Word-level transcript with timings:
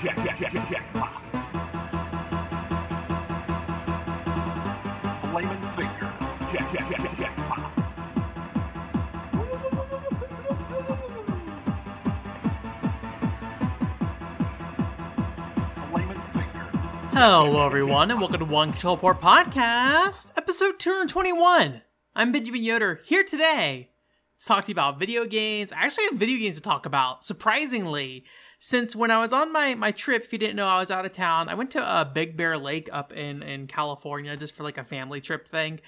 Hello, 0.00 0.14
everyone, 17.66 18.12
and 18.12 18.20
welcome 18.20 18.38
to 18.38 18.44
One 18.44 18.70
Control 18.70 18.96
Port 18.96 19.20
Podcast, 19.20 20.30
episode 20.36 20.78
221. 20.78 21.82
I'm 22.14 22.30
Benjamin 22.30 22.62
Yoder, 22.62 23.00
here 23.04 23.24
today 23.24 23.90
to 24.38 24.46
talk 24.46 24.66
to 24.66 24.70
you 24.70 24.74
about 24.74 25.00
video 25.00 25.24
games. 25.24 25.72
I 25.72 25.78
actually 25.78 26.04
have 26.04 26.14
video 26.14 26.38
games 26.38 26.54
to 26.54 26.62
talk 26.62 26.86
about, 26.86 27.24
surprisingly, 27.24 28.24
since 28.58 28.96
when 28.96 29.10
I 29.10 29.18
was 29.18 29.32
on 29.32 29.52
my, 29.52 29.74
my 29.74 29.90
trip, 29.90 30.24
if 30.24 30.32
you 30.32 30.38
didn't 30.38 30.56
know, 30.56 30.66
I 30.66 30.80
was 30.80 30.90
out 30.90 31.04
of 31.04 31.12
town. 31.12 31.48
I 31.48 31.54
went 31.54 31.70
to 31.72 31.80
uh, 31.80 32.04
Big 32.04 32.36
Bear 32.36 32.58
Lake 32.58 32.88
up 32.92 33.12
in, 33.12 33.42
in 33.42 33.66
California 33.66 34.36
just 34.36 34.54
for 34.54 34.64
like 34.64 34.78
a 34.78 34.84
family 34.84 35.20
trip 35.20 35.46
thing. 35.46 35.80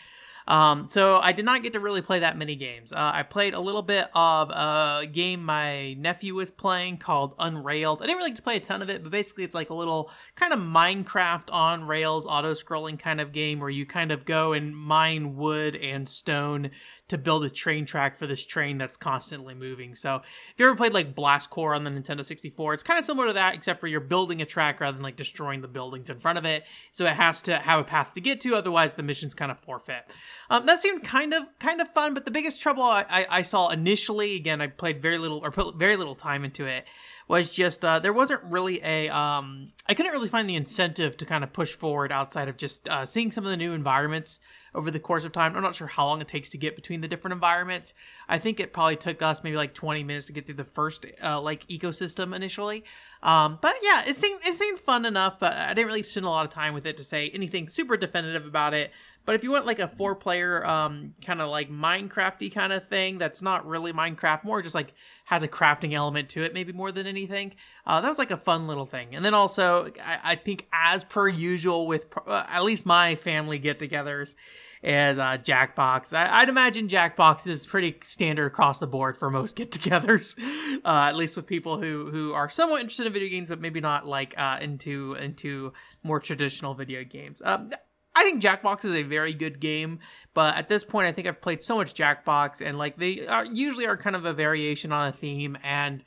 Um, 0.50 0.88
so 0.88 1.18
I 1.18 1.30
did 1.30 1.44
not 1.44 1.62
get 1.62 1.74
to 1.74 1.80
really 1.80 2.02
play 2.02 2.20
that 2.20 2.36
many 2.36 2.56
games. 2.56 2.92
Uh, 2.92 3.10
I 3.14 3.22
played 3.22 3.54
a 3.54 3.60
little 3.60 3.82
bit 3.82 4.08
of 4.14 4.50
a 4.50 5.06
game 5.06 5.44
my 5.44 5.94
nephew 5.94 6.34
was 6.34 6.50
playing 6.50 6.96
called 6.96 7.34
Unrailed. 7.38 8.02
I 8.02 8.06
didn't 8.06 8.18
really 8.18 8.30
get 8.30 8.36
to 8.38 8.42
play 8.42 8.56
a 8.56 8.60
ton 8.60 8.82
of 8.82 8.90
it, 8.90 9.02
but 9.02 9.12
basically 9.12 9.44
it's 9.44 9.54
like 9.54 9.70
a 9.70 9.74
little 9.74 10.10
kind 10.34 10.52
of 10.52 10.58
Minecraft 10.58 11.52
on 11.52 11.84
rails 11.84 12.26
auto 12.26 12.54
scrolling 12.54 12.98
kind 12.98 13.20
of 13.20 13.32
game 13.32 13.60
where 13.60 13.70
you 13.70 13.86
kind 13.86 14.10
of 14.10 14.24
go 14.24 14.52
and 14.52 14.76
mine 14.76 15.36
wood 15.36 15.76
and 15.76 16.08
stone 16.08 16.70
to 17.10 17.18
build 17.18 17.44
a 17.44 17.50
train 17.50 17.84
track 17.84 18.16
for 18.16 18.26
this 18.26 18.46
train 18.46 18.78
that's 18.78 18.96
constantly 18.96 19.52
moving. 19.52 19.96
So 19.96 20.16
if 20.16 20.54
you 20.58 20.66
ever 20.66 20.76
played 20.76 20.94
like 20.94 21.12
Blast 21.12 21.50
Corps 21.50 21.74
on 21.74 21.82
the 21.82 21.90
Nintendo 21.90 22.24
64, 22.24 22.74
it's 22.74 22.82
kind 22.84 22.98
of 22.98 23.04
similar 23.04 23.26
to 23.26 23.32
that, 23.32 23.54
except 23.54 23.80
for 23.80 23.88
you're 23.88 24.00
building 24.00 24.40
a 24.40 24.46
track 24.46 24.80
rather 24.80 24.94
than 24.94 25.02
like 25.02 25.16
destroying 25.16 25.60
the 25.60 25.68
buildings 25.68 26.08
in 26.08 26.20
front 26.20 26.38
of 26.38 26.44
it. 26.44 26.64
So 26.92 27.04
it 27.06 27.14
has 27.14 27.42
to 27.42 27.56
have 27.56 27.80
a 27.80 27.84
path 27.84 28.14
to 28.14 28.20
get 28.20 28.40
to, 28.42 28.54
otherwise 28.54 28.94
the 28.94 29.02
mission's 29.02 29.34
kind 29.34 29.50
of 29.50 29.58
forfeit. 29.58 30.04
Um, 30.48 30.66
that 30.66 30.78
seemed 30.78 31.02
kind 31.02 31.34
of 31.34 31.42
kind 31.58 31.80
of 31.80 31.88
fun, 31.92 32.14
but 32.14 32.24
the 32.24 32.30
biggest 32.30 32.60
trouble 32.60 32.84
I, 32.84 33.04
I, 33.10 33.26
I 33.30 33.42
saw 33.42 33.70
initially, 33.70 34.36
again, 34.36 34.60
I 34.60 34.68
played 34.68 35.02
very 35.02 35.18
little 35.18 35.38
or 35.38 35.50
put 35.50 35.74
very 35.76 35.96
little 35.96 36.14
time 36.14 36.44
into 36.44 36.64
it, 36.66 36.86
was 37.30 37.48
just 37.48 37.84
uh, 37.84 38.00
there 38.00 38.12
wasn't 38.12 38.42
really 38.42 38.82
a 38.82 39.08
um, 39.08 39.70
I 39.86 39.94
couldn't 39.94 40.10
really 40.10 40.28
find 40.28 40.50
the 40.50 40.56
incentive 40.56 41.16
to 41.18 41.24
kind 41.24 41.44
of 41.44 41.52
push 41.52 41.74
forward 41.74 42.10
outside 42.10 42.48
of 42.48 42.56
just 42.56 42.88
uh, 42.88 43.06
seeing 43.06 43.30
some 43.30 43.44
of 43.44 43.50
the 43.50 43.56
new 43.56 43.72
environments 43.72 44.40
over 44.74 44.90
the 44.90 44.98
course 44.98 45.24
of 45.24 45.30
time. 45.30 45.54
I'm 45.54 45.62
not 45.62 45.76
sure 45.76 45.86
how 45.86 46.06
long 46.06 46.20
it 46.20 46.26
takes 46.26 46.50
to 46.50 46.58
get 46.58 46.74
between 46.74 47.02
the 47.02 47.08
different 47.08 47.32
environments. 47.34 47.94
I 48.28 48.40
think 48.40 48.58
it 48.58 48.72
probably 48.72 48.96
took 48.96 49.22
us 49.22 49.44
maybe 49.44 49.56
like 49.56 49.74
20 49.74 50.02
minutes 50.02 50.26
to 50.26 50.32
get 50.32 50.46
through 50.46 50.56
the 50.56 50.64
first 50.64 51.06
uh, 51.22 51.40
like 51.40 51.68
ecosystem 51.68 52.34
initially. 52.34 52.82
Um, 53.22 53.60
but 53.62 53.76
yeah, 53.80 54.02
it 54.08 54.16
seemed 54.16 54.40
it 54.44 54.54
seemed 54.54 54.80
fun 54.80 55.04
enough, 55.04 55.38
but 55.38 55.52
I 55.52 55.72
didn't 55.72 55.86
really 55.86 56.02
spend 56.02 56.26
a 56.26 56.30
lot 56.30 56.44
of 56.44 56.52
time 56.52 56.74
with 56.74 56.84
it 56.84 56.96
to 56.96 57.04
say 57.04 57.30
anything 57.30 57.68
super 57.68 57.96
definitive 57.96 58.44
about 58.44 58.74
it. 58.74 58.90
But 59.24 59.34
if 59.34 59.44
you 59.44 59.50
want 59.50 59.66
like 59.66 59.78
a 59.78 59.88
four 59.88 60.14
player 60.14 60.64
um, 60.66 61.14
kind 61.24 61.40
of 61.40 61.50
like 61.50 61.70
Minecrafty 61.70 62.52
kind 62.52 62.72
of 62.72 62.86
thing 62.86 63.18
that's 63.18 63.42
not 63.42 63.66
really 63.66 63.92
Minecraft, 63.92 64.44
more 64.44 64.62
just 64.62 64.74
like 64.74 64.94
has 65.26 65.42
a 65.42 65.48
crafting 65.48 65.94
element 65.94 66.28
to 66.30 66.42
it, 66.42 66.54
maybe 66.54 66.72
more 66.72 66.90
than 66.90 67.06
anything, 67.06 67.54
uh, 67.86 68.00
that 68.00 68.08
was 68.08 68.18
like 68.18 68.30
a 68.30 68.36
fun 68.36 68.66
little 68.66 68.86
thing. 68.86 69.14
And 69.14 69.24
then 69.24 69.34
also, 69.34 69.86
I, 70.04 70.18
I 70.24 70.34
think 70.36 70.68
as 70.72 71.04
per 71.04 71.28
usual 71.28 71.86
with 71.86 72.06
uh, 72.26 72.44
at 72.48 72.64
least 72.64 72.86
my 72.86 73.14
family 73.14 73.58
get 73.58 73.78
togethers, 73.78 74.34
is 74.82 75.18
uh, 75.18 75.36
Jackbox. 75.36 76.14
I, 76.14 76.40
would 76.40 76.48
imagine 76.48 76.88
Jackbox 76.88 77.46
is 77.46 77.66
pretty 77.66 77.98
standard 78.02 78.46
across 78.46 78.78
the 78.78 78.86
board 78.86 79.18
for 79.18 79.30
most 79.30 79.56
get-togethers, 79.56 80.38
uh, 80.84 81.08
at 81.08 81.16
least 81.16 81.36
with 81.36 81.46
people 81.46 81.80
who 81.80 82.10
who 82.10 82.32
are 82.32 82.48
somewhat 82.48 82.80
interested 82.80 83.06
in 83.06 83.12
video 83.12 83.28
games, 83.28 83.50
but 83.50 83.60
maybe 83.60 83.80
not 83.80 84.06
like 84.06 84.34
uh, 84.38 84.58
into 84.60 85.14
into 85.14 85.72
more 86.02 86.20
traditional 86.20 86.74
video 86.74 87.04
games. 87.04 87.42
Um, 87.44 87.70
I 88.14 88.22
think 88.22 88.42
Jackbox 88.42 88.84
is 88.84 88.92
a 88.92 89.02
very 89.02 89.32
good 89.32 89.60
game, 89.60 90.00
but 90.34 90.56
at 90.56 90.68
this 90.68 90.84
point, 90.84 91.06
I 91.06 91.12
think 91.12 91.28
I've 91.28 91.40
played 91.40 91.62
so 91.62 91.76
much 91.76 91.94
Jackbox, 91.94 92.60
and 92.60 92.76
like 92.76 92.98
they 92.98 93.26
are 93.26 93.44
usually 93.44 93.86
are 93.86 93.96
kind 93.96 94.16
of 94.16 94.24
a 94.24 94.32
variation 94.32 94.92
on 94.92 95.08
a 95.08 95.12
theme, 95.12 95.56
and 95.62 96.04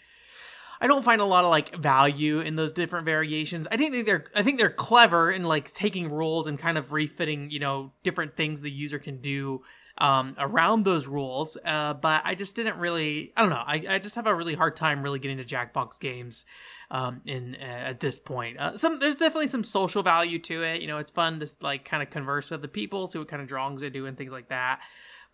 I 0.82 0.88
don't 0.88 1.06
find 1.06 1.22
a 1.22 1.26
lot 1.26 1.46
of 1.46 1.50
like 1.50 1.76
value 1.78 2.42
in 2.42 2.58
those 2.58 2.74
different 2.74 3.06
variations. 3.06 3.68
I 3.72 3.78
think 3.78 4.06
they're 4.06 4.26
I 4.36 4.44
think 4.44 4.60
they're 4.60 4.70
clever 4.70 5.32
in 5.32 5.46
like 5.46 5.74
taking 5.74 6.10
rules 6.10 6.46
and 6.46 6.60
kind 6.60 6.78
of 6.78 6.92
refitting 6.92 7.50
you 7.52 7.60
know 7.60 7.94
different 8.04 8.36
things 8.36 8.60
the 8.60 8.70
user 8.70 9.00
can 9.00 9.22
do 9.22 9.62
um, 9.98 10.36
around 10.38 10.86
those 10.86 11.08
rules. 11.08 11.58
Uh, 11.64 11.94
but 11.94 12.22
I 12.26 12.36
just 12.36 12.56
didn't 12.56 12.78
really 12.78 13.34
I 13.36 13.42
don't 13.42 13.50
know 13.50 13.64
I, 13.66 13.86
I 13.90 14.00
just 14.00 14.16
have 14.16 14.28
a 14.28 14.36
really 14.36 14.56
hard 14.56 14.76
time 14.76 15.04
really 15.04 15.20
getting 15.20 15.38
to 15.38 15.44
Jackbox 15.44 16.00
games 16.00 16.46
um, 16.92 17.22
in 17.26 17.58
uh, 17.60 17.64
at 17.64 18.00
this 18.00 18.20
point. 18.20 18.60
Uh, 18.60 18.78
some 18.78 19.00
there's 19.00 19.18
definitely 19.18 19.48
some 19.48 19.64
social 19.64 20.04
value 20.04 20.40
to 20.40 20.64
it. 20.64 20.82
You 20.82 20.88
know, 20.88 20.98
it's 20.98 21.12
fun 21.12 21.40
to 21.40 21.50
like 21.62 21.86
kind 21.86 22.04
of 22.04 22.10
converse 22.10 22.50
with 22.50 22.62
the 22.62 22.68
people, 22.68 23.08
see 23.08 23.20
what 23.20 23.28
kind 23.28 23.42
of 23.42 23.48
drawings 23.48 23.82
they 23.82 23.90
do 23.90 24.06
and 24.06 24.18
things 24.18 24.32
like 24.32 24.50
that. 24.50 24.82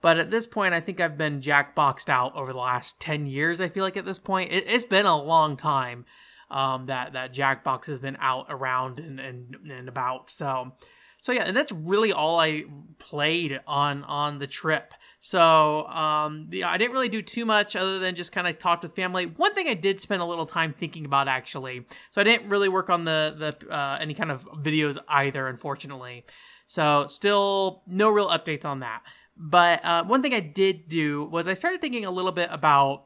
But 0.02 0.18
at 0.18 0.32
this 0.32 0.48
point, 0.48 0.74
I 0.74 0.80
think 0.80 1.02
I've 1.02 1.18
been 1.18 1.42
jackboxed 1.42 2.08
out 2.08 2.36
over 2.36 2.54
the 2.54 2.60
last 2.60 3.02
ten 3.02 3.28
years. 3.28 3.60
I 3.60 3.70
feel 3.70 3.84
like 3.84 3.98
at 3.98 4.06
this 4.06 4.20
point, 4.20 4.52
it, 4.54 4.70
has 4.70 4.86
been 4.86 5.06
a 5.06 5.22
long 5.22 5.58
time 5.58 6.06
um, 6.50 6.86
that 6.86 7.14
that 7.14 7.34
jackbox 7.34 7.88
has 7.88 8.00
been 8.00 8.18
out 8.22 8.46
around 8.50 9.00
and 9.00 9.20
and, 9.20 9.58
and 9.70 9.90
about. 9.90 10.30
So 10.30 10.74
so 11.20 11.32
yeah, 11.32 11.44
and 11.44 11.56
that's 11.56 11.72
really 11.72 12.12
all 12.12 12.40
I 12.40 12.66
played 12.98 13.60
on 13.68 14.04
on 14.04 14.40
the 14.40 14.48
trip. 14.48 14.94
So 15.20 15.86
um, 15.88 16.48
yeah, 16.52 16.70
I 16.70 16.78
didn't 16.78 16.94
really 16.94 17.10
do 17.10 17.22
too 17.22 17.46
much 17.46 17.76
other 17.76 18.00
than 18.00 18.16
just 18.16 18.32
kind 18.32 18.48
of 18.48 18.58
talk 18.58 18.84
with 18.84 18.96
family. 18.96 19.26
One 19.26 19.54
thing 19.54 19.68
I 19.68 19.74
did 19.74 20.00
spend 20.00 20.22
a 20.22 20.26
little 20.26 20.46
time 20.46 20.74
thinking 20.74 21.06
about 21.06 21.28
actually. 21.28 21.86
So 22.12 22.22
I 22.22 22.24
didn't 22.24 22.50
really 22.50 22.70
work 22.70 22.90
on 22.90 23.06
the 23.06 23.36
the 23.60 23.74
uh, 23.74 23.98
any 24.00 24.14
kind 24.14 24.32
of 24.32 24.46
videos 24.46 24.98
either, 25.08 25.48
unfortunately. 25.48 26.26
So 26.68 27.08
still 27.08 27.84
no 27.88 28.10
real 28.10 28.30
updates 28.30 28.66
on 28.66 28.80
that. 28.82 29.02
But 29.36 29.84
uh, 29.84 30.04
one 30.04 30.22
thing 30.22 30.34
I 30.34 30.42
did 30.42 30.88
do 30.88 31.26
was 31.26 31.48
I 31.48 31.54
started 31.54 31.82
thinking 31.82 32.06
a 32.06 32.12
little 32.12 32.34
bit 32.34 32.50
about 32.52 33.06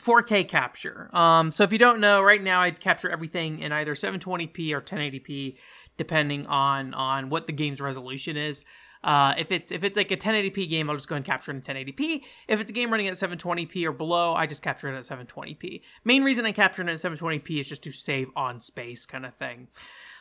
4K 0.00 0.48
capture. 0.48 1.08
Um, 1.12 1.52
so 1.52 1.62
if 1.62 1.72
you 1.72 1.78
don't 1.78 2.00
know, 2.00 2.22
right 2.22 2.42
now 2.42 2.60
I 2.60 2.70
capture 2.70 3.08
everything 3.08 3.60
in 3.60 3.70
either 3.70 3.94
720p 3.94 4.72
or 4.72 4.80
1080p 4.80 5.56
depending 5.96 6.46
on 6.46 6.94
on 6.94 7.30
what 7.30 7.46
the 7.46 7.52
game's 7.52 7.80
resolution 7.80 8.36
is. 8.36 8.64
Uh, 9.04 9.34
if 9.36 9.52
it's 9.52 9.70
if 9.70 9.84
it's 9.84 9.98
like 9.98 10.10
a 10.10 10.16
1080p 10.16 10.68
game, 10.68 10.88
I'll 10.88 10.96
just 10.96 11.08
go 11.08 11.14
and 11.14 11.24
capture 11.24 11.52
it 11.52 11.56
in 11.56 11.62
1080p. 11.62 12.22
If 12.48 12.58
it's 12.58 12.70
a 12.70 12.74
game 12.74 12.90
running 12.90 13.06
at 13.06 13.14
720p 13.14 13.84
or 13.84 13.92
below, 13.92 14.34
I 14.34 14.46
just 14.46 14.62
capture 14.62 14.88
it 14.88 14.96
at 14.96 15.04
720p. 15.04 15.82
Main 16.04 16.24
reason 16.24 16.46
I 16.46 16.52
capture 16.52 16.80
it 16.80 16.88
at 16.88 16.96
720p 16.96 17.60
is 17.60 17.68
just 17.68 17.82
to 17.82 17.92
save 17.92 18.28
on 18.34 18.60
space, 18.60 19.04
kind 19.04 19.26
of 19.26 19.34
thing. 19.36 19.68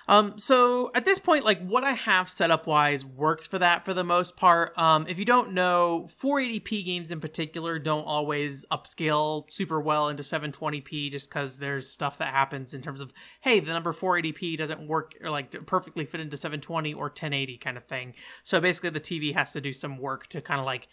Um, 0.07 0.37
so 0.37 0.91
at 0.93 1.05
this 1.05 1.19
point, 1.19 1.45
like 1.45 1.65
what 1.65 1.83
I 1.83 1.91
have 1.91 2.29
set 2.29 2.51
up 2.51 2.67
wise 2.67 3.05
works 3.05 3.47
for 3.47 3.59
that 3.59 3.85
for 3.85 3.93
the 3.93 4.03
most 4.03 4.35
part. 4.35 4.77
Um, 4.77 5.05
if 5.07 5.17
you 5.17 5.25
don't 5.25 5.53
know, 5.53 6.09
480p 6.21 6.85
games 6.85 7.11
in 7.11 7.19
particular 7.19 7.79
don't 7.79 8.05
always 8.05 8.65
upscale 8.71 9.49
super 9.51 9.79
well 9.79 10.09
into 10.09 10.23
720p 10.23 11.11
just 11.11 11.29
because 11.29 11.59
there's 11.59 11.89
stuff 11.89 12.17
that 12.17 12.33
happens 12.33 12.73
in 12.73 12.81
terms 12.81 13.01
of, 13.01 13.13
hey, 13.41 13.59
the 13.59 13.71
number 13.71 13.93
480p 13.93 14.57
doesn't 14.57 14.85
work 14.87 15.15
or 15.21 15.29
like 15.29 15.51
perfectly 15.65 16.05
fit 16.05 16.19
into 16.19 16.37
720 16.37 16.93
or 16.93 17.05
1080 17.05 17.57
kind 17.57 17.77
of 17.77 17.85
thing. 17.85 18.13
So 18.43 18.59
basically 18.59 18.89
the 18.89 18.99
TV 18.99 19.33
has 19.33 19.53
to 19.53 19.61
do 19.61 19.73
some 19.73 19.97
work 19.97 20.27
to 20.27 20.41
kind 20.41 20.59
of 20.59 20.65
like 20.65 20.87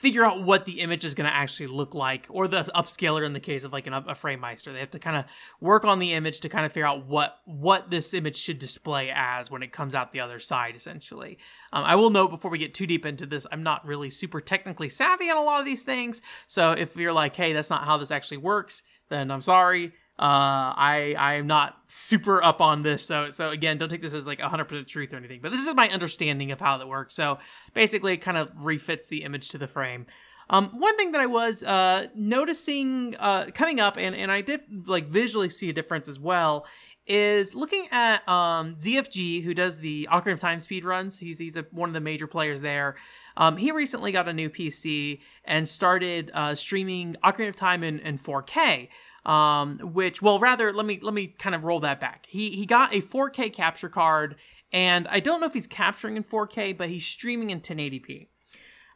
figure 0.00 0.24
out 0.24 0.42
what 0.42 0.64
the 0.64 0.80
image 0.80 1.04
is 1.04 1.14
going 1.14 1.28
to 1.28 1.34
actually 1.34 1.66
look 1.66 1.94
like, 1.94 2.26
or 2.30 2.48
the 2.48 2.62
upscaler 2.74 3.24
in 3.24 3.34
the 3.34 3.40
case 3.40 3.64
of 3.64 3.72
like 3.72 3.86
an, 3.86 3.92
a 3.92 4.02
FrameMeister. 4.02 4.72
They 4.72 4.80
have 4.80 4.90
to 4.92 4.98
kind 4.98 5.16
of 5.16 5.24
work 5.60 5.84
on 5.84 5.98
the 5.98 6.14
image 6.14 6.40
to 6.40 6.48
kind 6.48 6.64
of 6.64 6.72
figure 6.72 6.86
out 6.86 7.06
what 7.06 7.36
what 7.44 7.90
this 7.90 8.14
image 8.14 8.36
should 8.36 8.58
display 8.58 9.12
as 9.14 9.50
when 9.50 9.62
it 9.62 9.72
comes 9.72 9.94
out 9.94 10.12
the 10.12 10.20
other 10.20 10.38
side, 10.38 10.74
essentially. 10.74 11.38
Um, 11.72 11.84
I 11.84 11.96
will 11.96 12.10
note 12.10 12.28
before 12.28 12.50
we 12.50 12.58
get 12.58 12.72
too 12.72 12.86
deep 12.86 13.04
into 13.04 13.26
this, 13.26 13.46
I'm 13.52 13.62
not 13.62 13.86
really 13.86 14.10
super 14.10 14.40
technically 14.40 14.88
savvy 14.88 15.30
on 15.30 15.36
a 15.36 15.42
lot 15.42 15.60
of 15.60 15.66
these 15.66 15.82
things. 15.82 16.22
So 16.48 16.72
if 16.72 16.96
you're 16.96 17.12
like, 17.12 17.36
hey, 17.36 17.52
that's 17.52 17.70
not 17.70 17.84
how 17.84 17.98
this 17.98 18.10
actually 18.10 18.38
works, 18.38 18.82
then 19.10 19.30
I'm 19.30 19.42
sorry. 19.42 19.92
Uh, 20.20 20.76
I 20.76 21.14
I 21.18 21.34
am 21.36 21.46
not 21.46 21.78
super 21.88 22.42
up 22.44 22.60
on 22.60 22.82
this, 22.82 23.02
so 23.02 23.30
so 23.30 23.48
again, 23.48 23.78
don't 23.78 23.88
take 23.88 24.02
this 24.02 24.12
as 24.12 24.26
like 24.26 24.38
100% 24.38 24.86
truth 24.86 25.14
or 25.14 25.16
anything. 25.16 25.40
But 25.40 25.50
this 25.50 25.66
is 25.66 25.74
my 25.74 25.88
understanding 25.88 26.52
of 26.52 26.60
how 26.60 26.76
that 26.76 26.86
works. 26.86 27.14
So 27.14 27.38
basically, 27.72 28.12
it 28.12 28.18
kind 28.18 28.36
of 28.36 28.50
refits 28.54 29.08
the 29.08 29.22
image 29.22 29.48
to 29.48 29.58
the 29.58 29.66
frame. 29.66 30.04
Um, 30.50 30.78
one 30.78 30.98
thing 30.98 31.12
that 31.12 31.22
I 31.22 31.26
was 31.26 31.62
uh, 31.62 32.08
noticing 32.14 33.14
uh, 33.18 33.46
coming 33.54 33.80
up, 33.80 33.96
and, 33.96 34.14
and 34.14 34.30
I 34.30 34.42
did 34.42 34.60
like 34.86 35.06
visually 35.06 35.48
see 35.48 35.70
a 35.70 35.72
difference 35.72 36.06
as 36.06 36.20
well, 36.20 36.66
is 37.06 37.54
looking 37.54 37.86
at 37.90 38.28
um, 38.28 38.76
ZFG, 38.76 39.42
who 39.42 39.54
does 39.54 39.78
the 39.78 40.06
Ocarina 40.12 40.34
of 40.34 40.40
Time 40.40 40.60
speed 40.60 40.84
runs. 40.84 41.18
He's 41.18 41.38
he's 41.38 41.56
a, 41.56 41.64
one 41.70 41.88
of 41.88 41.94
the 41.94 42.00
major 42.00 42.26
players 42.26 42.60
there. 42.60 42.96
Um, 43.38 43.56
he 43.56 43.72
recently 43.72 44.12
got 44.12 44.28
a 44.28 44.34
new 44.34 44.50
PC 44.50 45.20
and 45.46 45.66
started 45.66 46.30
uh, 46.34 46.54
streaming 46.56 47.16
Ocarina 47.24 47.48
of 47.48 47.56
Time 47.56 47.82
in, 47.82 48.00
in 48.00 48.18
4K 48.18 48.88
um, 49.26 49.78
which 49.78 50.22
well 50.22 50.38
rather 50.38 50.72
let 50.72 50.86
me 50.86 50.98
let 51.02 51.14
me 51.14 51.28
kind 51.38 51.54
of 51.54 51.64
roll 51.64 51.80
that 51.80 52.00
back. 52.00 52.26
He 52.28 52.50
he 52.50 52.66
got 52.66 52.94
a 52.94 53.00
4K 53.00 53.52
capture 53.52 53.88
card, 53.88 54.36
and 54.72 55.06
I 55.08 55.20
don't 55.20 55.40
know 55.40 55.46
if 55.46 55.54
he's 55.54 55.66
capturing 55.66 56.16
in 56.16 56.24
4K, 56.24 56.76
but 56.76 56.88
he's 56.88 57.06
streaming 57.06 57.50
in 57.50 57.60
1080p. 57.60 58.28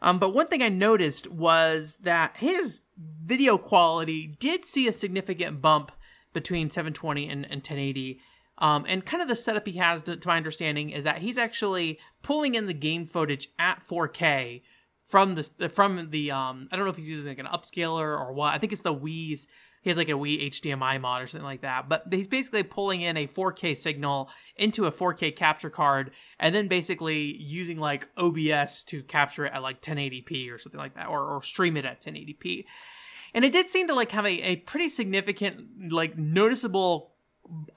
Um, 0.03 0.19
but 0.19 0.35
one 0.35 0.49
thing 0.49 0.63
I 0.63 0.69
noticed 0.69 1.31
was 1.31 1.97
that 2.03 2.37
his 2.37 2.83
video 2.99 3.57
quality 3.57 4.37
did 4.39 4.65
see 4.65 4.87
a 4.87 4.93
significant 4.93 5.63
bump 5.63 5.93
between 6.35 6.69
720 6.69 7.29
and, 7.29 7.45
and 7.45 7.61
1080. 7.61 8.21
Um, 8.59 8.85
and 8.87 9.05
kind 9.05 9.23
of 9.23 9.29
the 9.29 9.37
setup 9.37 9.67
he 9.67 9.79
has, 9.79 10.03
to, 10.03 10.17
to 10.17 10.29
my 10.29 10.37
understanding, 10.37 10.91
is 10.91 11.05
that 11.05 11.19
he's 11.19 11.39
actually 11.39 11.99
pulling 12.23 12.55
in 12.55 12.67
the 12.67 12.75
game 12.75 13.07
footage 13.07 13.49
at 13.59 13.83
4K 13.89 14.63
from 15.07 15.35
the 15.35 15.69
from 15.69 16.11
the 16.11 16.31
um 16.31 16.69
I 16.73 16.77
don't 16.77 16.85
know 16.85 16.91
if 16.91 16.97
he's 16.97 17.11
using 17.11 17.29
like 17.29 17.39
an 17.39 17.47
upscaler 17.47 18.19
or 18.19 18.33
what. 18.33 18.55
I 18.55 18.59
think 18.59 18.73
it's 18.73 18.83
the 18.83 18.95
Wii's. 18.95 19.47
He 19.85 19.91
has 19.91 19.99
like 19.99 20.09
a 20.09 20.13
Wii 20.13 20.49
HDMI 20.49 20.99
mod 20.99 21.21
or 21.21 21.27
something 21.27 21.45
like 21.45 21.61
that. 21.61 21.91
But 21.91 22.07
he's 22.11 22.27
basically 22.27 22.63
pulling 22.63 23.03
in 23.03 23.19
a 23.19 23.27
4K 23.27 23.77
signal 23.77 24.31
into 24.57 24.87
a 24.87 24.91
4K 24.91 25.37
capture 25.37 25.69
card 25.69 26.13
and 26.41 26.55
then 26.55 26.69
basically 26.69 27.37
using 27.37 27.79
like 27.79 28.09
OBS 28.17 28.83
to 28.85 29.03
capture 29.03 29.45
it 29.45 29.53
at 29.53 29.63
like 29.63 29.83
1080p 29.83 30.51
or 30.51 30.57
something 30.57 30.81
like 30.81 30.95
that, 30.95 31.09
or, 31.09 31.27
or 31.27 31.43
stream 31.43 31.77
it 31.77 31.85
at 31.85 32.01
1080p. 32.01 32.65
And 33.35 33.45
it 33.45 33.53
did 33.53 33.69
seem 33.69 33.87
to 33.89 33.95
like 33.95 34.11
have 34.13 34.25
a, 34.25 34.41
a 34.43 34.57
pretty 34.57 34.89
significant, 34.89 35.93
like 35.93 36.17
noticeable 36.17 37.14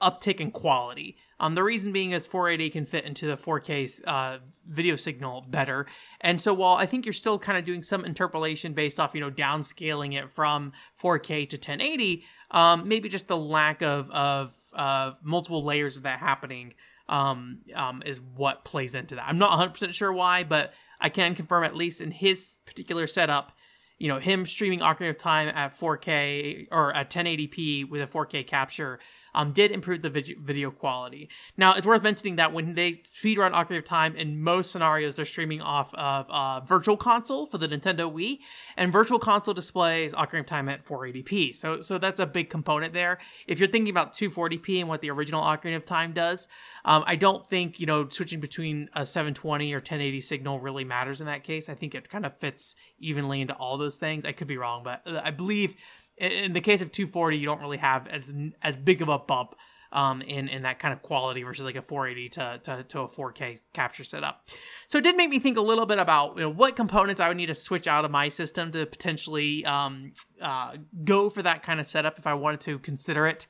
uptick 0.00 0.40
in 0.40 0.50
quality. 0.50 1.16
Um, 1.40 1.54
the 1.54 1.62
reason 1.62 1.92
being 1.92 2.12
is 2.12 2.26
480 2.26 2.70
can 2.70 2.84
fit 2.84 3.04
into 3.04 3.26
the 3.26 3.36
4K 3.36 4.00
uh, 4.06 4.38
video 4.66 4.96
signal 4.96 5.44
better, 5.48 5.86
and 6.20 6.40
so 6.40 6.52
while 6.54 6.76
I 6.76 6.86
think 6.86 7.06
you're 7.06 7.12
still 7.12 7.38
kind 7.38 7.58
of 7.58 7.64
doing 7.64 7.82
some 7.82 8.04
interpolation 8.04 8.72
based 8.72 8.98
off 8.98 9.14
you 9.14 9.20
know 9.20 9.30
downscaling 9.30 10.14
it 10.14 10.30
from 10.32 10.72
4K 11.02 11.48
to 11.50 11.56
1080, 11.56 12.24
um, 12.50 12.88
maybe 12.88 13.08
just 13.08 13.28
the 13.28 13.36
lack 13.36 13.82
of 13.82 14.10
of 14.10 14.52
uh, 14.74 15.12
multiple 15.22 15.64
layers 15.64 15.96
of 15.96 16.02
that 16.04 16.20
happening 16.20 16.74
um, 17.08 17.60
um, 17.74 18.02
is 18.04 18.20
what 18.20 18.64
plays 18.64 18.94
into 18.94 19.14
that. 19.14 19.26
I'm 19.26 19.38
not 19.38 19.58
100% 19.58 19.92
sure 19.94 20.12
why, 20.12 20.44
but 20.44 20.74
I 21.00 21.08
can 21.08 21.34
confirm 21.34 21.64
at 21.64 21.74
least 21.74 22.00
in 22.00 22.10
his 22.10 22.58
particular 22.66 23.06
setup, 23.06 23.52
you 23.98 24.08
know, 24.08 24.18
him 24.18 24.46
streaming 24.46 24.80
Ocarina 24.80 25.10
of 25.10 25.18
Time 25.18 25.48
at 25.48 25.78
4K 25.78 26.68
or 26.70 26.94
at 26.94 27.10
1080p 27.10 27.88
with 27.88 28.02
a 28.02 28.06
4K 28.06 28.46
capture 28.46 29.00
um, 29.34 29.52
did 29.52 29.70
improve 29.70 30.02
the 30.02 30.10
video 30.10 30.70
quality. 30.70 31.28
Now, 31.56 31.74
it's 31.74 31.86
worth 31.86 32.02
mentioning 32.02 32.36
that 32.36 32.52
when 32.52 32.74
they 32.74 32.92
speedrun 32.92 33.52
Ocarina 33.52 33.78
of 33.78 33.84
Time, 33.84 34.16
in 34.16 34.42
most 34.42 34.70
scenarios, 34.70 35.16
they're 35.16 35.24
streaming 35.24 35.62
off 35.62 35.92
of 35.94 36.26
uh, 36.28 36.60
Virtual 36.60 36.96
Console 36.96 37.46
for 37.46 37.58
the 37.58 37.68
Nintendo 37.68 38.12
Wii, 38.12 38.38
and 38.76 38.92
Virtual 38.92 39.18
Console 39.18 39.54
displays 39.54 40.12
Ocarina 40.12 40.40
of 40.40 40.46
Time 40.46 40.68
at 40.68 40.84
480p. 40.84 41.54
So, 41.54 41.80
so 41.80 41.98
that's 41.98 42.20
a 42.20 42.26
big 42.26 42.50
component 42.50 42.92
there. 42.92 43.18
If 43.46 43.58
you're 43.58 43.68
thinking 43.68 43.90
about 43.90 44.12
240p 44.12 44.80
and 44.80 44.88
what 44.88 45.00
the 45.00 45.10
original 45.10 45.42
Ocarina 45.42 45.76
of 45.76 45.84
Time 45.84 46.12
does, 46.12 46.48
um, 46.84 47.04
I 47.06 47.16
don't 47.16 47.46
think 47.46 47.78
you 47.80 47.86
know 47.86 48.08
switching 48.08 48.40
between 48.40 48.88
a 48.94 49.04
720 49.04 49.72
or 49.72 49.76
1080 49.76 50.20
signal 50.20 50.60
really 50.60 50.84
matters 50.84 51.20
in 51.20 51.26
that 51.26 51.44
case. 51.44 51.68
I 51.68 51.74
think 51.74 51.94
it 51.94 52.08
kind 52.08 52.24
of 52.24 52.36
fits 52.38 52.74
evenly 52.98 53.40
into 53.40 53.54
all 53.54 53.78
those 53.78 53.96
things. 53.96 54.24
I 54.24 54.32
could 54.32 54.48
be 54.48 54.56
wrong, 54.56 54.82
but 54.82 55.02
uh, 55.06 55.20
I 55.22 55.30
believe 55.30 55.74
in 56.20 56.52
the 56.52 56.60
case 56.60 56.80
of 56.80 56.92
240, 56.92 57.36
you 57.36 57.46
don't 57.46 57.60
really 57.60 57.78
have 57.78 58.06
as 58.08 58.32
as 58.62 58.76
big 58.76 59.02
of 59.02 59.08
a 59.08 59.18
bump 59.18 59.54
um, 59.92 60.22
in 60.22 60.48
in 60.48 60.62
that 60.62 60.78
kind 60.78 60.92
of 60.92 61.02
quality 61.02 61.42
versus 61.42 61.64
like 61.64 61.76
a 61.76 61.82
480 61.82 62.28
to, 62.30 62.60
to, 62.62 62.82
to 62.84 63.00
a 63.00 63.08
4K 63.08 63.62
capture 63.72 64.04
setup. 64.04 64.46
So 64.86 64.98
it 64.98 65.04
did 65.04 65.16
make 65.16 65.30
me 65.30 65.38
think 65.38 65.56
a 65.56 65.62
little 65.62 65.86
bit 65.86 65.98
about 65.98 66.36
you 66.36 66.42
know, 66.42 66.50
what 66.50 66.76
components 66.76 67.20
I 67.20 67.28
would 67.28 67.36
need 67.36 67.46
to 67.46 67.54
switch 67.54 67.86
out 67.86 68.04
of 68.04 68.10
my 68.10 68.28
system 68.28 68.70
to 68.72 68.86
potentially 68.86 69.64
um, 69.64 70.12
uh, 70.40 70.76
go 71.04 71.30
for 71.30 71.42
that 71.42 71.62
kind 71.62 71.80
of 71.80 71.86
setup 71.86 72.18
if 72.18 72.26
I 72.26 72.34
wanted 72.34 72.60
to 72.60 72.78
consider 72.78 73.26
it. 73.26 73.46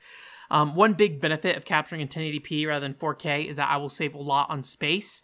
Um, 0.51 0.73
one 0.73 0.93
big 0.93 1.21
benefit 1.21 1.57
of 1.57 1.65
capturing 1.65 2.01
in 2.01 2.07
1080p 2.07 2.65
rather 2.65 2.79
than 2.79 2.95
4K 2.95 3.45
is 3.45 3.57
that 3.57 3.69
I 3.69 3.77
will 3.77 3.89
save 3.89 4.15
a 4.15 4.17
lot 4.17 4.49
on 4.49 4.63
space 4.63 5.21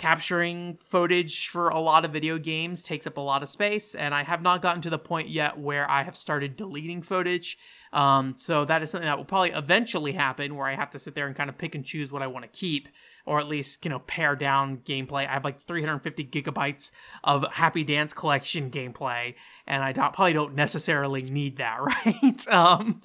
capturing 0.00 0.76
footage 0.76 1.48
for 1.48 1.68
a 1.68 1.78
lot 1.78 2.06
of 2.06 2.10
video 2.10 2.38
games 2.38 2.82
takes 2.82 3.06
up 3.06 3.18
a 3.18 3.20
lot 3.20 3.42
of 3.42 3.50
space, 3.50 3.94
and 3.94 4.14
I 4.14 4.22
have 4.22 4.40
not 4.40 4.62
gotten 4.62 4.80
to 4.80 4.90
the 4.90 4.98
point 4.98 5.28
yet 5.28 5.58
where 5.58 5.88
I 5.90 6.04
have 6.04 6.16
started 6.16 6.56
deleting 6.56 7.02
footage. 7.02 7.58
Um, 7.92 8.34
so 8.34 8.64
that 8.64 8.82
is 8.82 8.90
something 8.90 9.06
that 9.06 9.18
will 9.18 9.26
probably 9.26 9.50
eventually 9.50 10.12
happen 10.12 10.56
where 10.56 10.66
I 10.66 10.74
have 10.74 10.88
to 10.90 10.98
sit 10.98 11.14
there 11.14 11.26
and 11.26 11.36
kind 11.36 11.50
of 11.50 11.58
pick 11.58 11.74
and 11.74 11.84
choose 11.84 12.10
what 12.10 12.22
I 12.22 12.28
want 12.28 12.44
to 12.44 12.58
keep, 12.58 12.88
or 13.26 13.40
at 13.40 13.46
least, 13.46 13.84
you 13.84 13.90
know, 13.90 13.98
pare 13.98 14.34
down 14.34 14.78
gameplay. 14.78 15.28
I 15.28 15.34
have 15.34 15.44
like 15.44 15.60
350 15.66 16.24
gigabytes 16.24 16.92
of 17.22 17.44
Happy 17.52 17.84
Dance 17.84 18.14
Collection 18.14 18.70
gameplay, 18.70 19.34
and 19.66 19.82
I 19.82 19.92
don't, 19.92 20.14
probably 20.14 20.32
don't 20.32 20.54
necessarily 20.54 21.24
need 21.24 21.58
that, 21.58 21.78
right? 21.82 22.48
um, 22.48 23.02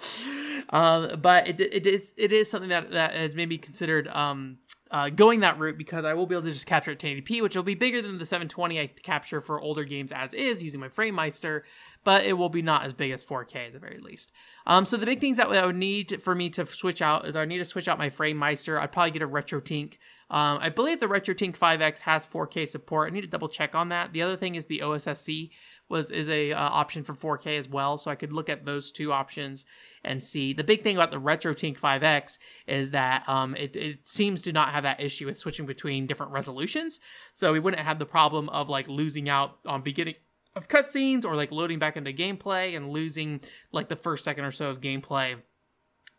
uh, 0.70 1.18
but 1.18 1.50
it, 1.50 1.60
it 1.60 1.88
is 1.88 2.14
it 2.16 2.32
is 2.32 2.50
something 2.50 2.70
that, 2.70 2.92
that 2.92 3.16
has 3.16 3.36
maybe 3.36 3.58
considered 3.58 4.08
um, 4.08 4.60
uh, 4.92 5.10
going 5.10 5.40
that 5.40 5.58
route 5.58 5.78
because 5.78 6.06
I 6.06 6.14
will 6.14 6.28
be 6.28 6.36
able 6.36 6.46
to 6.46 6.52
just 6.52 6.68
capture 6.68 6.92
at 6.92 7.00
1080p, 7.00 7.42
which 7.42 7.56
will 7.56 7.64
be 7.64 7.76
bigger 7.76 8.02
than 8.02 8.18
the 8.18 8.26
720 8.26 8.80
I 8.80 8.88
capture 8.88 9.42
for 9.42 9.60
older 9.60 9.84
games 9.84 10.12
as 10.12 10.34
is 10.34 10.62
using 10.62 10.80
my 10.80 10.90
FrameMeister, 10.90 11.62
but 12.04 12.26
it 12.26 12.34
will 12.34 12.50
be 12.50 12.62
not 12.62 12.86
as 12.86 12.94
big 12.94 13.12
as 13.12 13.26
4K 13.26 13.68
at 13.68 13.74
the 13.74 13.80
very 13.80 14.00
least. 14.00 14.32
Um, 14.68 14.86
so 14.86 14.96
the 14.96 15.06
big 15.06 15.20
things 15.20 15.38
that 15.38 15.48
I 15.48 15.66
would 15.66 15.76
need 15.76 16.22
for 16.22 16.36
me 16.36 16.50
to 16.52 16.66
switch 16.66 17.02
out 17.02 17.28
is 17.28 17.36
I 17.36 17.46
need 17.46 17.58
to 17.58 17.66
switch 17.66 17.88
out 17.88 17.98
my 17.98 18.10
FrameMeister. 18.10 18.80
I'd 18.80 18.92
probably 18.92 19.12
get 19.12 19.24
a 19.24 19.28
RetroTink. 19.28 19.94
Um, 20.30 20.58
I 20.60 20.70
believe 20.70 21.00
the 21.00 21.08
RetroTink 21.08 21.58
5X 21.58 22.02
has 22.02 22.26
4K 22.26 22.68
support. 22.68 23.12
I 23.12 23.14
need 23.14 23.22
to 23.22 23.28
double 23.28 23.50
check 23.50 23.76
on 23.76 23.90
that. 23.90 24.14
The 24.14 24.22
other 24.22 24.36
thing 24.36 24.56
is 24.56 24.66
the 24.66 24.80
OSSC 24.80 25.50
was 25.90 26.12
is 26.12 26.30
a 26.30 26.52
uh, 26.52 26.60
option 26.60 27.04
for 27.04 27.14
4K 27.14 27.58
as 27.58 27.70
well, 27.70 27.98
so 27.98 28.10
I 28.10 28.16
could 28.16 28.34
look 28.34 28.50
at 28.50 28.66
those 28.66 28.92
two 28.92 29.12
options 29.12 29.66
and 30.04 30.24
see. 30.24 30.54
The 30.54 30.64
big 30.64 30.84
thing 30.84 30.96
about 30.96 31.12
the 31.12 31.20
RetroTink 31.20 31.80
5X 31.80 32.40
is 32.68 32.92
that 32.92 33.28
um, 33.28 33.56
it, 33.56 33.76
it 33.76 34.08
seems 34.08 34.42
to 34.44 34.52
not 34.52 34.70
have 34.70 34.84
that 34.84 35.00
issue 35.00 35.26
with 35.26 35.38
switching 35.38 35.66
between 35.66 36.08
different 36.08 36.32
resolutions, 36.32 37.00
so 37.34 37.54
we 37.54 37.60
wouldn't 37.60 37.84
have 37.84 38.00
the 38.00 38.06
problem 38.06 38.50
of 38.50 38.70
like 38.70 38.88
losing 38.88 39.30
out 39.30 39.58
on 39.66 39.82
beginning 39.82 40.16
of 40.56 40.68
cutscenes 40.68 41.26
or 41.26 41.36
like 41.36 41.52
loading 41.52 41.80
back 41.80 41.98
into 41.98 42.14
gameplay 42.14 42.76
and 42.76 42.90
losing 42.90 43.42
like 43.72 43.90
the 43.90 43.96
first 43.96 44.24
second 44.24 44.46
or 44.46 44.52
so 44.52 44.70
of 44.70 44.82
gameplay. 44.82 45.36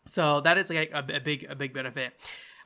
So 0.07 0.41
that 0.41 0.57
is 0.57 0.69
like 0.69 0.91
a, 0.93 1.05
a 1.15 1.19
big 1.19 1.45
a 1.49 1.55
big 1.55 1.73
benefit. 1.73 2.13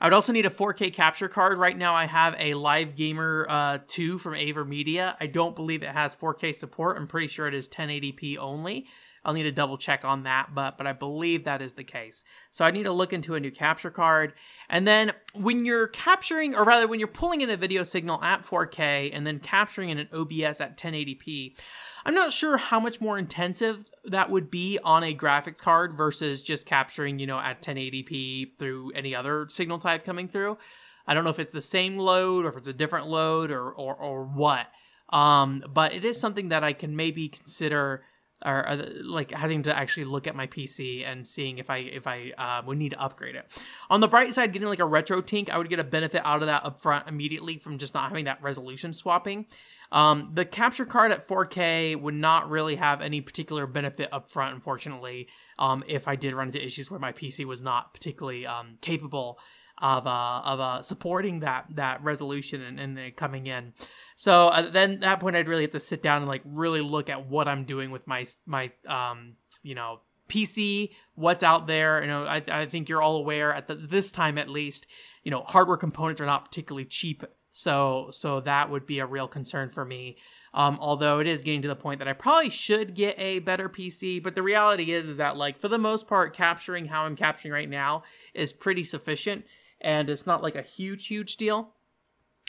I 0.02 0.08
would 0.08 0.14
also 0.14 0.34
need 0.34 0.48
a 0.48 0.50
4K 0.50 0.92
capture 0.92 1.28
card. 1.28 1.60
Right 1.60 1.78
now, 1.78 1.94
I 1.94 2.06
have 2.06 2.34
a 2.40 2.56
Live 2.56 2.96
Gamer 2.96 3.46
uh, 3.48 3.78
2 3.86 4.18
from 4.18 4.34
AverMedia. 4.34 5.16
I 5.20 5.28
don't 5.28 5.56
believe 5.56 5.84
it 5.84 5.90
has 5.90 6.16
4K 6.16 6.56
support. 6.56 6.98
I'm 6.98 7.06
pretty 7.06 7.28
sure 7.28 7.48
it 7.48 7.54
is 7.54 7.70
1080p 7.70 8.40
only. 8.40 8.88
I'll 9.24 9.34
need 9.34 9.44
to 9.44 9.52
double 9.52 9.78
check 9.78 10.04
on 10.04 10.24
that, 10.24 10.56
but 10.56 10.78
but 10.78 10.88
I 10.88 10.94
believe 10.94 11.44
that 11.44 11.62
is 11.62 11.74
the 11.74 11.84
case. 11.84 12.24
So 12.50 12.66
I 12.66 12.72
need 12.72 12.84
to 12.84 12.92
look 12.92 13.14
into 13.14 13.36
a 13.36 13.40
new 13.40 13.52
capture 13.52 13.92
card. 13.92 14.34
And 14.68 14.88
then 14.88 15.12
when 15.34 15.64
you're 15.64 15.88
capturing, 15.88 16.56
or 16.56 16.64
rather 16.64 16.88
when 16.88 17.00
you're 17.00 17.08
pulling 17.08 17.42
in 17.42 17.50
a 17.50 17.58
video 17.58 17.84
signal 17.84 18.22
at 18.24 18.46
4K 18.46 19.12
and 19.14 19.28
then 19.28 19.40
capturing 19.40 19.90
in 19.90 20.00
an 20.00 20.08
OBS 20.12 20.60
at 20.60 20.78
1080p, 20.78 21.56
I'm 22.04 22.16
not 22.16 22.34
sure 22.34 22.58
how 22.58 22.80
much 22.80 23.00
more 23.00 23.20
intensive 23.20 23.86
that 24.06 24.32
would 24.32 24.50
be 24.50 24.80
on 24.84 25.04
a 25.04 25.14
graphics 25.14 25.60
card 25.60 25.94
versus 25.94 26.42
just 26.42 26.66
capturing, 26.66 27.20
you 27.20 27.28
know, 27.28 27.40
at 27.40 27.62
1080p 27.62 28.58
through 28.58 28.92
any 28.96 29.14
other 29.14 29.48
signal 29.50 29.78
type 29.78 30.04
coming 30.04 30.28
through. 30.28 30.58
I 31.06 31.14
don't 31.14 31.24
know 31.24 31.30
if 31.30 31.40
it's 31.40 31.52
the 31.52 31.62
same 31.62 31.98
load 31.98 32.46
or 32.46 32.50
if 32.50 32.58
it's 32.58 32.68
a 32.68 32.74
different 32.74 33.08
load 33.08 33.52
or 33.52 33.72
or, 33.72 33.94
or 33.96 34.24
what. 34.24 34.68
Um, 35.10 35.64
but 35.72 35.94
it 35.94 36.06
is 36.06 36.20
something 36.20 36.50
that 36.50 36.64
I 36.64 36.74
can 36.74 36.96
maybe 36.96 37.28
consider 37.28 38.04
or, 38.46 38.68
or, 38.68 38.76
like 39.04 39.32
having 39.32 39.64
to 39.64 39.78
actually 39.78 40.06
look 40.06 40.28
at 40.28 40.36
my 40.36 40.48
PC 40.48 41.06
and 41.06 41.26
seeing 41.26 41.58
if 41.58 41.70
I 41.70 41.78
if 41.78 42.08
I 42.08 42.32
uh, 42.38 42.62
would 42.66 42.78
need 42.78 42.90
to 42.90 43.02
upgrade 43.02 43.36
it. 43.36 43.46
On 43.90 44.00
the 44.00 44.08
bright 44.08 44.34
side, 44.34 44.54
getting 44.54 44.68
like 44.68 44.80
a 44.80 44.84
RetroTink, 44.84 45.50
I 45.50 45.58
would 45.58 45.70
get 45.70 45.80
a 45.80 45.84
benefit 45.84 46.22
out 46.26 46.42
of 46.42 46.48
that 46.48 46.64
upfront 46.64 47.08
immediately 47.08 47.58
from 47.58 47.78
just 47.78 47.94
not 47.94 48.10
having 48.10 48.26
that 48.26 48.42
resolution 48.42 48.94
swapping. 48.94 49.46
Um, 49.92 50.32
the 50.34 50.46
capture 50.46 50.86
card 50.86 51.12
at 51.12 51.28
4K 51.28 52.00
would 52.00 52.14
not 52.14 52.50
really 52.50 52.76
have 52.76 53.02
any 53.02 53.20
particular 53.20 53.68
benefit 53.68 54.10
upfront, 54.12 54.54
unfortunately. 54.54 55.28
Um, 55.60 55.84
if 55.88 56.08
I 56.08 56.16
did 56.16 56.34
run 56.34 56.48
into 56.48 56.64
issues 56.64 56.90
where 56.90 57.00
my 57.00 57.12
PC 57.12 57.46
was 57.46 57.62
not 57.62 57.94
particularly 57.94 58.46
um, 58.46 58.78
capable 58.80 59.38
of 59.82 60.08
uh, 60.08 60.42
of 60.46 60.60
uh, 60.60 60.82
supporting 60.82 61.40
that 61.40 61.66
that 61.72 62.04
resolution 62.04 62.62
and, 62.62 62.80
and 62.80 63.16
coming 63.16 63.48
in. 63.48 63.74
So 64.16 64.50
uh, 64.50 64.70
then 64.70 64.94
at 64.94 65.02
that 65.02 65.20
point, 65.20 65.36
I'd 65.36 65.48
really 65.48 65.64
have 65.64 65.72
to 65.72 65.80
sit 65.80 66.04
down 66.04 66.22
and 66.22 66.28
like 66.28 66.44
really 66.46 66.82
look 66.82 67.10
at 67.10 67.28
what 67.28 67.48
I'm 67.48 67.66
doing 67.66 67.92
with 67.92 68.06
my 68.08 68.26
my 68.46 68.70
um 68.88 69.34
you 69.64 69.76
know 69.76 70.02
PC, 70.30 70.92
what's 71.16 71.44
out 71.44 71.68
there. 71.68 72.02
You 72.02 72.08
know, 72.08 72.26
I, 72.26 72.42
I 72.48 72.66
think 72.66 72.88
you're 72.88 73.02
all 73.02 73.18
aware 73.18 73.54
at 73.54 73.68
the, 73.68 73.76
this 73.76 74.12
time 74.12 74.38
at 74.38 74.48
least, 74.48 74.88
you 75.24 75.32
know, 75.32 75.44
hardware 75.46 75.78
components 75.78 76.22
are 76.22 76.26
not 76.26 76.46
particularly 76.46 76.86
cheap. 76.86 77.24
So 77.52 78.10
so 78.12 78.40
that 78.42 78.70
would 78.70 78.86
be 78.86 79.00
a 79.00 79.06
real 79.06 79.28
concern 79.28 79.72
for 79.72 79.84
me. 79.84 80.18
Um, 80.54 80.78
although 80.82 81.20
it 81.20 81.28
is 81.28 81.42
getting 81.42 81.62
to 81.62 81.68
the 81.70 81.76
point 81.76 82.00
that 82.00 82.10
I 82.10 82.14
probably 82.14 82.50
should 82.50 82.94
get 82.94 83.18
a 83.18 83.40
better 83.40 83.70
PC, 83.70 84.22
but 84.22 84.36
the 84.36 84.44
reality 84.44 84.92
is 84.92 85.08
is 85.08 85.18
that 85.18 85.38
like 85.38 85.60
for 85.60 85.68
the 85.68 85.78
most 85.78 86.08
part, 86.08 86.36
capturing 86.36 86.86
how 86.86 87.04
I'm 87.04 87.16
capturing 87.16 87.54
right 87.54 87.70
now 87.70 88.04
is 88.34 88.54
pretty 88.54 88.84
sufficient 88.84 89.46
and 89.82 90.10
it's 90.10 90.28
not 90.28 90.42
like 90.42 90.56
a 90.56 90.62
huge, 90.62 91.08
huge 91.08 91.38
deal. 91.38 91.74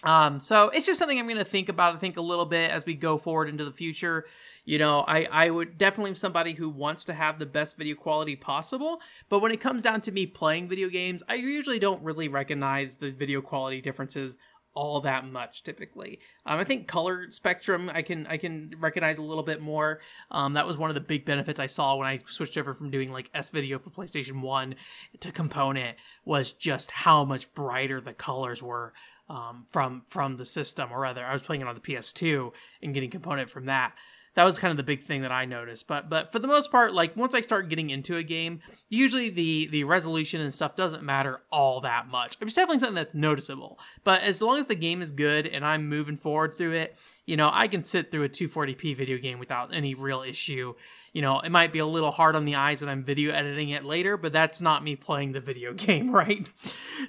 Um, 0.05 0.41
so 0.41 0.69
it's 0.71 0.85
just 0.85 0.99
something 0.99 1.19
I'm 1.19 1.27
going 1.27 1.39
to 1.39 1.45
think 1.45 1.69
about. 1.69 1.95
I 1.95 1.99
think 1.99 2.17
a 2.17 2.23
little 2.23 2.45
bit 2.45 2.71
as 2.73 2.85
we 2.85 2.95
go 2.95 3.19
forward 3.19 3.49
into 3.49 3.65
the 3.65 3.73
future. 3.73 4.27
You 4.65 4.79
know, 4.79 5.05
I, 5.07 5.29
I 5.31 5.51
would 5.51 5.79
definitely 5.79 6.15
somebody 6.17 6.55
who 6.55 6.69
wants 6.69 7.05
to 7.05 7.15
have 7.15 7.39
the 7.39 7.47
best 7.47 7.77
video 7.77 7.95
quality 7.95 8.35
possible. 8.35 9.01
But 9.29 9.41
when 9.41 9.53
it 9.53 9.61
comes 9.61 9.83
down 9.83 10.01
to 10.03 10.13
me 10.13 10.27
playing 10.27 10.69
video 10.69 10.89
games, 10.89 11.23
I 11.29 11.35
usually 11.37 11.79
don't 11.79 12.03
really 12.03 12.29
recognize 12.29 12.97
the 12.97 13.13
video 13.13 13.41
quality 13.41 13.81
differences 13.81 14.39
all 14.75 15.01
that 15.01 15.31
much 15.31 15.63
typically. 15.63 16.21
Um, 16.47 16.59
I 16.59 16.65
think 16.65 16.89
color 16.89 17.31
spectrum 17.31 17.91
I 17.93 18.03
can 18.03 18.27
I 18.27 18.37
can 18.37 18.75
recognize 18.81 19.19
a 19.19 19.23
little 19.23 19.43
bit 19.43 19.61
more. 19.61 20.01
Um, 20.31 20.55
that 20.55 20.67
was 20.67 20.79
one 20.79 20.91
of 20.91 20.95
the 20.95 21.01
big 21.01 21.25
benefits 21.25 21.61
I 21.61 21.67
saw 21.67 21.97
when 21.97 22.07
I 22.07 22.21
switched 22.27 22.57
over 22.57 22.75
from 22.75 22.91
doing 22.91 23.13
like 23.13 23.31
S 23.35 23.51
video 23.51 23.79
for 23.79 23.91
PlayStation 23.91 24.41
One 24.41 24.75
to 25.21 25.33
Component 25.33 25.97
was 26.25 26.53
just 26.53 26.91
how 26.91 27.25
much 27.25 27.53
brighter 27.55 28.01
the 28.01 28.15
colors 28.15 28.63
were 28.63 28.93
um, 29.29 29.65
from 29.71 30.03
from 30.09 30.37
the 30.37 30.45
system, 30.45 30.91
or 30.93 31.01
rather, 31.01 31.25
I 31.25 31.33
was 31.33 31.43
playing 31.43 31.63
it 31.63 31.69
on 31.69 31.75
the 31.75 31.81
PS2 31.81 32.53
and 32.83 32.93
getting 32.93 33.11
Component 33.11 33.51
from 33.51 33.67
that 33.67 33.95
that 34.35 34.45
was 34.45 34.59
kind 34.59 34.71
of 34.71 34.77
the 34.77 34.83
big 34.83 35.03
thing 35.03 35.23
that 35.23 35.33
I 35.33 35.45
noticed. 35.45 35.87
But 35.87 36.09
but 36.09 36.33
for 36.33 36.39
the 36.39 36.49
most 36.49 36.71
part, 36.71 36.95
like 36.95 37.17
once 37.17 37.35
I 37.35 37.41
start 37.41 37.69
getting 37.69 37.91
into 37.91 38.17
a 38.17 38.23
game, 38.23 38.61
usually 38.89 39.29
the 39.29 39.69
the 39.71 39.85
resolution 39.85 40.41
and 40.41 40.53
stuff 40.53 40.77
doesn't 40.77 41.03
matter 41.03 41.43
all 41.51 41.81
that 41.83 42.09
much. 42.09 42.37
It's 42.41 42.55
definitely 42.55 42.81
something 42.81 42.95
that's 42.95 43.15
noticeable. 43.15 43.79
But 44.05 44.23
as 44.23 44.41
long 44.41 44.59
as 44.59 44.67
the 44.67 44.75
game 44.75 45.03
is 45.03 45.11
good 45.11 45.47
and 45.47 45.65
I'm 45.65 45.89
moving 45.89 46.17
forward 46.17 46.57
through 46.57 46.73
it, 46.73 46.97
you 47.27 47.37
know, 47.37 47.51
I 47.53 47.69
can 47.69 47.83
sit 47.83 48.11
through 48.11 48.25
a 48.25 48.29
240p 48.29 48.97
video 48.97 49.19
game 49.19 49.39
without 49.39 49.75
any 49.75 49.95
real 49.95 50.23
issue 50.23 50.75
you 51.13 51.21
know, 51.21 51.41
it 51.41 51.53
might 51.53 51.73
be 51.73 51.79
a 51.79 51.87
little 51.87 52.11
hard 52.11 52.35
on 52.37 52.47
the 52.47 52.55
eyes 52.55 52.81
when 52.81 52.89
I'm 52.89 53.05
video 53.05 53.33
editing 53.33 53.69
it 53.69 53.85
later, 53.85 54.17
but 54.17 54.33
that's 54.33 54.63
not 54.63 54.83
me 54.83 54.97
playing 54.97 55.33
the 55.33 55.41
video 55.41 55.73
game, 55.75 56.11
right? 56.11 56.49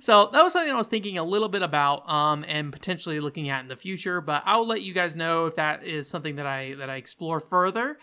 So 0.01 0.29
that 0.33 0.43
was 0.43 0.53
something 0.53 0.71
I 0.71 0.75
was 0.75 0.87
thinking 0.87 1.17
a 1.17 1.23
little 1.23 1.49
bit 1.49 1.61
about 1.61 2.09
um, 2.09 2.43
and 2.47 2.71
potentially 2.71 3.19
looking 3.19 3.49
at 3.49 3.61
in 3.61 3.69
the 3.69 3.77
future. 3.77 4.19
But 4.19 4.43
I'll 4.45 4.67
let 4.67 4.81
you 4.81 4.93
guys 4.93 5.15
know 5.15 5.45
if 5.45 5.55
that 5.55 5.85
is 5.85 6.09
something 6.09 6.35
that 6.35 6.45
I 6.45 6.75
that 6.75 6.89
I 6.89 6.95
explore 6.95 7.39
further. 7.39 7.97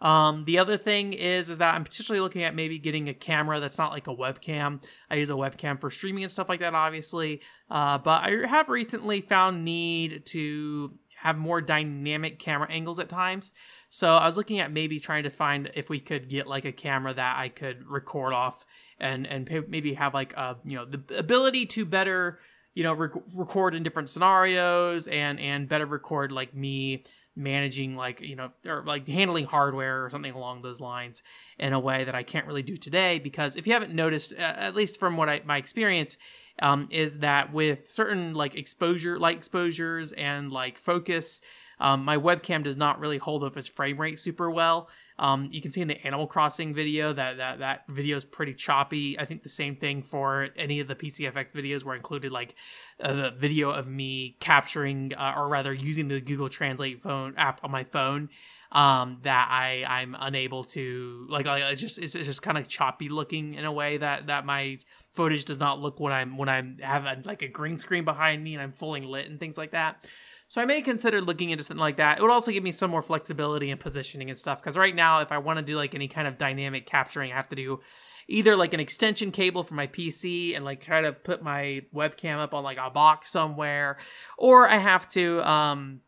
Um, 0.00 0.44
the 0.46 0.58
other 0.58 0.76
thing 0.76 1.12
is 1.12 1.48
is 1.48 1.58
that 1.58 1.74
I'm 1.74 1.84
potentially 1.84 2.18
looking 2.18 2.42
at 2.42 2.56
maybe 2.56 2.78
getting 2.78 3.08
a 3.08 3.14
camera 3.14 3.60
that's 3.60 3.78
not 3.78 3.92
like 3.92 4.08
a 4.08 4.14
webcam. 4.14 4.82
I 5.10 5.16
use 5.16 5.30
a 5.30 5.34
webcam 5.34 5.80
for 5.80 5.90
streaming 5.90 6.24
and 6.24 6.32
stuff 6.32 6.48
like 6.48 6.60
that, 6.60 6.74
obviously. 6.74 7.42
Uh, 7.70 7.98
but 7.98 8.24
I 8.24 8.46
have 8.48 8.68
recently 8.68 9.20
found 9.20 9.64
need 9.64 10.26
to 10.26 10.92
have 11.22 11.38
more 11.38 11.60
dynamic 11.60 12.40
camera 12.40 12.68
angles 12.68 12.98
at 12.98 13.08
times. 13.08 13.52
So 13.90 14.16
I 14.16 14.26
was 14.26 14.36
looking 14.36 14.58
at 14.58 14.72
maybe 14.72 14.98
trying 14.98 15.22
to 15.22 15.30
find 15.30 15.70
if 15.74 15.88
we 15.88 16.00
could 16.00 16.28
get 16.28 16.48
like 16.48 16.64
a 16.64 16.72
camera 16.72 17.14
that 17.14 17.38
I 17.38 17.48
could 17.48 17.86
record 17.88 18.32
off 18.32 18.64
and 18.98 19.24
and 19.28 19.48
maybe 19.68 19.94
have 19.94 20.14
like 20.14 20.32
a 20.32 20.56
you 20.64 20.76
know 20.76 20.84
the 20.84 21.16
ability 21.16 21.66
to 21.66 21.84
better 21.84 22.40
you 22.74 22.82
know 22.82 22.92
rec- 22.92 23.12
record 23.32 23.76
in 23.76 23.84
different 23.84 24.08
scenarios 24.08 25.06
and 25.06 25.38
and 25.38 25.68
better 25.68 25.86
record 25.86 26.32
like 26.32 26.56
me 26.56 27.04
managing 27.34 27.96
like 27.96 28.20
you 28.20 28.36
know 28.36 28.50
or 28.66 28.82
like 28.84 29.08
handling 29.08 29.46
hardware 29.46 30.04
or 30.04 30.10
something 30.10 30.32
along 30.32 30.62
those 30.62 30.80
lines 30.80 31.22
in 31.58 31.72
a 31.72 31.80
way 31.80 32.04
that 32.04 32.14
I 32.14 32.22
can't 32.22 32.46
really 32.46 32.62
do 32.62 32.76
today 32.76 33.18
because 33.18 33.56
if 33.56 33.66
you 33.66 33.72
haven't 33.72 33.94
noticed 33.94 34.32
at 34.34 34.74
least 34.74 34.98
from 34.98 35.16
what 35.16 35.28
I 35.28 35.40
my 35.44 35.56
experience 35.56 36.16
um, 36.60 36.88
is 36.90 37.18
that 37.18 37.52
with 37.52 37.90
certain 37.90 38.34
like 38.34 38.54
exposure 38.54 39.18
light 39.18 39.36
exposures 39.36 40.12
and 40.12 40.52
like 40.52 40.76
focus 40.76 41.40
um, 41.82 42.04
my 42.04 42.16
webcam 42.16 42.62
does 42.62 42.76
not 42.76 43.00
really 43.00 43.18
hold 43.18 43.42
up 43.42 43.56
its 43.56 43.66
frame 43.66 44.00
rate 44.00 44.20
super 44.20 44.48
well. 44.48 44.88
Um, 45.18 45.48
you 45.50 45.60
can 45.60 45.72
see 45.72 45.80
in 45.80 45.88
the 45.88 46.06
Animal 46.06 46.28
Crossing 46.28 46.72
video 46.72 47.12
that 47.12 47.38
that 47.38 47.58
that 47.58 47.84
video 47.88 48.16
is 48.16 48.24
pretty 48.24 48.54
choppy. 48.54 49.18
I 49.18 49.24
think 49.24 49.42
the 49.42 49.48
same 49.48 49.74
thing 49.74 50.04
for 50.04 50.50
any 50.56 50.78
of 50.78 50.86
the 50.86 50.94
PCFX 50.94 51.52
videos 51.52 51.82
were 51.82 51.96
included, 51.96 52.30
like 52.30 52.54
uh, 53.00 53.12
the 53.12 53.30
video 53.32 53.70
of 53.70 53.88
me 53.88 54.36
capturing 54.38 55.12
uh, 55.14 55.34
or 55.36 55.48
rather 55.48 55.74
using 55.74 56.06
the 56.06 56.20
Google 56.20 56.48
Translate 56.48 57.02
phone 57.02 57.34
app 57.36 57.60
on 57.64 57.72
my 57.72 57.82
phone. 57.82 58.28
Um, 58.70 59.18
that 59.24 59.48
I 59.50 59.84
I'm 59.86 60.16
unable 60.18 60.64
to 60.64 61.26
like, 61.28 61.46
it's 61.46 61.80
just 61.80 61.98
it's, 61.98 62.14
it's 62.14 62.26
just 62.26 62.42
kind 62.42 62.56
of 62.56 62.68
choppy 62.68 63.10
looking 63.10 63.54
in 63.54 63.64
a 63.64 63.72
way 63.72 63.98
that 63.98 64.28
that 64.28 64.46
my 64.46 64.78
footage 65.14 65.44
does 65.44 65.58
not 65.58 65.80
look 65.80 66.00
when 66.00 66.12
I'm 66.12 66.38
when 66.38 66.48
I 66.48 66.62
have 66.80 67.04
a, 67.04 67.20
like 67.24 67.42
a 67.42 67.48
green 67.48 67.76
screen 67.76 68.04
behind 68.04 68.42
me 68.42 68.54
and 68.54 68.62
I'm 68.62 68.72
fully 68.72 69.02
lit 69.02 69.28
and 69.28 69.38
things 69.38 69.58
like 69.58 69.72
that. 69.72 70.08
So 70.52 70.60
I 70.60 70.66
may 70.66 70.82
consider 70.82 71.22
looking 71.22 71.48
into 71.48 71.64
something 71.64 71.80
like 71.80 71.96
that. 71.96 72.18
It 72.18 72.20
would 72.20 72.30
also 72.30 72.52
give 72.52 72.62
me 72.62 72.72
some 72.72 72.90
more 72.90 73.00
flexibility 73.00 73.70
and 73.70 73.80
positioning 73.80 74.28
and 74.28 74.38
stuff. 74.38 74.60
Because 74.60 74.76
right 74.76 74.94
now, 74.94 75.20
if 75.20 75.32
I 75.32 75.38
want 75.38 75.56
to 75.56 75.64
do 75.64 75.76
like 75.76 75.94
any 75.94 76.08
kind 76.08 76.28
of 76.28 76.36
dynamic 76.36 76.84
capturing, 76.84 77.32
I 77.32 77.36
have 77.36 77.48
to 77.48 77.56
do 77.56 77.80
either 78.28 78.54
like 78.54 78.74
an 78.74 78.78
extension 78.80 79.30
cable 79.30 79.62
for 79.62 79.72
my 79.72 79.86
PC 79.86 80.54
and 80.54 80.62
like 80.62 80.84
try 80.84 81.00
to 81.00 81.14
put 81.14 81.42
my 81.42 81.86
webcam 81.94 82.36
up 82.36 82.52
on 82.52 82.64
like 82.64 82.76
a 82.76 82.90
box 82.90 83.30
somewhere, 83.30 83.96
or 84.36 84.68
I 84.68 84.76
have 84.76 85.08
to 85.12 85.40
um 85.48 86.00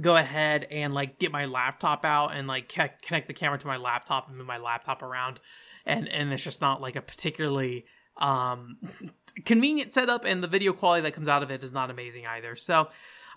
go 0.00 0.16
ahead 0.16 0.66
and 0.70 0.94
like 0.94 1.18
get 1.18 1.30
my 1.30 1.44
laptop 1.44 2.06
out 2.06 2.28
and 2.28 2.48
like 2.48 2.70
connect 3.02 3.28
the 3.28 3.34
camera 3.34 3.58
to 3.58 3.66
my 3.66 3.76
laptop 3.76 4.28
and 4.28 4.38
move 4.38 4.46
my 4.46 4.56
laptop 4.56 5.02
around 5.02 5.40
and 5.84 6.08
and 6.08 6.32
it's 6.32 6.42
just 6.42 6.62
not 6.62 6.80
like 6.80 6.96
a 6.96 7.02
particularly 7.02 7.84
um 8.16 8.78
convenient 9.44 9.92
setup 9.92 10.24
and 10.24 10.42
the 10.42 10.48
video 10.48 10.72
quality 10.72 11.02
that 11.02 11.12
comes 11.12 11.28
out 11.28 11.42
of 11.42 11.50
it 11.50 11.62
is 11.62 11.72
not 11.72 11.90
amazing 11.90 12.26
either 12.26 12.56
so 12.56 12.88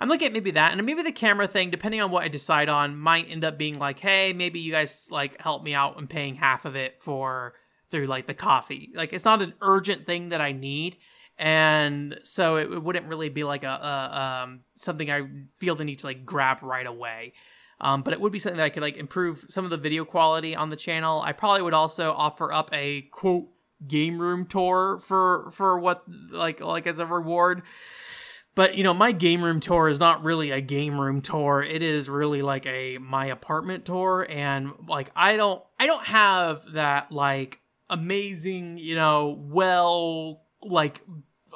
I'm 0.02 0.10
looking 0.10 0.26
at 0.26 0.34
maybe 0.34 0.50
that, 0.52 0.74
and 0.74 0.84
maybe 0.84 1.04
the 1.04 1.12
camera 1.12 1.48
thing, 1.48 1.70
depending 1.70 2.02
on 2.02 2.10
what 2.10 2.24
I 2.24 2.28
decide 2.28 2.70
on, 2.70 2.98
might 2.98 3.30
end 3.30 3.46
up 3.46 3.60
being 3.60 3.78
like, 3.78 4.00
hey, 4.00 4.34
maybe 4.34 4.60
you 4.60 4.72
guys 4.72 5.10
like 5.12 5.40
help 5.40 5.62
me 5.62 5.76
out 5.76 6.00
and 6.00 6.10
paying 6.10 6.34
half 6.34 6.66
of 6.66 6.76
it 6.76 6.96
for 7.00 7.54
through 7.92 8.08
like 8.08 8.26
the 8.26 8.34
Ko-fi. 8.34 8.90
Like 8.96 9.14
it's 9.14 9.26
not 9.26 9.44
an 9.44 9.54
urgent 9.62 10.08
thing 10.08 10.30
that 10.30 10.42
I 10.42 10.54
need, 10.54 10.98
and 11.38 12.20
so 12.24 12.56
it, 12.56 12.72
it 12.72 12.82
wouldn't 12.82 13.06
really 13.06 13.30
be 13.30 13.44
like 13.44 13.64
a, 13.64 13.68
a 13.68 14.44
um, 14.44 14.62
something 14.74 15.12
I 15.12 15.22
feel 15.60 15.76
the 15.76 15.86
need 15.86 16.00
to 16.00 16.08
like 16.08 16.26
grab 16.26 16.64
right 16.64 16.88
away. 16.88 17.34
Um, 17.80 18.02
but 18.02 18.14
it 18.14 18.20
would 18.22 18.32
be 18.32 18.40
something 18.40 18.58
that 18.58 18.64
I 18.64 18.70
could 18.70 18.82
like 18.82 18.98
improve 18.98 19.46
some 19.50 19.66
of 19.66 19.70
the 19.70 19.78
video 19.78 20.04
quality 20.04 20.56
on 20.56 20.72
the 20.72 20.76
channel. 20.76 21.22
I 21.22 21.32
probably 21.32 21.62
would 21.62 21.76
also 21.76 22.12
offer 22.12 22.52
up 22.52 22.72
a 22.74 23.04
quote 23.12 23.50
game 23.88 24.20
room 24.20 24.48
tour 24.48 24.98
for 24.98 25.52
for 25.52 25.80
what 25.80 26.04
like 26.32 26.60
like 26.60 26.88
as 26.88 26.98
a 26.98 27.06
reward 27.06 27.62
but 28.54 28.76
you 28.76 28.84
know, 28.84 28.94
my 28.94 29.12
game 29.12 29.44
room 29.44 29.60
tour 29.60 29.88
is 29.88 30.00
not 30.00 30.24
really 30.24 30.52
a 30.52 30.62
game 30.62 31.00
room 31.00 31.22
tour. 31.22 31.64
It 31.64 31.82
is 31.82 32.10
really 32.10 32.42
like 32.42 32.66
a 32.66 32.98
my 32.98 33.28
apartment 33.28 33.86
tour 33.86 34.26
and 34.30 34.74
like 34.88 35.12
I 35.16 35.38
don't 35.38 35.64
I 35.80 35.88
don't 35.88 36.06
have 36.06 36.74
that 36.74 37.12
like 37.12 37.62
amazing, 37.90 38.78
you 38.78 38.96
know, 38.96 39.38
well 39.40 40.44
like 40.62 41.02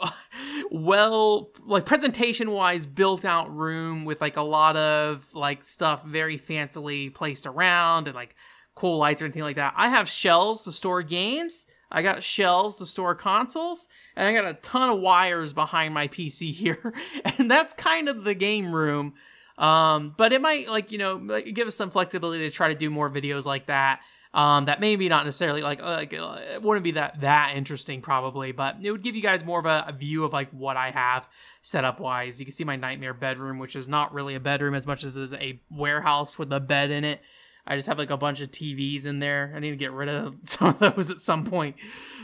well 0.72 1.52
like 1.66 1.86
presentation 1.86 2.52
wise 2.52 2.86
built 2.86 3.25
out 3.25 3.54
room 3.54 4.06
with 4.06 4.22
like 4.22 4.38
a 4.38 4.42
lot 4.42 4.78
of 4.78 5.34
like 5.34 5.64
stuff 5.64 6.04
very 6.06 6.38
fancily 6.38 7.14
placed 7.14 7.46
around 7.46 8.08
and 8.08 8.16
like 8.16 8.36
cool 8.74 8.98
lights 8.98 9.22
or 9.22 9.25
anything 9.25 9.44
like 9.44 9.56
that. 9.58 9.74
I 9.75 9.90
have 9.90 10.08
shelves 10.08 10.64
to 10.64 10.72
store 10.72 11.02
games 11.02 11.66
I 11.92 12.01
got 12.01 12.24
shelves 12.24 12.77
to 12.77 12.86
store 12.86 13.15
consoles, 13.15 13.88
and 14.15 14.27
I 14.27 14.34
got 14.34 14.50
a 14.50 14.56
ton 14.56 14.89
of 14.89 15.00
wires 15.00 15.54
behind 15.54 15.94
my 15.94 16.08
PC 16.08 16.51
here, 16.54 16.94
and 17.38 17.50
that's 17.50 17.74
kind 17.74 18.10
of 18.10 18.24
the 18.24 18.36
game 18.36 18.74
room. 18.74 19.13
Um, 19.58 20.13
but 20.18 20.34
it 20.34 20.42
might 20.42 20.70
like 20.70 20.92
you 20.92 20.98
know 20.98 21.18
give 21.39 21.68
us 21.68 21.75
some 21.75 21.89
flexibility 21.89 22.50
to 22.50 22.51
try 22.51 22.68
to 22.70 22.75
do 22.75 22.89
more 22.89 23.10
videos 23.10 23.46
like 23.46 23.68
that. 23.68 24.01
Um, 24.34 24.65
that 24.65 24.82
maybe 24.82 25.08
not 25.08 25.24
necessarily 25.24 25.62
like 25.62 25.82
like 25.82 26.13
uh, 26.13 26.39
it 26.56 26.62
wouldn't 26.62 26.84
be 26.84 26.92
that 26.92 27.22
that 27.22 27.54
interesting 27.56 28.01
probably, 28.01 28.51
but 28.51 28.75
it 28.82 28.92
would 28.92 29.01
give 29.01 29.15
you 29.15 29.22
guys 29.22 29.46
more 29.46 29.62
of 29.62 29.65
a, 29.65 29.86
a 29.88 29.94
view 29.94 30.25
of 30.25 30.34
like 30.34 30.50
what 30.51 30.75
I 30.75 30.92
have 30.92 31.30
set 31.62 31.86
up 31.86 32.01
wise. 32.01 32.38
You 32.38 32.46
can 32.46 32.54
see 32.54 32.65
my 32.65 32.75
nightmare 32.75 33.13
bedroom, 33.13 33.60
which 33.60 33.77
is 33.77 33.88
not 33.88 34.13
really 34.13 34.36
a 34.36 34.42
bedroom 34.42 34.74
as 34.74 34.86
much 34.86 35.06
as 35.06 35.15
it 35.15 35.24
is 35.24 35.34
a 35.34 35.62
warehouse 35.72 36.38
with 36.38 36.51
a 36.51 36.60
bed 36.60 36.92
in 36.92 37.06
it. 37.06 37.22
I 37.68 37.76
just 37.76 37.88
have 37.88 37.98
like 37.98 38.12
a 38.12 38.18
bunch 38.18 38.42
of 38.42 38.52
TVs 38.52 39.06
in 39.06 39.20
there. 39.20 39.52
I 39.56 39.60
need 39.60 39.72
to 39.72 39.76
get 39.76 39.92
rid 39.92 40.10
of 40.10 40.36
some 40.46 40.70
of 40.70 40.80
those 40.80 41.10
at 41.10 41.20
some 41.20 41.46
point. 41.46 41.76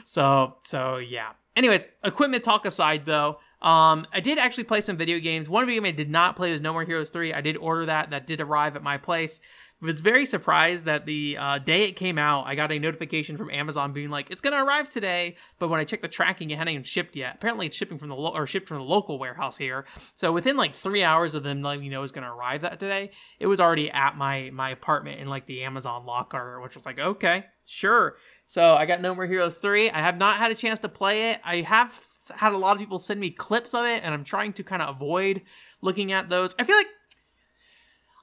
So 0.06 0.56
so 0.62 0.98
yeah. 0.98 1.32
Anyways, 1.56 1.88
equipment 2.04 2.44
talk 2.44 2.66
aside 2.66 3.06
though, 3.06 3.40
um, 3.62 4.08
I 4.14 4.22
did 4.22 4.38
actually 4.38 4.64
play 4.64 4.82
some 4.82 4.98
video 4.98 5.20
games. 5.20 5.50
One 5.50 5.66
video 5.66 5.82
game 5.82 5.88
I 5.88 5.96
did 5.96 6.10
not 6.10 6.36
play 6.36 6.52
was 6.52 6.62
No 6.62 6.72
More 6.72 6.86
Heroes 6.86 7.10
3. 7.10 7.34
I 7.34 7.42
did 7.42 7.58
order 7.58 7.86
that. 7.88 8.12
That 8.12 8.26
did 8.26 8.40
arrive 8.40 8.76
at 8.76 8.84
my 8.84 8.98
place 8.98 9.40
was 9.82 10.02
very 10.02 10.26
surprised 10.26 10.86
that 10.86 11.06
the 11.06 11.38
uh, 11.40 11.58
day 11.58 11.86
it 11.86 11.94
came 11.94 12.18
out, 12.18 12.46
I 12.46 12.56
got 12.56 12.72
a 12.72 12.80
notification 12.80 13.38
from 13.38 13.50
Amazon 13.50 13.94
being 13.94 14.10
like, 14.10 14.30
"It's 14.30 14.42
gonna 14.42 14.64
arrive 14.64 14.92
today." 14.92 15.36
But 15.60 15.70
when 15.70 15.80
I 15.80 15.84
checked 15.84 16.04
the 16.04 16.08
tracking, 16.08 16.52
it 16.52 16.58
hadn't 16.58 16.74
even 16.74 16.84
shipped 16.84 17.16
yet. 17.16 17.36
Apparently, 17.36 17.66
it's 17.66 17.76
shipping 17.76 17.98
from 17.98 18.10
the 18.10 18.16
lo- 18.16 18.34
or 18.34 18.46
shipped 18.46 18.68
from 18.68 18.78
the 18.78 18.84
local 18.84 19.18
warehouse 19.18 19.58
here. 19.58 19.86
So 20.14 20.32
within 20.32 20.58
like 20.58 20.76
three 20.76 21.04
hours 21.04 21.34
of 21.34 21.44
them 21.44 21.62
letting 21.62 21.82
me 21.82 21.90
know 21.90 22.00
it 22.00 22.02
was 22.04 22.12
gonna 22.12 22.34
arrive 22.34 22.62
that 22.62 22.80
today, 22.80 23.12
it 23.40 23.48
was 23.48 23.60
already 23.60 23.90
at 23.90 24.16
my 24.18 24.52
my 24.54 24.70
apartment 24.70 25.20
in 25.20 25.28
like 25.28 25.48
the 25.48 25.64
Amazon 25.64 26.06
locker, 26.06 26.62
which 26.62 26.76
was 26.76 26.86
like, 26.86 27.00
okay, 27.00 27.46
sure. 27.66 28.18
So 28.46 28.76
I 28.76 28.86
got 28.86 29.00
No 29.02 29.16
More 29.16 29.26
Heroes 29.26 29.58
3. 29.58 29.92
I 29.92 30.00
have 30.00 30.18
not 30.18 30.36
had 30.36 30.52
a 30.52 30.56
chance 30.56 30.82
to 30.82 30.90
play 30.90 31.32
it. 31.32 31.40
I 31.44 31.62
have 31.62 31.98
had 32.36 32.52
a 32.52 32.58
lot 32.58 32.74
of 32.74 32.80
people 32.80 33.00
send 33.00 33.20
me 33.20 33.30
clips 33.30 33.74
of 33.74 33.86
it, 33.86 34.04
and 34.04 34.14
I'm 34.14 34.26
trying 34.26 34.52
to 34.54 34.64
kind 34.64 34.82
of 34.82 34.96
avoid 34.96 35.42
looking 35.82 36.12
at 36.12 36.28
those. 36.28 36.54
I 36.60 36.66
feel 36.66 36.76
like 36.76 36.90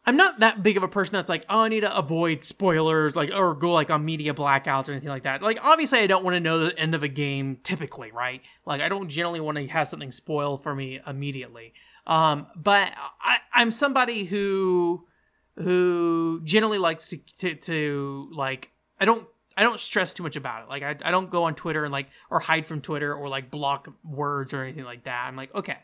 I'm 0.07 0.17
not 0.17 0.41
that 0.41 0.63
big 0.63 0.77
of 0.77 0.83
a 0.83 0.89
person 0.89 1.15
that's 1.15 1.29
like, 1.29 1.45
oh, 1.51 1.61
I 1.61 1.69
need 1.69 1.81
to 1.81 1.97
avoid 1.97 2.45
spoilers, 2.45 3.15
like, 3.15 3.31
or 3.35 3.55
go 3.55 3.73
like 3.73 3.91
on 3.91 4.05
media 4.05 4.33
blackouts 4.33 4.89
or 4.89 4.93
anything 4.93 5.11
like 5.11 5.25
that. 5.25 5.43
Like, 5.43 5.63
obviously, 5.65 5.99
I 5.99 6.07
don't 6.07 6.25
want 6.25 6.35
to 6.35 6.41
know 6.41 6.61
the 6.61 6.79
end 6.79 6.95
of 6.95 7.03
a 7.03 7.09
game 7.09 7.59
typically, 7.63 8.11
right? 8.11 8.41
Like, 8.65 8.81
I 8.81 8.89
don't 8.89 9.09
generally 9.09 9.41
want 9.41 9.59
to 9.59 9.67
have 9.69 9.89
something 9.89 10.11
spoil 10.11 10.57
for 10.57 10.75
me 10.75 11.01
immediately. 11.07 11.75
Um, 12.07 12.47
but 12.57 12.93
I, 13.21 13.39
I'm 13.53 13.71
somebody 13.71 14.25
who 14.25 15.07
who 15.57 16.41
generally 16.45 16.79
likes 16.79 17.09
to, 17.09 17.19
to, 17.41 17.55
to 17.57 18.31
like, 18.33 18.71
I 19.01 19.05
don't 19.05 19.27
I 19.59 19.63
don't 19.63 19.81
stress 19.81 20.15
too 20.15 20.23
much 20.23 20.37
about 20.37 20.63
it. 20.63 20.69
Like 20.69 20.85
I, 20.85 20.97
I 21.03 21.11
don't 21.11 21.31
go 21.31 21.43
on 21.43 21.57
Twitter 21.57 21.83
and 21.83 21.93
like 21.93 22.07
or 22.31 22.39
hide 22.39 22.65
from 22.65 22.81
Twitter 22.81 23.13
or 23.13 23.29
like 23.29 23.51
block 23.51 23.89
words 24.05 24.55
or 24.55 24.63
anything 24.63 24.85
like 24.85 25.03
that. 25.03 25.27
I'm 25.27 25.35
like, 25.35 25.53
okay, 25.53 25.79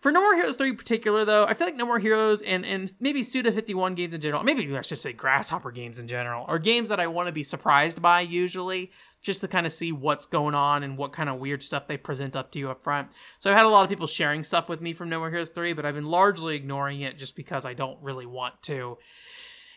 For 0.00 0.12
No 0.12 0.20
More 0.20 0.36
Heroes 0.36 0.56
3 0.56 0.70
in 0.70 0.76
particular, 0.76 1.24
though, 1.24 1.44
I 1.44 1.54
feel 1.54 1.66
like 1.66 1.76
No 1.76 1.86
More 1.86 1.98
Heroes 1.98 2.40
and, 2.42 2.64
and 2.64 2.92
maybe 3.00 3.22
Suda 3.24 3.50
51 3.50 3.96
games 3.96 4.14
in 4.14 4.20
general, 4.20 4.44
maybe 4.44 4.76
I 4.76 4.82
should 4.82 5.00
say 5.00 5.12
Grasshopper 5.12 5.72
games 5.72 5.98
in 5.98 6.06
general, 6.06 6.44
are 6.46 6.58
games 6.60 6.88
that 6.90 7.00
I 7.00 7.08
want 7.08 7.26
to 7.26 7.32
be 7.32 7.42
surprised 7.42 8.00
by 8.00 8.20
usually, 8.20 8.92
just 9.22 9.40
to 9.40 9.48
kind 9.48 9.66
of 9.66 9.72
see 9.72 9.90
what's 9.90 10.26
going 10.26 10.54
on 10.54 10.84
and 10.84 10.96
what 10.96 11.12
kind 11.12 11.28
of 11.28 11.40
weird 11.40 11.62
stuff 11.64 11.88
they 11.88 11.96
present 11.96 12.36
up 12.36 12.52
to 12.52 12.60
you 12.60 12.70
up 12.70 12.84
front. 12.84 13.08
So 13.40 13.50
I've 13.50 13.56
had 13.56 13.66
a 13.66 13.70
lot 13.70 13.82
of 13.82 13.90
people 13.90 14.06
sharing 14.06 14.44
stuff 14.44 14.68
with 14.68 14.80
me 14.80 14.92
from 14.92 15.08
No 15.08 15.18
More 15.18 15.30
Heroes 15.30 15.50
3, 15.50 15.72
but 15.72 15.84
I've 15.84 15.96
been 15.96 16.06
largely 16.06 16.54
ignoring 16.54 17.00
it 17.00 17.18
just 17.18 17.34
because 17.34 17.64
I 17.64 17.74
don't 17.74 18.00
really 18.00 18.26
want 18.26 18.62
to 18.62 18.98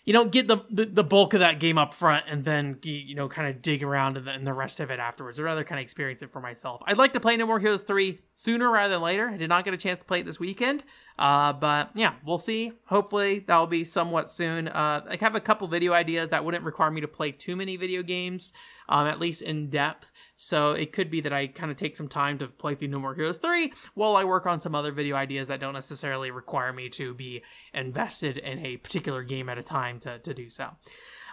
you 0.03 0.13
don't 0.13 0.31
get 0.31 0.48
the, 0.48 0.58
the, 0.70 0.86
the 0.86 1.03
bulk 1.03 1.34
of 1.34 1.41
that 1.41 1.60
game 1.60 1.77
up 1.77 1.93
front 1.93 2.25
and 2.27 2.43
then 2.43 2.79
you, 2.84 3.15
know 3.15 3.29
kind 3.29 3.48
of 3.48 3.62
dig 3.62 3.84
around 3.84 4.17
in 4.17 4.25
the, 4.25 4.34
in 4.34 4.43
the 4.46 4.53
rest 4.53 4.79
of 4.79 4.89
it 4.89 5.00
afterwards. 5.00 5.39
I'd 5.39 5.43
rather 5.43 5.63
kind 5.63 5.79
of 5.79 5.84
experience 5.84 6.22
it 6.22 6.31
for 6.31 6.41
myself. 6.41 6.81
I'd 6.86 6.98
like 6.98 7.13
to 7.13 7.20
play 7.20 7.38
No 7.38 7.46
More 7.46 7.60
Heroes 7.60 7.84
three 7.84 8.20
sooner 8.34 8.70
rather 8.70 8.96
than 8.96 9.01
later. 9.01 9.29
I 9.29 9.38
did 9.38 9.50
not 9.50 9.63
get 9.63 9.74
a 9.74 9.77
chance 9.77 10.00
to 10.00 10.05
play 10.05 10.22
it 10.22 10.25
this 10.25 10.39
weekend, 10.39 10.84
uh, 11.20 11.53
but 11.53 11.91
yeah, 11.93 12.13
we'll 12.25 12.39
see. 12.39 12.74
Hopefully 12.86 13.39
that'll 13.39 13.67
be 13.67 13.84
somewhat 13.84 14.31
soon. 14.31 14.67
Uh, 14.67 15.05
I 15.08 15.17
have 15.22 15.36
a 15.36 15.39
couple 15.39 15.67
video 15.67 15.93
ideas 15.93 16.29
that 16.29 16.43
wouldn't 16.43 16.63
require 16.63 16.89
me 16.89 17.01
to 17.01 17.08
play 17.08 17.31
too 17.31 17.55
many 17.55 17.77
video 17.77 18.01
games, 18.01 18.53
um, 18.89 19.08
at 19.08 19.20
least 19.20 19.41
in 19.41 19.70
depth. 19.70 20.12
So 20.41 20.71
it 20.71 20.91
could 20.91 21.12
be 21.12 21.21
that 21.21 21.31
I 21.31 21.45
kind 21.45 21.69
of 21.69 21.77
take 21.77 21.95
some 21.95 22.07
time 22.07 22.39
to 22.39 22.48
play 22.48 22.74
through 22.74 22.88
No 22.88 22.98
More 22.98 23.13
Heroes 23.13 23.38
3 23.38 23.71
while 23.93 24.15
I 24.15 24.24
work 24.24 24.48
on 24.48 24.60
some 24.60 24.74
other 24.74 24.91
video 24.91 25.15
ideas 25.15 25.50
that 25.50 25.60
don't 25.60 25.75
necessarily 25.75 26.31
require 26.31 26.74
me 26.74 26.89
to 26.89 27.13
be 27.13 27.43
invested 27.75 28.38
in 28.39 28.57
a 28.65 28.77
particular 28.77 29.21
game 29.21 29.50
at 29.50 29.60
a 29.60 29.63
time 29.63 30.00
to, 30.00 30.17
to 30.17 30.33
do 30.33 30.50
so. 30.50 30.71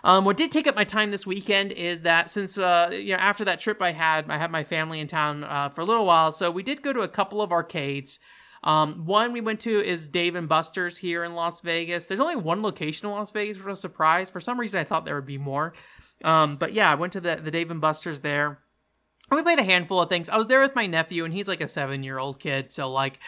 Um, 0.05 0.27
what 0.27 0.37
did 0.37 0.53
take 0.53 0.67
up 0.67 0.77
my 0.77 0.85
time 0.85 1.11
this 1.11 1.27
weekend 1.27 1.73
is 1.73 2.03
that 2.03 2.31
since 2.31 2.59
uh, 2.59 2.91
you 2.93 3.15
know 3.15 3.19
after 3.19 3.47
that 3.47 3.61
trip 3.61 3.81
I 3.81 3.93
had, 3.93 4.31
I 4.31 4.37
had 4.37 4.51
my 4.51 4.63
family 4.63 5.01
in 5.01 5.07
town 5.07 5.43
uh, 5.43 5.71
for 5.71 5.81
a 5.81 5.85
little 5.85 6.05
while, 6.05 6.31
so 6.31 6.51
we 6.51 6.63
did 6.63 6.83
go 6.83 6.93
to 6.93 7.01
a 7.01 7.09
couple 7.09 7.41
of 7.41 7.51
arcades. 7.51 8.21
Um, 8.63 9.07
one 9.07 9.33
we 9.33 9.41
went 9.41 9.61
to 9.61 9.81
is 9.81 10.07
Dave 10.07 10.35
and 10.35 10.51
Buster's 10.51 10.99
here 10.99 11.25
in 11.25 11.35
Las 11.35 11.63
Vegas. 11.63 12.09
There's 12.09 12.21
only 12.21 12.37
one 12.37 12.63
location 12.63 13.09
in 13.09 13.15
Las 13.15 13.33
Vegas, 13.33 13.57
which 13.57 13.65
was 13.65 13.79
a 13.79 13.81
surprise. 13.81 14.29
For 14.29 14.41
some 14.41 14.61
reason, 14.61 14.79
I 14.79 14.85
thought 14.85 15.07
there 15.07 15.15
would 15.15 15.25
be 15.25 15.39
more. 15.39 15.73
Um, 16.23 16.57
but 16.57 16.75
yeah, 16.75 16.93
I 16.93 16.95
went 16.95 17.15
to 17.15 17.21
the 17.21 17.37
the 17.37 17.51
Dave 17.51 17.71
and 17.71 17.81
Buster's 17.81 18.21
there 18.21 18.59
we 19.37 19.43
played 19.43 19.59
a 19.59 19.65
handful 19.65 20.01
of 20.01 20.09
things. 20.09 20.29
I 20.29 20.37
was 20.37 20.47
there 20.47 20.61
with 20.61 20.75
my 20.75 20.87
nephew, 20.87 21.25
and 21.25 21.35
he's 21.35 21.49
like 21.49 21.61
a 21.61 21.69
seven 21.69 22.03
year 22.03 22.19
old 22.19 22.41
kid. 22.41 22.73
So, 22.73 22.91
like, 22.91 23.19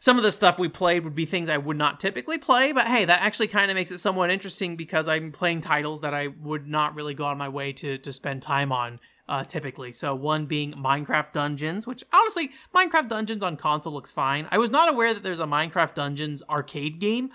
some 0.00 0.16
of 0.16 0.22
the 0.22 0.32
stuff 0.32 0.58
we 0.58 0.68
played 0.68 1.04
would 1.04 1.14
be 1.14 1.26
things 1.26 1.48
I 1.48 1.58
would 1.58 1.76
not 1.76 2.00
typically 2.00 2.38
play. 2.38 2.72
But 2.72 2.86
hey, 2.86 3.04
that 3.04 3.22
actually 3.22 3.48
kind 3.48 3.70
of 3.70 3.74
makes 3.74 3.90
it 3.90 3.98
somewhat 3.98 4.30
interesting 4.30 4.76
because 4.76 5.08
I'm 5.08 5.32
playing 5.32 5.62
titles 5.62 6.00
that 6.02 6.14
I 6.14 6.28
would 6.28 6.66
not 6.66 6.94
really 6.94 7.14
go 7.14 7.24
on 7.26 7.38
my 7.38 7.48
way 7.48 7.72
to, 7.74 7.98
to 7.98 8.12
spend 8.12 8.42
time 8.42 8.72
on. 8.72 9.00
Uh, 9.30 9.44
typically. 9.44 9.92
So 9.92 10.14
one 10.14 10.46
being 10.46 10.72
Minecraft 10.72 11.32
Dungeons, 11.32 11.86
which 11.86 12.02
honestly, 12.14 12.50
Minecraft 12.74 13.10
Dungeons 13.10 13.42
on 13.42 13.58
console 13.58 13.92
looks 13.92 14.10
fine. 14.10 14.48
I 14.50 14.56
was 14.56 14.70
not 14.70 14.88
aware 14.88 15.12
that 15.12 15.22
there's 15.22 15.38
a 15.38 15.44
Minecraft 15.44 15.94
Dungeons 15.94 16.42
arcade 16.48 16.98
game. 16.98 17.30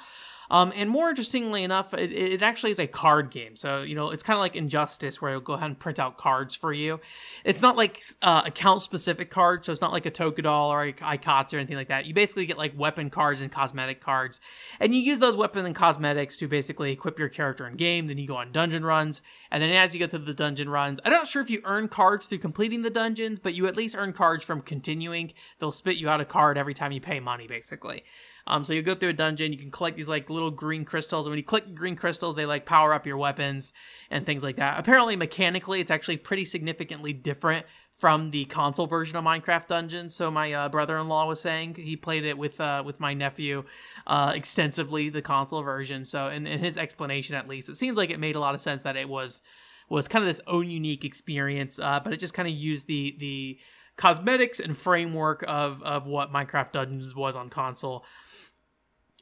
Um, 0.52 0.74
and 0.76 0.90
more 0.90 1.10
interestingly 1.10 1.64
enough, 1.64 1.94
it, 1.94 2.12
it 2.12 2.42
actually 2.42 2.72
is 2.72 2.80
a 2.80 2.88
card 2.88 3.32
game. 3.32 3.56
So, 3.56 3.82
you 3.82 3.96
know, 3.96 4.12
it's 4.12 4.24
kind 4.24 4.36
of 4.36 4.42
like 4.42 4.56
Injustice 4.56 5.22
where 5.22 5.32
it'll 5.32 5.42
go 5.42 5.54
ahead 5.54 5.68
and 5.68 5.80
print 5.80 6.00
out 6.00 6.18
cards 6.18 6.56
for 6.56 6.74
you. 6.74 7.00
It's 7.44 7.62
not 7.62 7.76
like 7.76 8.02
uh, 8.22 8.44
account 8.46 8.82
specific 8.82 9.30
cards. 9.30 9.66
So 9.66 9.72
it's 9.72 9.82
not 9.82 9.92
like 9.92 10.06
a 10.06 10.12
Tokudoll 10.12 10.70
or 10.70 10.84
a 10.84 10.94
Aikatsu 10.94 11.54
or 11.54 11.58
anything 11.58 11.78
like 11.78 11.88
that. 11.88 12.06
You 12.06 12.14
basically 12.14 12.46
get 12.46 12.58
like 12.58 12.78
weapon 12.78 13.10
cards 13.10 13.42
and 13.42 13.52
cosmetic 13.52 14.02
cards. 14.02 14.40
And 14.80 14.94
you 14.94 15.02
use 15.02 15.20
those 15.20 15.36
weapon 15.36 15.66
and 15.66 15.76
cosmetics 15.76 16.38
to 16.38 16.48
basically 16.48 16.92
equip 16.92 17.20
your 17.20 17.30
character 17.30 17.68
in 17.68 17.76
game. 17.76 18.08
Then 18.08 18.18
you 18.18 18.28
go 18.28 18.36
on 18.36 18.52
dungeon 18.52 18.86
runs. 18.86 19.22
And 19.52 19.62
then 19.62 19.72
as 19.72 19.94
you 19.94 20.00
go 20.00 20.08
through 20.08 20.26
the 20.26 20.34
dungeon 20.34 20.70
runs, 20.70 21.00
I'm 21.06 21.12
not 21.12 21.28
sure 21.28 21.42
if 21.42 21.50
you 21.50 21.62
earn 21.64 21.88
cards 21.88 22.26
through 22.26 22.40
completing 22.40 22.82
the 22.82 22.90
dungeons, 22.90 23.40
but 23.40 23.54
you 23.54 23.68
at 23.68 23.78
least 23.78 23.96
earn 23.98 24.14
cards 24.14 24.44
from 24.44 24.62
continuing. 24.62 25.34
They'll 25.60 25.72
spit 25.72 25.98
you 25.98 26.10
out 26.10 26.22
a 26.22 26.26
card 26.26 26.58
every 26.58 26.74
time 26.74 26.92
you 26.92 27.02
pay 27.02 27.20
money, 27.20 27.48
basically. 27.48 28.04
Um, 28.46 28.66
so 28.66 28.74
you 28.74 28.82
go 28.82 28.96
through 28.96 29.10
a 29.10 29.14
dungeon, 29.14 29.54
you 29.54 29.58
can 29.58 29.72
collect 29.72 29.96
these 29.96 30.10
like 30.10 30.30
little 30.30 30.43
green 30.52 30.86
crystals, 30.86 31.26
and 31.26 31.32
when 31.32 31.38
you 31.38 31.44
click 31.44 31.76
green 31.76 31.96
crystals, 31.96 32.36
they 32.36 32.46
like 32.46 32.66
power 32.66 32.94
up 32.94 33.06
your 33.06 33.18
weapons 33.18 33.74
and 34.10 34.26
things 34.26 34.44
like 34.44 34.58
that. 34.58 34.80
Apparently, 34.80 35.16
mechanically, 35.16 35.80
it's 35.80 35.92
actually 35.92 36.18
pretty 36.18 36.46
significantly 36.46 37.14
different 37.14 37.66
from 37.94 38.32
the 38.32 38.46
console 38.46 38.88
version 38.88 39.16
of 39.16 39.24
Minecraft 39.24 39.68
Dungeons. 39.68 40.14
So 40.14 40.30
my 40.30 40.52
uh, 40.52 40.70
brother-in-law 40.70 41.28
was 41.28 41.40
saying 41.40 41.76
he 41.76 41.96
played 41.96 42.26
it 42.26 42.38
with 42.38 42.60
uh, 42.60 42.84
with 42.86 43.00
my 43.00 43.14
nephew 43.14 43.64
uh, 44.08 44.34
extensively, 44.36 45.10
the 45.10 45.22
console 45.22 45.62
version. 45.62 46.06
So 46.06 46.28
in, 46.28 46.46
in 46.46 46.60
his 46.60 46.78
explanation, 46.78 47.36
at 47.36 47.48
least, 47.48 47.70
it 47.70 47.78
seems 47.78 47.98
like 47.98 48.10
it 48.10 48.20
made 48.20 48.36
a 48.36 48.40
lot 48.40 48.56
of 48.56 48.62
sense 48.62 48.84
that 48.84 48.98
it 48.98 49.08
was 49.08 49.42
was 49.90 50.08
kind 50.08 50.24
of 50.24 50.28
this 50.28 50.42
own 50.48 50.70
unique 50.70 51.06
experience, 51.06 51.80
uh, 51.80 52.00
but 52.04 52.14
it 52.14 52.18
just 52.18 52.34
kind 52.34 52.48
of 52.48 52.54
used 52.54 52.88
the 52.88 53.16
the 53.20 53.60
cosmetics 53.96 54.60
and 54.60 54.76
framework 54.76 55.46
of 55.48 55.82
of 55.84 56.08
what 56.08 56.34
Minecraft 56.34 56.72
Dungeons 56.72 57.16
was 57.16 57.36
on 57.36 57.50
console 57.50 58.04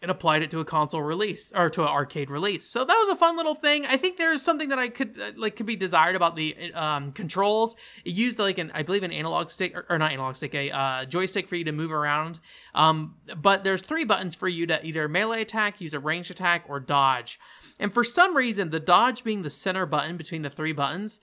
and 0.02 0.10
applied 0.10 0.42
it 0.42 0.50
to 0.50 0.60
a 0.60 0.66
console 0.66 1.02
release 1.02 1.54
or 1.56 1.70
to 1.70 1.84
an 1.84 1.88
arcade 1.88 2.32
release. 2.32 2.66
So 2.66 2.84
that 2.84 2.94
was 2.94 3.10
a 3.10 3.16
fun 3.16 3.38
little 3.38 3.54
thing. 3.54 3.86
I 3.86 3.98
think 3.98 4.18
there's 4.18 4.42
something 4.42 4.70
that 4.70 4.80
I 4.80 4.90
could 4.90 5.20
uh, 5.20 5.32
like 5.38 5.56
could 5.56 5.68
be 5.68 5.76
desired 5.76 6.16
about 6.16 6.36
the 6.36 6.74
um, 6.74 7.12
controls. 7.12 7.76
It 8.04 8.14
used 8.14 8.40
like 8.40 8.58
an 8.58 8.72
I 8.74 8.82
believe 8.82 9.04
an 9.04 9.12
analog 9.12 9.52
stick 9.52 9.78
or, 9.78 9.86
or 9.90 10.00
not 10.00 10.12
analog 10.12 10.36
stick, 10.36 10.56
a 10.56 10.72
uh, 10.72 11.06
joystick 11.06 11.48
for 11.48 11.56
you 11.56 11.66
to 11.66 11.72
move 11.72 11.92
around. 11.92 12.40
Um, 12.74 13.16
but 13.38 13.64
there's 13.64 13.84
three 13.84 14.04
buttons 14.04 14.34
for 14.34 14.48
you 14.48 14.66
to 14.68 14.84
either 14.86 15.08
melee 15.08 15.42
attack, 15.42 15.80
use 15.80 15.94
a 15.94 16.00
ranged 16.00 16.32
attack, 16.32 16.66
or 16.68 16.80
dodge. 16.80 17.40
And 17.80 17.94
for 17.94 18.04
some 18.04 18.36
reason, 18.36 18.70
the 18.70 18.80
dodge 18.80 19.24
being 19.24 19.44
the 19.44 19.50
center 19.50 19.86
button 19.86 20.18
between 20.18 20.42
the 20.42 20.50
three 20.50 20.74
buttons 20.74 21.20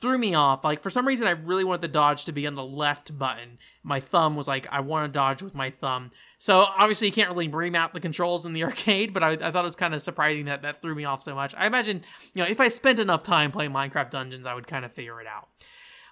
threw 0.00 0.18
me 0.18 0.34
off. 0.34 0.64
Like 0.64 0.82
for 0.82 0.90
some 0.90 1.06
reason, 1.06 1.26
I 1.26 1.30
really 1.30 1.64
wanted 1.64 1.82
the 1.82 1.88
dodge 1.88 2.24
to 2.26 2.32
be 2.32 2.46
on 2.46 2.54
the 2.54 2.64
left 2.64 3.16
button. 3.18 3.58
My 3.82 4.00
thumb 4.00 4.36
was 4.36 4.48
like, 4.48 4.66
I 4.70 4.80
want 4.80 5.06
to 5.06 5.16
dodge 5.16 5.42
with 5.42 5.54
my 5.54 5.70
thumb. 5.70 6.10
So 6.38 6.60
obviously, 6.60 7.08
you 7.08 7.12
can't 7.12 7.28
really 7.30 7.48
remap 7.48 7.92
the 7.92 8.00
controls 8.00 8.46
in 8.46 8.52
the 8.52 8.64
arcade, 8.64 9.12
but 9.12 9.22
I, 9.22 9.32
I 9.32 9.50
thought 9.50 9.64
it 9.64 9.68
was 9.68 9.76
kind 9.76 9.94
of 9.94 10.02
surprising 10.02 10.46
that 10.46 10.62
that 10.62 10.80
threw 10.80 10.94
me 10.94 11.04
off 11.04 11.22
so 11.22 11.34
much. 11.34 11.54
I 11.56 11.66
imagine, 11.66 12.02
you 12.34 12.42
know, 12.42 12.48
if 12.48 12.60
I 12.60 12.68
spent 12.68 12.98
enough 12.98 13.22
time 13.22 13.50
playing 13.50 13.72
Minecraft 13.72 14.10
Dungeons, 14.10 14.46
I 14.46 14.54
would 14.54 14.66
kind 14.66 14.84
of 14.84 14.92
figure 14.92 15.20
it 15.20 15.26
out. 15.26 15.48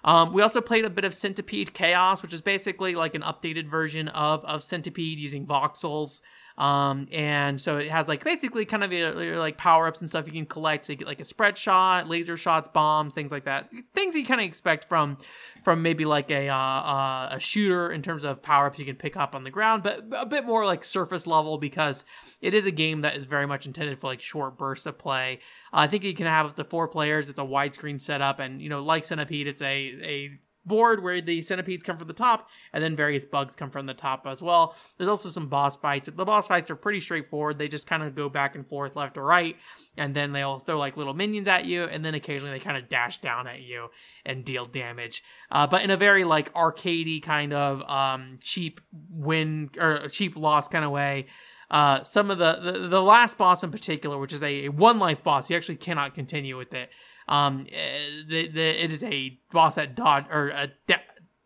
Um, 0.03 0.33
we 0.33 0.41
also 0.41 0.61
played 0.61 0.85
a 0.85 0.89
bit 0.89 1.05
of 1.05 1.13
Centipede 1.13 1.73
Chaos, 1.73 2.21
which 2.21 2.33
is 2.33 2.41
basically 2.41 2.95
like 2.95 3.15
an 3.15 3.23
updated 3.23 3.67
version 3.67 4.07
of, 4.09 4.45
of 4.45 4.63
Centipede 4.63 5.17
using 5.17 5.45
voxels. 5.45 6.21
Um, 6.57 7.07
and 7.11 7.61
so 7.61 7.77
it 7.77 7.91
has 7.91 8.07
like 8.07 8.23
basically 8.23 8.65
kind 8.65 8.83
of 8.83 8.91
a, 8.91 9.37
like 9.37 9.57
power 9.57 9.87
ups 9.87 9.99
and 9.99 10.09
stuff 10.09 10.25
you 10.25 10.33
can 10.33 10.47
collect. 10.47 10.89
You 10.89 10.95
get 10.95 11.07
like 11.07 11.21
a 11.21 11.25
spread 11.25 11.57
shot, 11.57 12.09
laser 12.09 12.35
shots, 12.35 12.67
bombs, 12.67 13.13
things 13.13 13.31
like 13.31 13.45
that. 13.45 13.71
Things 13.93 14.15
you 14.15 14.25
kind 14.25 14.41
of 14.41 14.47
expect 14.47 14.85
from 14.85 15.17
from 15.63 15.83
maybe 15.83 16.03
like 16.05 16.31
a 16.31 16.49
uh, 16.49 16.55
uh, 16.55 17.29
a 17.33 17.39
shooter 17.39 17.91
in 17.91 18.01
terms 18.01 18.23
of 18.23 18.41
power 18.41 18.65
ups 18.67 18.79
you 18.79 18.85
can 18.85 18.95
pick 18.95 19.15
up 19.15 19.35
on 19.35 19.43
the 19.43 19.51
ground, 19.51 19.83
but 19.83 20.05
a 20.11 20.25
bit 20.25 20.45
more 20.45 20.65
like 20.65 20.83
surface 20.83 21.27
level 21.27 21.59
because 21.59 22.05
it 22.41 22.55
is 22.55 22.65
a 22.65 22.71
game 22.71 23.01
that 23.01 23.15
is 23.15 23.25
very 23.25 23.45
much 23.45 23.67
intended 23.67 23.99
for 23.99 24.07
like 24.07 24.21
short 24.21 24.57
bursts 24.57 24.87
of 24.87 24.97
play. 24.97 25.39
Uh, 25.71 25.77
I 25.81 25.87
think 25.87 26.03
you 26.03 26.15
can 26.15 26.25
have 26.25 26.47
up 26.47 26.55
to 26.55 26.63
four 26.63 26.87
players. 26.87 27.29
It's 27.29 27.39
a 27.39 27.43
widescreen 27.43 28.01
setup, 28.01 28.39
and 28.39 28.61
you 28.61 28.69
know, 28.69 28.83
like 28.83 29.05
Centipede, 29.05 29.47
it's 29.47 29.61
a 29.61 29.67
a 30.01 30.39
board 30.67 31.03
where 31.03 31.21
the 31.21 31.41
centipedes 31.41 31.83
come 31.83 31.97
from 31.97 32.07
the 32.07 32.13
top 32.13 32.49
and 32.73 32.83
then 32.83 32.95
various 32.95 33.25
bugs 33.25 33.55
come 33.55 33.69
from 33.69 33.85
the 33.85 33.93
top 33.93 34.25
as 34.27 34.41
well. 34.41 34.75
There's 34.97 35.09
also 35.09 35.29
some 35.29 35.47
boss 35.47 35.77
fights. 35.77 36.09
The 36.13 36.25
boss 36.25 36.47
fights 36.47 36.69
are 36.69 36.75
pretty 36.75 36.99
straightforward. 36.99 37.57
They 37.57 37.67
just 37.67 37.87
kind 37.87 38.03
of 38.03 38.15
go 38.15 38.29
back 38.29 38.55
and 38.55 38.67
forth 38.67 38.95
left 38.95 39.17
or 39.17 39.23
right 39.23 39.55
and 39.97 40.15
then 40.15 40.31
they'll 40.31 40.59
throw 40.59 40.77
like 40.77 40.97
little 40.97 41.13
minions 41.13 41.47
at 41.47 41.65
you 41.65 41.83
and 41.83 42.03
then 42.03 42.13
occasionally 42.13 42.57
they 42.57 42.63
kind 42.63 42.77
of 42.77 42.89
dash 42.89 43.19
down 43.19 43.47
at 43.47 43.61
you 43.61 43.89
and 44.25 44.45
deal 44.45 44.65
damage. 44.65 45.23
Uh, 45.51 45.65
but 45.67 45.81
in 45.81 45.89
a 45.89 45.97
very 45.97 46.23
like 46.23 46.53
arcadey 46.53 47.21
kind 47.21 47.53
of 47.53 47.81
um, 47.89 48.37
cheap 48.41 48.81
win 49.09 49.69
or 49.79 50.07
cheap 50.09 50.35
loss 50.35 50.67
kind 50.67 50.85
of 50.85 50.91
way. 50.91 51.25
Uh, 51.69 52.01
some 52.01 52.31
of 52.31 52.37
the, 52.37 52.59
the, 52.61 52.87
the 52.87 53.01
last 53.01 53.37
boss 53.37 53.61
in 53.61 53.71
particular, 53.71 54.17
which 54.17 54.31
is 54.31 54.41
a, 54.41 54.65
a 54.65 54.69
one 54.69 54.99
life 54.99 55.21
boss, 55.23 55.49
you 55.49 55.55
actually 55.55 55.75
cannot 55.75 56.15
continue 56.15 56.57
with 56.57 56.73
it. 56.73 56.89
Um, 57.27 57.67
eh, 57.71 58.23
the, 58.27 58.47
the, 58.47 58.83
it 58.83 58.91
is 58.91 59.03
a 59.03 59.37
boss 59.51 59.75
that 59.75 59.95
dodge 59.95 60.25
or 60.31 60.51
uh, 60.53 60.67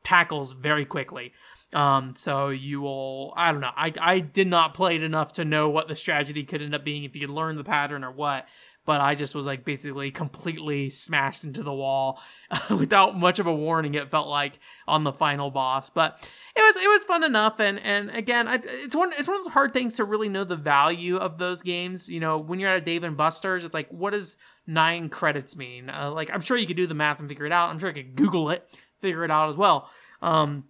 tackles 0.03 0.51
very 0.53 0.85
quickly. 0.85 1.33
Um, 1.73 2.15
so 2.17 2.49
you 2.49 2.81
will, 2.81 3.33
I 3.35 3.51
don't 3.51 3.61
know. 3.61 3.71
I, 3.75 3.93
I 3.99 4.19
did 4.19 4.47
not 4.47 4.73
play 4.73 4.95
it 4.95 5.03
enough 5.03 5.33
to 5.33 5.45
know 5.45 5.69
what 5.69 5.87
the 5.87 5.95
strategy 5.95 6.43
could 6.43 6.61
end 6.61 6.75
up 6.75 6.83
being 6.83 7.03
if 7.03 7.15
you 7.15 7.27
learn 7.27 7.55
the 7.55 7.63
pattern 7.63 8.03
or 8.03 8.11
what. 8.11 8.47
But 8.83 8.99
I 8.99 9.13
just 9.13 9.35
was 9.35 9.45
like 9.45 9.63
basically 9.63 10.09
completely 10.09 10.89
smashed 10.89 11.43
into 11.43 11.61
the 11.61 11.71
wall 11.71 12.19
without 12.69 13.17
much 13.17 13.37
of 13.37 13.45
a 13.45 13.53
warning. 13.53 13.93
It 13.93 14.09
felt 14.09 14.27
like 14.27 14.59
on 14.87 15.03
the 15.03 15.13
final 15.13 15.51
boss, 15.51 15.91
but 15.91 16.17
it 16.55 16.61
was 16.61 16.75
it 16.77 16.87
was 16.87 17.03
fun 17.03 17.23
enough. 17.23 17.59
And 17.59 17.79
and 17.79 18.09
again, 18.09 18.47
I, 18.47 18.59
it's 18.63 18.95
one 18.95 19.11
it's 19.13 19.27
one 19.27 19.37
of 19.37 19.43
those 19.43 19.53
hard 19.53 19.71
things 19.71 19.93
to 19.97 20.03
really 20.03 20.29
know 20.29 20.43
the 20.43 20.55
value 20.55 21.17
of 21.17 21.37
those 21.37 21.61
games. 21.61 22.09
You 22.09 22.19
know, 22.19 22.39
when 22.39 22.59
you're 22.59 22.71
at 22.71 22.77
a 22.77 22.81
Dave 22.81 23.03
and 23.03 23.15
Buster's, 23.15 23.63
it's 23.63 23.75
like 23.75 23.87
what 23.91 24.13
does 24.13 24.35
nine 24.67 25.09
credits 25.09 25.55
mean? 25.55 25.89
Uh, 25.89 26.11
like, 26.11 26.29
I'm 26.33 26.41
sure 26.41 26.57
you 26.57 26.67
could 26.67 26.77
do 26.77 26.87
the 26.87 26.93
math 26.93 27.19
and 27.19 27.29
figure 27.29 27.45
it 27.45 27.51
out. 27.51 27.69
I'm 27.69 27.79
sure 27.79 27.89
I 27.89 27.93
could 27.93 28.15
Google 28.15 28.49
it, 28.49 28.67
figure 29.01 29.23
it 29.23 29.31
out 29.31 29.49
as 29.49 29.55
well. 29.55 29.89
Um, 30.21 30.65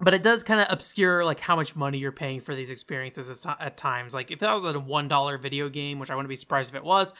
but 0.00 0.14
it 0.14 0.22
does 0.22 0.42
kind 0.42 0.60
of 0.60 0.66
obscure 0.70 1.24
like 1.24 1.40
how 1.40 1.56
much 1.56 1.76
money 1.76 1.98
you're 1.98 2.12
paying 2.12 2.40
for 2.40 2.54
these 2.54 2.70
experiences 2.70 3.46
at, 3.46 3.60
at 3.60 3.76
times. 3.76 4.12
Like 4.14 4.30
if 4.30 4.40
that 4.40 4.52
was 4.52 4.64
a 4.74 4.80
one 4.80 5.08
dollar 5.08 5.38
video 5.38 5.68
game, 5.68 5.98
which 5.98 6.10
I 6.10 6.14
wouldn't 6.16 6.28
be 6.28 6.36
surprised 6.36 6.70
if 6.70 6.76
it 6.76 6.84
was, 6.84 7.14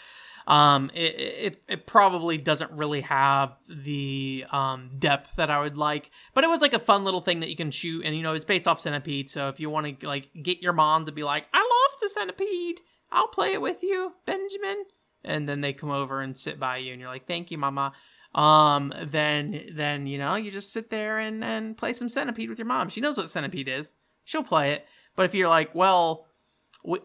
Um, 0.46 0.90
it, 0.92 1.14
it 1.18 1.62
it 1.68 1.86
probably 1.86 2.36
doesn't 2.36 2.70
really 2.72 3.00
have 3.02 3.56
the 3.66 4.44
um 4.50 4.90
depth 4.98 5.30
that 5.36 5.50
I 5.50 5.60
would 5.60 5.78
like, 5.78 6.10
but 6.34 6.44
it 6.44 6.50
was 6.50 6.60
like 6.60 6.74
a 6.74 6.78
fun 6.78 7.04
little 7.04 7.22
thing 7.22 7.40
that 7.40 7.48
you 7.48 7.56
can 7.56 7.70
shoot, 7.70 8.04
and 8.04 8.14
you 8.14 8.22
know 8.22 8.34
it's 8.34 8.44
based 8.44 8.68
off 8.68 8.80
Centipede. 8.80 9.30
So 9.30 9.48
if 9.48 9.58
you 9.58 9.70
want 9.70 10.00
to 10.00 10.06
like 10.06 10.28
get 10.42 10.60
your 10.60 10.74
mom 10.74 11.06
to 11.06 11.12
be 11.12 11.22
like, 11.22 11.46
I 11.54 11.60
love 11.60 12.00
the 12.00 12.08
Centipede, 12.10 12.80
I'll 13.10 13.28
play 13.28 13.54
it 13.54 13.62
with 13.62 13.82
you, 13.82 14.12
Benjamin, 14.26 14.84
and 15.24 15.48
then 15.48 15.60
they 15.60 15.72
come 15.72 15.90
over 15.90 16.20
and 16.20 16.36
sit 16.36 16.58
by 16.58 16.78
you, 16.78 16.92
and 16.92 17.00
you're 17.00 17.10
like, 17.10 17.26
thank 17.26 17.50
you, 17.50 17.58
Mama 17.58 17.92
um, 18.34 18.92
then 19.04 19.68
then 19.72 20.06
you 20.06 20.18
know 20.18 20.34
you 20.34 20.50
just 20.50 20.72
sit 20.72 20.90
there 20.90 21.18
and 21.18 21.44
and 21.44 21.76
play 21.76 21.92
some 21.92 22.08
Centipede 22.08 22.48
with 22.48 22.58
your 22.58 22.66
mom. 22.66 22.88
She 22.88 23.00
knows 23.00 23.16
what 23.16 23.30
Centipede 23.30 23.68
is. 23.68 23.92
She'll 24.24 24.42
play 24.42 24.72
it. 24.72 24.86
But 25.14 25.26
if 25.26 25.34
you're 25.34 25.48
like, 25.48 25.74
well, 25.74 26.26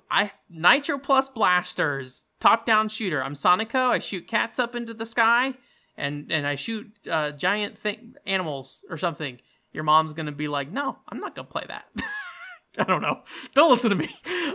I 0.09 0.31
Nitro 0.49 0.97
Plus 0.97 1.29
blasters, 1.29 2.25
top 2.39 2.65
down 2.65 2.89
shooter. 2.89 3.23
I'm 3.23 3.33
Sonico. 3.33 3.89
I 3.89 3.99
shoot 3.99 4.27
cats 4.27 4.57
up 4.57 4.75
into 4.75 4.93
the 4.93 5.05
sky, 5.05 5.53
and 5.95 6.31
and 6.31 6.47
I 6.47 6.55
shoot 6.55 6.91
uh, 7.09 7.31
giant 7.31 7.77
thing 7.77 8.15
animals 8.25 8.83
or 8.89 8.97
something. 8.97 9.39
Your 9.71 9.83
mom's 9.83 10.13
gonna 10.13 10.31
be 10.31 10.47
like, 10.47 10.71
no, 10.71 10.97
I'm 11.07 11.19
not 11.19 11.35
gonna 11.35 11.47
play 11.47 11.65
that. 11.67 11.85
I 12.83 12.83
don't 12.85 13.01
know. 13.01 13.21
Don't 13.53 13.71
listen 13.71 13.89
to 13.89 13.95
me. 13.95 14.09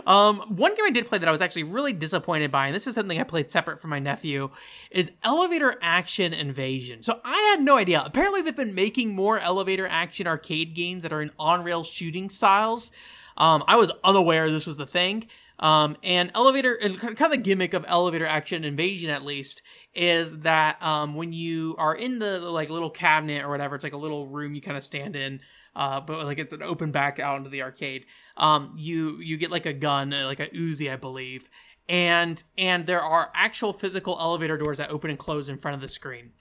Um, 0.07 0.39
one 0.55 0.73
game 0.73 0.85
I 0.85 0.89
did 0.89 1.05
play 1.05 1.19
that 1.19 1.27
I 1.27 1.31
was 1.31 1.41
actually 1.41 1.63
really 1.63 1.93
disappointed 1.93 2.51
by, 2.51 2.65
and 2.65 2.75
this 2.75 2.87
is 2.87 2.95
something 2.95 3.19
I 3.19 3.23
played 3.23 3.51
separate 3.51 3.79
from 3.79 3.91
my 3.91 3.99
nephew, 3.99 4.49
is 4.89 5.11
Elevator 5.23 5.77
Action 5.81 6.33
Invasion. 6.33 7.03
So 7.03 7.19
I 7.23 7.51
had 7.51 7.63
no 7.63 7.77
idea. 7.77 8.01
Apparently, 8.03 8.41
they've 8.41 8.55
been 8.55 8.73
making 8.73 9.13
more 9.15 9.39
elevator 9.39 9.87
action 9.87 10.25
arcade 10.25 10.73
games 10.73 11.03
that 11.03 11.13
are 11.13 11.21
in 11.21 11.31
on 11.37 11.63
rail 11.63 11.83
shooting 11.83 12.29
styles. 12.29 12.91
Um, 13.37 13.63
I 13.67 13.75
was 13.75 13.91
unaware 14.03 14.49
this 14.49 14.65
was 14.65 14.77
the 14.77 14.87
thing. 14.87 15.27
Um, 15.59 15.95
and 16.03 16.31
elevator, 16.35 16.77
kind 16.77 17.21
of 17.21 17.31
the 17.31 17.37
gimmick 17.37 17.73
of 17.73 17.85
elevator 17.87 18.25
action 18.25 18.65
invasion, 18.65 19.09
at 19.09 19.23
least, 19.23 19.61
is 19.93 20.39
that 20.39 20.81
um, 20.83 21.15
when 21.15 21.31
you 21.31 21.75
are 21.77 21.95
in 21.95 22.19
the 22.19 22.39
like 22.39 22.69
little 22.69 22.89
cabinet 22.89 23.43
or 23.43 23.49
whatever, 23.49 23.75
it's 23.75 23.83
like 23.83 23.93
a 23.93 23.97
little 23.97 24.27
room 24.27 24.55
you 24.55 24.61
kind 24.61 24.77
of 24.77 24.83
stand 24.83 25.15
in 25.15 25.39
uh, 25.75 26.01
but 26.01 26.25
like 26.25 26.39
it's 26.39 26.53
an 26.53 26.63
open 26.63 26.91
back 26.91 27.19
out 27.19 27.37
into 27.37 27.49
the 27.49 27.61
arcade. 27.61 28.05
Um, 28.37 28.73
you 28.77 29.19
you 29.19 29.37
get 29.37 29.51
like 29.51 29.65
a 29.65 29.73
gun, 29.73 30.13
uh, 30.13 30.25
like 30.25 30.39
a 30.39 30.47
Uzi, 30.47 30.91
I 30.91 30.95
believe, 30.95 31.49
and 31.89 32.41
and 32.57 32.85
there 32.85 33.01
are 33.01 33.31
actual 33.33 33.73
physical 33.73 34.17
elevator 34.19 34.57
doors 34.57 34.77
that 34.77 34.89
open 34.89 35.09
and 35.09 35.19
close 35.19 35.49
in 35.49 35.57
front 35.57 35.75
of 35.75 35.81
the 35.81 35.87
screen. 35.87 36.31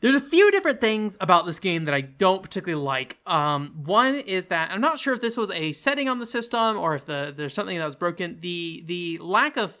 There's 0.00 0.14
a 0.14 0.20
few 0.20 0.50
different 0.50 0.80
things 0.80 1.16
about 1.20 1.46
this 1.46 1.58
game 1.58 1.86
that 1.86 1.94
I 1.94 2.02
don't 2.02 2.42
particularly 2.42 2.84
like. 2.84 3.18
Um, 3.26 3.72
one 3.84 4.14
is 4.14 4.48
that 4.48 4.70
I'm 4.70 4.80
not 4.80 4.98
sure 4.98 5.14
if 5.14 5.22
this 5.22 5.38
was 5.38 5.50
a 5.50 5.72
setting 5.72 6.08
on 6.08 6.18
the 6.18 6.26
system 6.26 6.76
or 6.76 6.94
if 6.94 7.06
the 7.06 7.32
there's 7.36 7.54
something 7.54 7.78
that 7.78 7.84
was 7.84 7.96
broken. 7.96 8.38
The 8.40 8.84
the 8.86 9.18
lack 9.18 9.56
of 9.56 9.74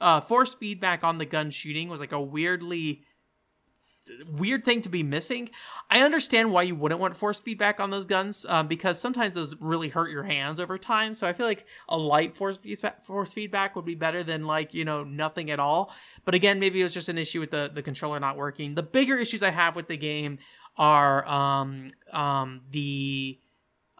uh, 0.00 0.20
force 0.20 0.54
feedback 0.54 1.04
on 1.04 1.18
the 1.18 1.26
gun 1.26 1.50
shooting 1.50 1.88
was 1.88 2.00
like 2.00 2.12
a 2.12 2.20
weirdly 2.20 3.04
weird 4.28 4.64
thing 4.64 4.82
to 4.82 4.88
be 4.88 5.02
missing. 5.02 5.50
I 5.90 6.00
understand 6.00 6.52
why 6.52 6.62
you 6.62 6.74
wouldn't 6.74 7.00
want 7.00 7.16
force 7.16 7.40
feedback 7.40 7.80
on 7.80 7.90
those 7.90 8.06
guns 8.06 8.44
um, 8.48 8.68
because 8.68 9.00
sometimes 9.00 9.34
those 9.34 9.54
really 9.60 9.88
hurt 9.88 10.10
your 10.10 10.24
hands 10.24 10.60
over 10.60 10.78
time. 10.78 11.14
So 11.14 11.26
I 11.26 11.32
feel 11.32 11.46
like 11.46 11.66
a 11.88 11.96
light 11.96 12.36
force 12.36 12.58
force 13.02 13.32
feedback 13.32 13.76
would 13.76 13.84
be 13.84 13.94
better 13.94 14.22
than 14.22 14.46
like 14.46 14.74
you 14.74 14.84
know 14.84 15.04
nothing 15.04 15.50
at 15.50 15.60
all. 15.60 15.92
But 16.24 16.34
again, 16.34 16.58
maybe 16.58 16.80
it 16.80 16.84
was 16.84 16.94
just 16.94 17.08
an 17.08 17.18
issue 17.18 17.40
with 17.40 17.50
the 17.50 17.70
the 17.72 17.82
controller 17.82 18.18
not 18.20 18.36
working. 18.36 18.74
The 18.74 18.82
bigger 18.82 19.16
issues 19.16 19.42
I 19.42 19.50
have 19.50 19.76
with 19.76 19.88
the 19.88 19.96
game 19.96 20.38
are 20.76 21.26
um, 21.28 21.88
um, 22.12 22.62
the 22.70 23.38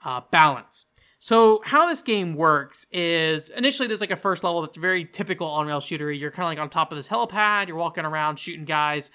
uh, 0.04 0.22
balance. 0.30 0.86
So 1.18 1.60
how 1.64 1.86
this 1.86 2.02
game 2.02 2.34
works 2.34 2.86
is 2.90 3.48
initially 3.50 3.86
there's 3.86 4.00
like 4.00 4.10
a 4.10 4.16
first 4.16 4.42
level 4.42 4.62
that's 4.62 4.76
very 4.76 5.04
typical 5.04 5.46
on 5.46 5.68
rail 5.68 5.80
shooter. 5.80 6.10
You're 6.10 6.32
kind 6.32 6.46
of 6.46 6.50
like 6.50 6.58
on 6.58 6.68
top 6.68 6.90
of 6.90 6.96
this 6.96 7.06
helipad. 7.06 7.68
You're 7.68 7.76
walking 7.76 8.04
around 8.04 8.40
shooting 8.40 8.64
guys. 8.64 9.12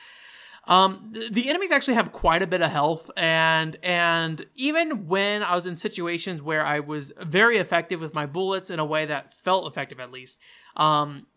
Um, 0.67 1.13
the 1.31 1.49
enemies 1.49 1.71
actually 1.71 1.93
have 1.93 2.11
quite 2.11 2.41
a 2.41 2.47
bit 2.47 2.61
of 2.61 2.69
health, 2.69 3.09
and 3.15 3.77
and 3.81 4.45
even 4.55 5.07
when 5.07 5.41
I 5.41 5.55
was 5.55 5.65
in 5.65 5.77
situations 5.77 6.41
where 6.41 6.65
I 6.65 6.81
was 6.81 7.13
very 7.19 7.57
effective 7.57 8.01
with 8.01 8.13
my 8.13 8.25
bullets 8.25 8.69
in 8.69 8.79
a 8.79 8.85
way 8.85 9.05
that 9.05 9.33
felt 9.33 9.65
effective, 9.65 9.99
at 9.99 10.11
least, 10.11 10.37
um, 10.75 11.27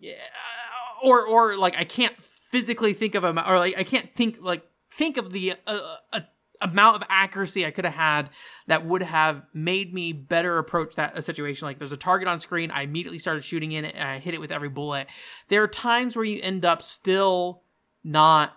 or 1.03 1.25
or 1.25 1.57
like 1.57 1.77
I 1.77 1.85
can't 1.85 2.15
physically 2.23 2.93
think 2.93 3.15
of 3.15 3.23
a 3.23 3.49
or 3.49 3.59
like 3.59 3.79
I 3.79 3.85
can't 3.85 4.13
think 4.17 4.39
like 4.41 4.65
think 4.91 5.17
of 5.17 5.31
the 5.31 5.55
uh, 5.65 5.97
uh, 6.13 6.21
amount 6.61 6.97
of 6.97 7.03
accuracy 7.09 7.65
I 7.65 7.71
could 7.71 7.85
have 7.85 7.95
had 7.95 8.31
that 8.67 8.85
would 8.85 9.03
have 9.03 9.43
made 9.55 9.95
me 9.95 10.13
better 10.13 10.59
approach 10.59 10.97
that 10.97 11.17
a 11.17 11.23
situation. 11.23 11.67
Like 11.67 11.79
there's 11.79 11.93
a 11.93 11.97
target 11.97 12.27
on 12.27 12.41
screen, 12.41 12.71
I 12.73 12.83
immediately 12.83 13.21
started 13.21 13.45
shooting 13.45 13.71
in 13.73 13.85
it, 13.85 13.95
and 13.95 14.09
I 14.09 14.19
hit 14.19 14.35
it 14.35 14.41
with 14.41 14.51
every 14.51 14.69
bullet. 14.69 15.07
There 15.49 15.63
are 15.63 15.69
times 15.69 16.17
where 16.17 16.25
you 16.25 16.41
end 16.43 16.65
up 16.65 16.83
still 16.83 17.63
not 18.03 18.57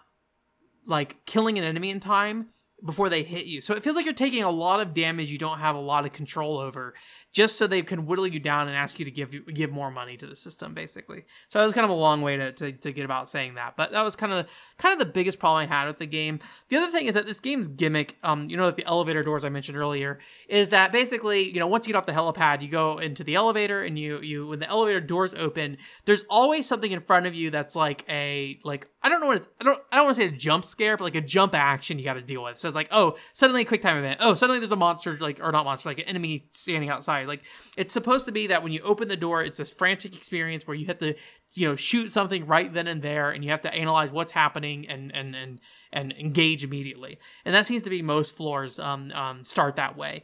like 0.85 1.25
killing 1.25 1.57
an 1.57 1.63
enemy 1.63 1.89
in 1.89 1.99
time 1.99 2.47
before 2.85 3.09
they 3.09 3.23
hit 3.23 3.45
you. 3.45 3.61
So 3.61 3.73
it 3.73 3.83
feels 3.83 3.95
like 3.95 4.05
you're 4.05 4.13
taking 4.13 4.43
a 4.43 4.51
lot 4.51 4.81
of 4.81 4.93
damage 4.93 5.31
you 5.31 5.37
don't 5.37 5.59
have 5.59 5.75
a 5.75 5.79
lot 5.79 6.05
of 6.05 6.11
control 6.11 6.57
over 6.57 6.93
just 7.33 7.57
so 7.57 7.65
they 7.65 7.81
can 7.81 8.05
whittle 8.05 8.27
you 8.27 8.39
down 8.39 8.67
and 8.67 8.77
ask 8.77 8.99
you 8.99 9.05
to 9.05 9.11
give 9.11 9.33
you 9.33 9.43
give 9.43 9.71
more 9.71 9.91
money 9.91 10.15
to 10.15 10.27
the 10.27 10.35
system 10.35 10.73
basically 10.73 11.25
so 11.49 11.59
that 11.59 11.65
was 11.65 11.73
kind 11.73 11.83
of 11.83 11.89
a 11.89 11.95
long 11.95 12.21
way 12.21 12.37
to, 12.37 12.51
to, 12.53 12.71
to 12.71 12.93
get 12.93 13.03
about 13.03 13.27
saying 13.27 13.55
that 13.55 13.75
but 13.75 13.91
that 13.91 14.03
was 14.03 14.15
kind 14.15 14.31
of 14.31 14.47
kind 14.77 14.93
of 14.93 14.99
the 15.05 15.11
biggest 15.11 15.39
problem 15.39 15.61
i 15.61 15.65
had 15.65 15.87
with 15.87 15.97
the 15.97 16.05
game 16.05 16.39
the 16.69 16.77
other 16.77 16.91
thing 16.91 17.07
is 17.07 17.15
that 17.15 17.25
this 17.25 17.39
game's 17.39 17.67
gimmick 17.67 18.17
um 18.23 18.49
you 18.49 18.55
know 18.55 18.65
like 18.65 18.75
the 18.75 18.85
elevator 18.85 19.23
doors 19.23 19.43
i 19.43 19.49
mentioned 19.49 19.77
earlier 19.77 20.19
is 20.47 20.69
that 20.69 20.91
basically 20.91 21.43
you 21.51 21.59
know 21.59 21.67
once 21.67 21.87
you 21.87 21.93
get 21.93 21.97
off 21.97 22.05
the 22.05 22.11
helipad 22.11 22.61
you 22.61 22.69
go 22.69 22.97
into 22.99 23.23
the 23.23 23.35
elevator 23.35 23.83
and 23.83 23.97
you 23.97 24.21
you 24.21 24.47
when 24.47 24.59
the 24.59 24.69
elevator 24.69 25.01
doors 25.01 25.33
open 25.35 25.75
there's 26.05 26.23
always 26.29 26.67
something 26.67 26.91
in 26.91 26.99
front 26.99 27.25
of 27.25 27.33
you 27.33 27.49
that's 27.49 27.75
like 27.75 28.05
a 28.07 28.59
like 28.63 28.87
i 29.03 29.09
don't 29.09 29.19
know 29.19 29.27
what 29.27 29.47
i 29.59 29.63
don't 29.63 29.81
i 29.91 29.97
don't 29.97 30.05
want 30.05 30.15
to 30.15 30.21
say 30.21 30.27
a 30.27 30.31
jump 30.31 30.65
scare 30.65 30.97
but 30.97 31.03
like 31.03 31.15
a 31.15 31.21
jump 31.21 31.53
action 31.53 31.99
you 31.99 32.05
got 32.05 32.13
to 32.13 32.21
deal 32.21 32.43
with 32.43 32.57
so 32.57 32.67
it's 32.67 32.75
like 32.75 32.87
oh 32.91 33.15
suddenly 33.33 33.61
a 33.61 33.65
quick 33.65 33.81
time 33.81 33.97
event 33.97 34.19
oh 34.21 34.33
suddenly 34.33 34.59
there's 34.59 34.71
a 34.71 34.75
monster 34.75 35.17
like 35.17 35.39
or 35.41 35.51
not 35.51 35.65
monster 35.65 35.89
like 35.89 35.99
an 35.99 36.05
enemy 36.05 36.45
standing 36.49 36.89
outside 36.89 37.27
like 37.27 37.43
it's 37.77 37.93
supposed 37.93 38.25
to 38.25 38.31
be 38.31 38.47
that 38.47 38.63
when 38.63 38.71
you 38.71 38.81
open 38.81 39.07
the 39.07 39.17
door, 39.17 39.41
it's 39.41 39.57
this 39.57 39.71
frantic 39.71 40.15
experience 40.15 40.67
where 40.67 40.75
you 40.75 40.85
have 40.87 40.97
to, 40.99 41.15
you 41.53 41.67
know, 41.67 41.75
shoot 41.75 42.11
something 42.11 42.45
right 42.45 42.71
then 42.73 42.87
and 42.87 43.01
there, 43.01 43.31
and 43.31 43.43
you 43.43 43.51
have 43.51 43.61
to 43.61 43.73
analyze 43.73 44.11
what's 44.11 44.31
happening 44.31 44.87
and 44.87 45.13
and 45.15 45.35
and 45.35 45.59
and 45.91 46.13
engage 46.13 46.63
immediately. 46.63 47.19
And 47.45 47.53
that 47.55 47.65
seems 47.65 47.83
to 47.83 47.89
be 47.89 48.01
most 48.01 48.35
floors 48.35 48.79
um, 48.79 49.11
um, 49.11 49.43
start 49.43 49.75
that 49.77 49.97
way. 49.97 50.23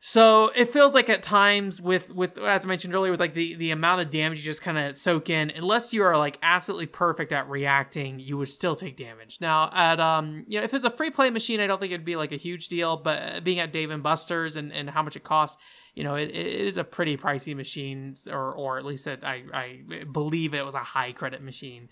So 0.00 0.52
it 0.54 0.68
feels 0.68 0.94
like 0.94 1.08
at 1.08 1.24
times 1.24 1.82
with 1.82 2.14
with 2.14 2.38
as 2.38 2.64
I 2.64 2.68
mentioned 2.68 2.94
earlier 2.94 3.10
with 3.10 3.18
like 3.18 3.34
the 3.34 3.54
the 3.56 3.72
amount 3.72 4.00
of 4.00 4.10
damage 4.10 4.38
you 4.38 4.44
just 4.44 4.62
kind 4.62 4.78
of 4.78 4.96
soak 4.96 5.28
in 5.28 5.50
unless 5.50 5.92
you 5.92 6.04
are 6.04 6.16
like 6.16 6.38
absolutely 6.40 6.86
perfect 6.86 7.32
at 7.32 7.48
reacting 7.48 8.20
you 8.20 8.38
would 8.38 8.48
still 8.48 8.76
take 8.76 8.96
damage. 8.96 9.38
Now 9.40 9.70
at 9.74 9.98
um 9.98 10.44
you 10.46 10.58
know 10.58 10.64
if 10.64 10.72
it's 10.72 10.84
a 10.84 10.90
free 10.90 11.10
play 11.10 11.30
machine 11.30 11.58
I 11.58 11.66
don't 11.66 11.80
think 11.80 11.92
it'd 11.92 12.06
be 12.06 12.14
like 12.14 12.30
a 12.30 12.36
huge 12.36 12.68
deal 12.68 12.96
but 12.96 13.42
being 13.42 13.58
at 13.58 13.72
Dave 13.72 13.90
and 13.90 14.02
Buster's 14.02 14.54
and 14.54 14.72
and 14.72 14.88
how 14.88 15.02
much 15.02 15.16
it 15.16 15.24
costs 15.24 15.60
you 15.96 16.04
know 16.04 16.14
it, 16.14 16.30
it 16.30 16.46
is 16.46 16.78
a 16.78 16.84
pretty 16.84 17.16
pricey 17.16 17.56
machine 17.56 18.14
or 18.30 18.52
or 18.52 18.78
at 18.78 18.84
least 18.84 19.08
it, 19.08 19.24
I 19.24 19.42
I 19.52 19.80
believe 20.12 20.54
it 20.54 20.64
was 20.64 20.76
a 20.76 20.78
high 20.78 21.10
credit 21.10 21.42
machine. 21.42 21.88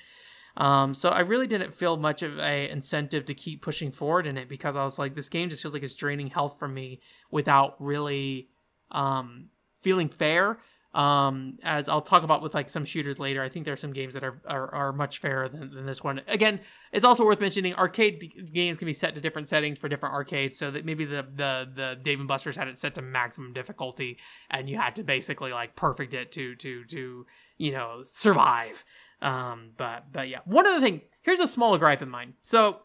Um, 0.57 0.95
so 0.95 1.11
I 1.11 1.21
really 1.21 1.47
didn't 1.47 1.75
feel 1.75 1.97
much 1.97 2.23
of 2.23 2.39
a 2.39 2.69
incentive 2.71 3.27
to 3.27 3.35
keep 3.35 3.63
pushing 3.63 3.93
forward 3.93 4.27
in 4.27 4.39
it 4.39 4.49
because 4.49 4.75
I 4.77 4.85
was 4.85 4.99
like, 4.99 5.15
this 5.15 5.29
game 5.29 5.49
just 5.49 5.63
feels 5.63 5.75
like 5.75 5.83
it's 5.83 5.95
draining 5.95 6.29
health 6.29 6.59
from 6.59 6.73
me 6.73 7.01
without 7.31 7.77
really 7.79 8.49
um, 8.91 9.51
feeling 9.83 10.09
fair. 10.09 10.59
Um, 10.97 11.59
as 11.63 11.91
I'll 11.91 12.01
talk 12.01 12.23
about 12.23 12.41
with 12.41 12.55
like 12.55 12.71
some 12.71 12.87
shooters 12.87 13.19
later, 13.19 13.43
I 13.43 13.51
think 13.51 13.67
there 13.67 13.75
are 13.75 13.77
some 13.77 13.93
games 13.93 14.15
that 14.15 14.25
are 14.25 14.41
are, 14.47 14.75
are 14.75 14.93
much 14.95 15.19
fairer 15.19 15.47
than, 15.47 15.71
than, 15.75 15.85
this 15.85 16.03
one. 16.03 16.23
Again, 16.27 16.59
it's 16.91 17.05
also 17.05 17.23
worth 17.23 17.39
mentioning 17.39 17.75
arcade 17.75 18.51
games 18.55 18.79
can 18.79 18.87
be 18.87 18.95
set 18.95 19.15
to 19.15 19.21
different 19.21 19.47
settings 19.51 19.77
for 19.77 19.91
different 19.91 20.15
arcades, 20.15 20.57
so 20.57 20.71
that 20.71 20.87
maybe 20.87 21.05
the 21.05 21.27
the 21.35 21.69
the 21.71 21.99
Dave 22.03 22.19
and 22.19 22.27
Buster's 22.27 22.57
had 22.57 22.67
it 22.67 22.79
set 22.79 22.95
to 22.95 23.03
maximum 23.03 23.53
difficulty, 23.53 24.17
and 24.51 24.71
you 24.71 24.79
had 24.79 24.97
to 24.97 25.03
basically 25.03 25.53
like 25.53 25.77
perfect 25.77 26.15
it 26.15 26.33
to 26.33 26.55
to 26.55 26.85
to 26.85 27.27
you 27.59 27.73
know 27.73 28.01
survive. 28.03 28.83
Um, 29.23 29.71
but 29.77 30.13
but 30.13 30.29
yeah, 30.29 30.41
one 30.45 30.67
other 30.67 30.81
thing. 30.81 31.03
Here's 31.23 31.41
a 31.41 31.49
small 31.49 31.77
gripe 31.79 32.03
of 32.03 32.09
mine. 32.09 32.35
So 32.43 32.81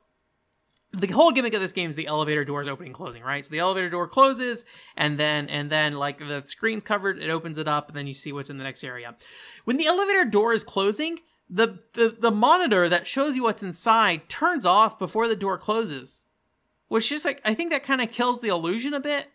the 0.94 1.08
whole 1.08 1.32
gimmick 1.32 1.54
of 1.54 1.62
this 1.62 1.72
game 1.72 1.90
is 1.90 1.96
the 1.96 2.08
elevator 2.08 2.44
doors 2.44 2.68
opening 2.68 2.94
closing, 2.94 3.24
right? 3.24 3.44
So 3.46 3.50
the 3.50 3.60
elevator 3.60 3.90
door 3.90 4.08
closes 4.08 4.66
and 4.98 5.18
then 5.18 5.48
and 5.50 5.70
then 5.70 5.94
like 5.94 6.20
the 6.20 6.42
screen's 6.46 6.84
covered, 6.84 7.22
it 7.22 7.30
opens 7.30 7.58
it 7.58 7.68
up, 7.68 7.88
and 7.88 7.98
then 7.98 8.08
you 8.08 8.14
see 8.14 8.34
what's 8.34 8.50
in 8.50 8.58
the 8.58 8.64
next 8.64 8.84
area. 8.84 9.16
When 9.64 9.78
the 9.78 9.88
elevator 9.88 10.26
door 10.26 10.54
is 10.54 10.64
closing, 10.64 11.20
the 11.50 11.80
the, 11.94 12.16
the 12.20 12.32
monitor 12.32 12.90
that 12.90 13.08
shows 13.08 13.36
you 13.36 13.44
what's 13.44 13.64
inside 13.64 14.28
turns 14.30 14.66
off 14.66 15.00
before 15.00 15.28
the 15.28 15.36
door 15.36 15.58
closes. 15.58 16.26
Which 16.88 17.08
just 17.08 17.24
like 17.24 17.42
I 17.46 17.54
think 17.54 17.72
that 17.72 17.84
kind 17.84 18.02
of 18.02 18.12
kills 18.12 18.42
the 18.42 18.50
illusion 18.50 18.94
a 18.94 19.00
bit 19.00 19.31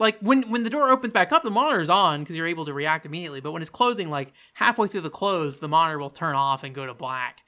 like 0.00 0.18
when 0.20 0.50
when 0.50 0.64
the 0.64 0.70
door 0.70 0.90
opens 0.90 1.12
back 1.12 1.30
up 1.30 1.44
the 1.44 1.50
monitor's 1.50 1.88
on 1.88 2.20
because 2.20 2.36
you're 2.36 2.48
able 2.48 2.64
to 2.64 2.72
react 2.72 3.06
immediately 3.06 3.40
but 3.40 3.52
when 3.52 3.62
it's 3.62 3.70
closing 3.70 4.10
like 4.10 4.32
halfway 4.54 4.88
through 4.88 5.00
the 5.02 5.10
close 5.10 5.60
the 5.60 5.68
monitor 5.68 5.98
will 5.98 6.10
turn 6.10 6.34
off 6.34 6.64
and 6.64 6.74
go 6.74 6.86
to 6.86 6.94
black 6.94 7.38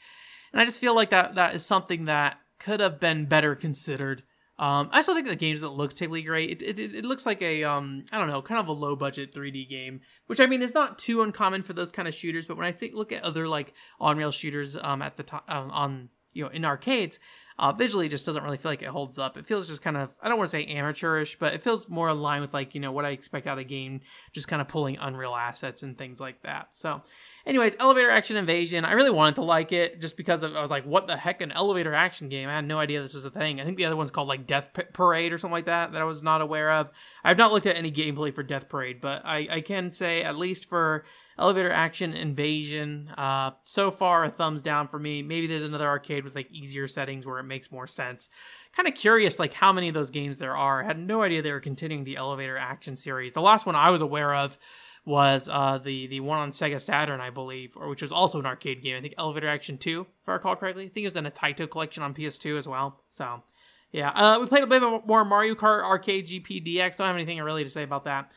and 0.52 0.60
i 0.60 0.64
just 0.64 0.80
feel 0.80 0.94
like 0.94 1.10
that 1.10 1.34
that 1.34 1.54
is 1.54 1.64
something 1.66 2.04
that 2.04 2.38
could 2.60 2.78
have 2.78 3.00
been 3.00 3.26
better 3.26 3.56
considered 3.56 4.22
Um, 4.58 4.90
I 4.92 5.00
still 5.00 5.14
think 5.16 5.26
the 5.26 5.34
game 5.34 5.56
doesn't 5.56 5.72
look 5.72 5.90
particularly 5.90 6.22
great. 6.22 6.62
It, 6.62 6.78
it, 6.78 6.94
it 6.94 7.04
looks 7.04 7.26
like 7.26 7.42
a 7.42 7.64
um, 7.64 8.04
I 8.12 8.18
don't 8.18 8.28
know, 8.28 8.42
kind 8.42 8.60
of 8.60 8.68
a 8.68 8.72
low 8.72 8.94
budget 8.94 9.34
3D 9.34 9.68
game, 9.68 10.02
which 10.26 10.40
I 10.40 10.46
mean 10.46 10.62
is 10.62 10.74
not 10.74 10.98
too 10.98 11.22
uncommon 11.22 11.62
for 11.64 11.72
those 11.72 11.90
kind 11.90 12.06
of 12.06 12.14
shooters. 12.14 12.46
But 12.46 12.56
when 12.56 12.66
I 12.66 12.70
think 12.70 12.94
look 12.94 13.10
at 13.10 13.24
other 13.24 13.48
like 13.48 13.72
on 13.98 14.16
rail 14.18 14.30
shooters 14.30 14.76
um, 14.76 15.02
at 15.02 15.16
the 15.16 15.24
top 15.24 15.44
um, 15.48 15.70
on 15.72 16.10
you 16.32 16.44
know 16.44 16.50
in 16.50 16.64
arcades, 16.64 17.18
uh, 17.58 17.72
visually, 17.72 18.06
it 18.06 18.10
just 18.10 18.26
doesn't 18.26 18.42
really 18.42 18.56
feel 18.56 18.72
like 18.72 18.82
it 18.82 18.88
holds 18.88 19.18
up. 19.18 19.36
It 19.36 19.46
feels 19.46 19.68
just 19.68 19.82
kind 19.82 19.96
of, 19.96 20.14
I 20.22 20.28
don't 20.28 20.38
want 20.38 20.50
to 20.50 20.56
say 20.56 20.66
amateurish, 20.66 21.38
but 21.38 21.54
it 21.54 21.62
feels 21.62 21.88
more 21.88 22.12
line 22.12 22.40
with 22.40 22.54
like, 22.54 22.74
you 22.74 22.80
know, 22.80 22.92
what 22.92 23.04
I 23.04 23.10
expect 23.10 23.46
out 23.46 23.54
of 23.54 23.58
a 23.58 23.64
game, 23.64 24.00
just 24.32 24.48
kind 24.48 24.62
of 24.62 24.68
pulling 24.68 24.96
Unreal 24.98 25.34
assets 25.34 25.82
and 25.82 25.96
things 25.96 26.20
like 26.20 26.42
that. 26.42 26.68
So, 26.72 27.02
anyways, 27.46 27.76
Elevator 27.78 28.10
Action 28.10 28.36
Invasion, 28.36 28.84
I 28.84 28.92
really 28.92 29.10
wanted 29.10 29.36
to 29.36 29.42
like 29.42 29.72
it 29.72 30.00
just 30.00 30.16
because 30.16 30.42
of, 30.42 30.56
I 30.56 30.62
was 30.62 30.70
like, 30.70 30.84
what 30.84 31.06
the 31.06 31.16
heck, 31.16 31.40
an 31.40 31.52
elevator 31.52 31.94
action 31.94 32.28
game? 32.28 32.48
I 32.48 32.54
had 32.54 32.66
no 32.66 32.78
idea 32.78 33.02
this 33.02 33.14
was 33.14 33.24
a 33.24 33.30
thing. 33.30 33.60
I 33.60 33.64
think 33.64 33.76
the 33.76 33.84
other 33.84 33.96
one's 33.96 34.10
called 34.10 34.28
like 34.28 34.46
Death 34.46 34.70
Parade 34.92 35.32
or 35.32 35.38
something 35.38 35.52
like 35.52 35.66
that 35.66 35.92
that 35.92 36.00
I 36.00 36.04
was 36.04 36.22
not 36.22 36.40
aware 36.40 36.70
of. 36.70 36.90
I've 37.24 37.38
not 37.38 37.52
looked 37.52 37.66
at 37.66 37.76
any 37.76 37.92
gameplay 37.92 38.34
for 38.34 38.42
Death 38.42 38.68
Parade, 38.68 39.00
but 39.00 39.22
I, 39.24 39.48
I 39.50 39.60
can 39.60 39.92
say, 39.92 40.22
at 40.22 40.36
least 40.36 40.68
for 40.68 41.04
elevator 41.38 41.72
action 41.72 42.12
invasion 42.12 43.08
uh 43.16 43.50
so 43.62 43.90
far 43.90 44.24
a 44.24 44.30
thumbs 44.30 44.60
down 44.60 44.86
for 44.86 44.98
me 44.98 45.22
maybe 45.22 45.46
there's 45.46 45.64
another 45.64 45.88
arcade 45.88 46.24
with 46.24 46.34
like 46.34 46.50
easier 46.52 46.86
settings 46.86 47.26
where 47.26 47.41
it 47.42 47.48
makes 47.48 47.70
more 47.70 47.86
sense. 47.86 48.30
Kind 48.74 48.88
of 48.88 48.94
curious 48.94 49.38
like 49.38 49.54
how 49.54 49.72
many 49.72 49.88
of 49.88 49.94
those 49.94 50.10
games 50.10 50.38
there 50.38 50.56
are. 50.56 50.82
I 50.82 50.86
had 50.86 50.98
no 50.98 51.22
idea 51.22 51.42
they 51.42 51.52
were 51.52 51.60
continuing 51.60 52.04
the 52.04 52.16
elevator 52.16 52.56
action 52.56 52.96
series. 52.96 53.32
The 53.32 53.40
last 53.40 53.66
one 53.66 53.76
i 53.76 53.90
was 53.90 54.00
aware 54.00 54.34
of 54.34 54.58
was 55.04 55.48
uh 55.50 55.78
the 55.78 56.06
the 56.06 56.20
one 56.20 56.38
on 56.38 56.52
sega 56.52 56.80
saturn 56.80 57.20
i 57.20 57.28
believe 57.28 57.76
or 57.76 57.88
which 57.88 58.02
was 58.02 58.12
also 58.12 58.38
an 58.38 58.46
arcade 58.46 58.82
game. 58.82 58.96
I 58.96 59.00
think 59.00 59.14
elevator 59.18 59.48
action 59.48 59.78
2 59.78 60.06
if 60.22 60.28
i 60.28 60.32
recall 60.32 60.56
correctly. 60.56 60.84
I 60.84 60.88
think 60.88 61.04
it 61.04 61.08
was 61.08 61.16
in 61.16 61.26
a 61.26 61.30
taito 61.30 61.68
collection 61.68 62.02
on 62.02 62.14
ps2 62.14 62.56
as 62.56 62.68
well. 62.68 63.00
So 63.08 63.42
yeah. 63.90 64.10
Uh 64.10 64.38
we 64.40 64.46
played 64.46 64.62
a 64.62 64.66
bit 64.66 64.82
more 64.82 65.24
mario 65.24 65.54
kart 65.54 65.82
arcade 65.82 66.26
gp 66.26 66.66
dx 66.66 66.96
don't 66.96 67.06
have 67.06 67.16
anything 67.16 67.38
really 67.40 67.64
to 67.64 67.70
say 67.70 67.82
about 67.82 68.04
that. 68.04 68.30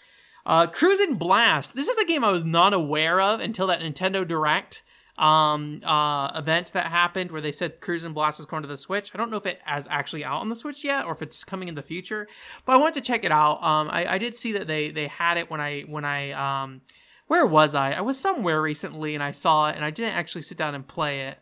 Uh, 0.46 0.68
Blast. 1.14 1.74
This 1.74 1.88
is 1.88 1.98
a 1.98 2.06
game 2.06 2.24
I 2.24 2.32
was 2.32 2.46
not 2.46 2.74
aware 2.74 3.20
of 3.20 3.40
until 3.40 3.68
that 3.68 3.80
Nintendo 3.80 4.28
Direct 4.28 4.84
um, 5.18 5.82
uh, 5.84 6.32
event 6.36 6.74
that 6.74 6.88
happened 6.88 7.32
where 7.32 7.42
they 7.42 7.52
said 7.52 7.80
Cruis'n 7.80 8.14
Blast 8.14 8.38
was 8.38 8.46
going 8.46 8.64
to 8.64 8.68
the 8.68 8.78
Switch. 8.78 9.12
I 9.14 9.18
don't 9.18 9.32
know 9.32 9.38
if 9.38 9.46
it 9.46 9.62
is 9.78 9.88
actually 9.90 10.26
out 10.26 10.42
on 10.42 10.50
the 10.50 10.56
Switch 10.56 10.84
yet 10.84 11.06
or 11.06 11.14
if 11.14 11.22
it's 11.22 11.44
coming 11.44 11.68
in 11.68 11.76
the 11.76 11.82
future, 11.82 12.28
but 12.66 12.74
I 12.74 12.78
wanted 12.78 12.96
to 12.96 13.02
check 13.02 13.24
it 13.24 13.32
out. 13.32 13.64
Um, 13.64 13.90
I, 13.90 14.14
I 14.14 14.18
did 14.18 14.36
see 14.36 14.52
that 14.54 14.68
they 14.68 14.92
they 14.92 15.08
had 15.08 15.38
it 15.38 15.50
when 15.50 15.62
I 15.62 15.82
when 15.82 16.04
I 16.04 16.32
um, 16.32 16.82
where 17.28 17.46
was 17.46 17.76
I? 17.76 17.94
I 17.94 18.02
was 18.02 18.20
somewhere 18.20 18.62
recently 18.62 19.16
and 19.16 19.24
I 19.24 19.32
saw 19.32 19.70
it 19.70 19.76
and 19.76 19.86
I 19.86 19.90
didn't 19.90 20.16
actually 20.16 20.42
sit 20.42 20.58
down 20.58 20.76
and 20.76 20.88
play 20.88 21.22
it. 21.22 21.40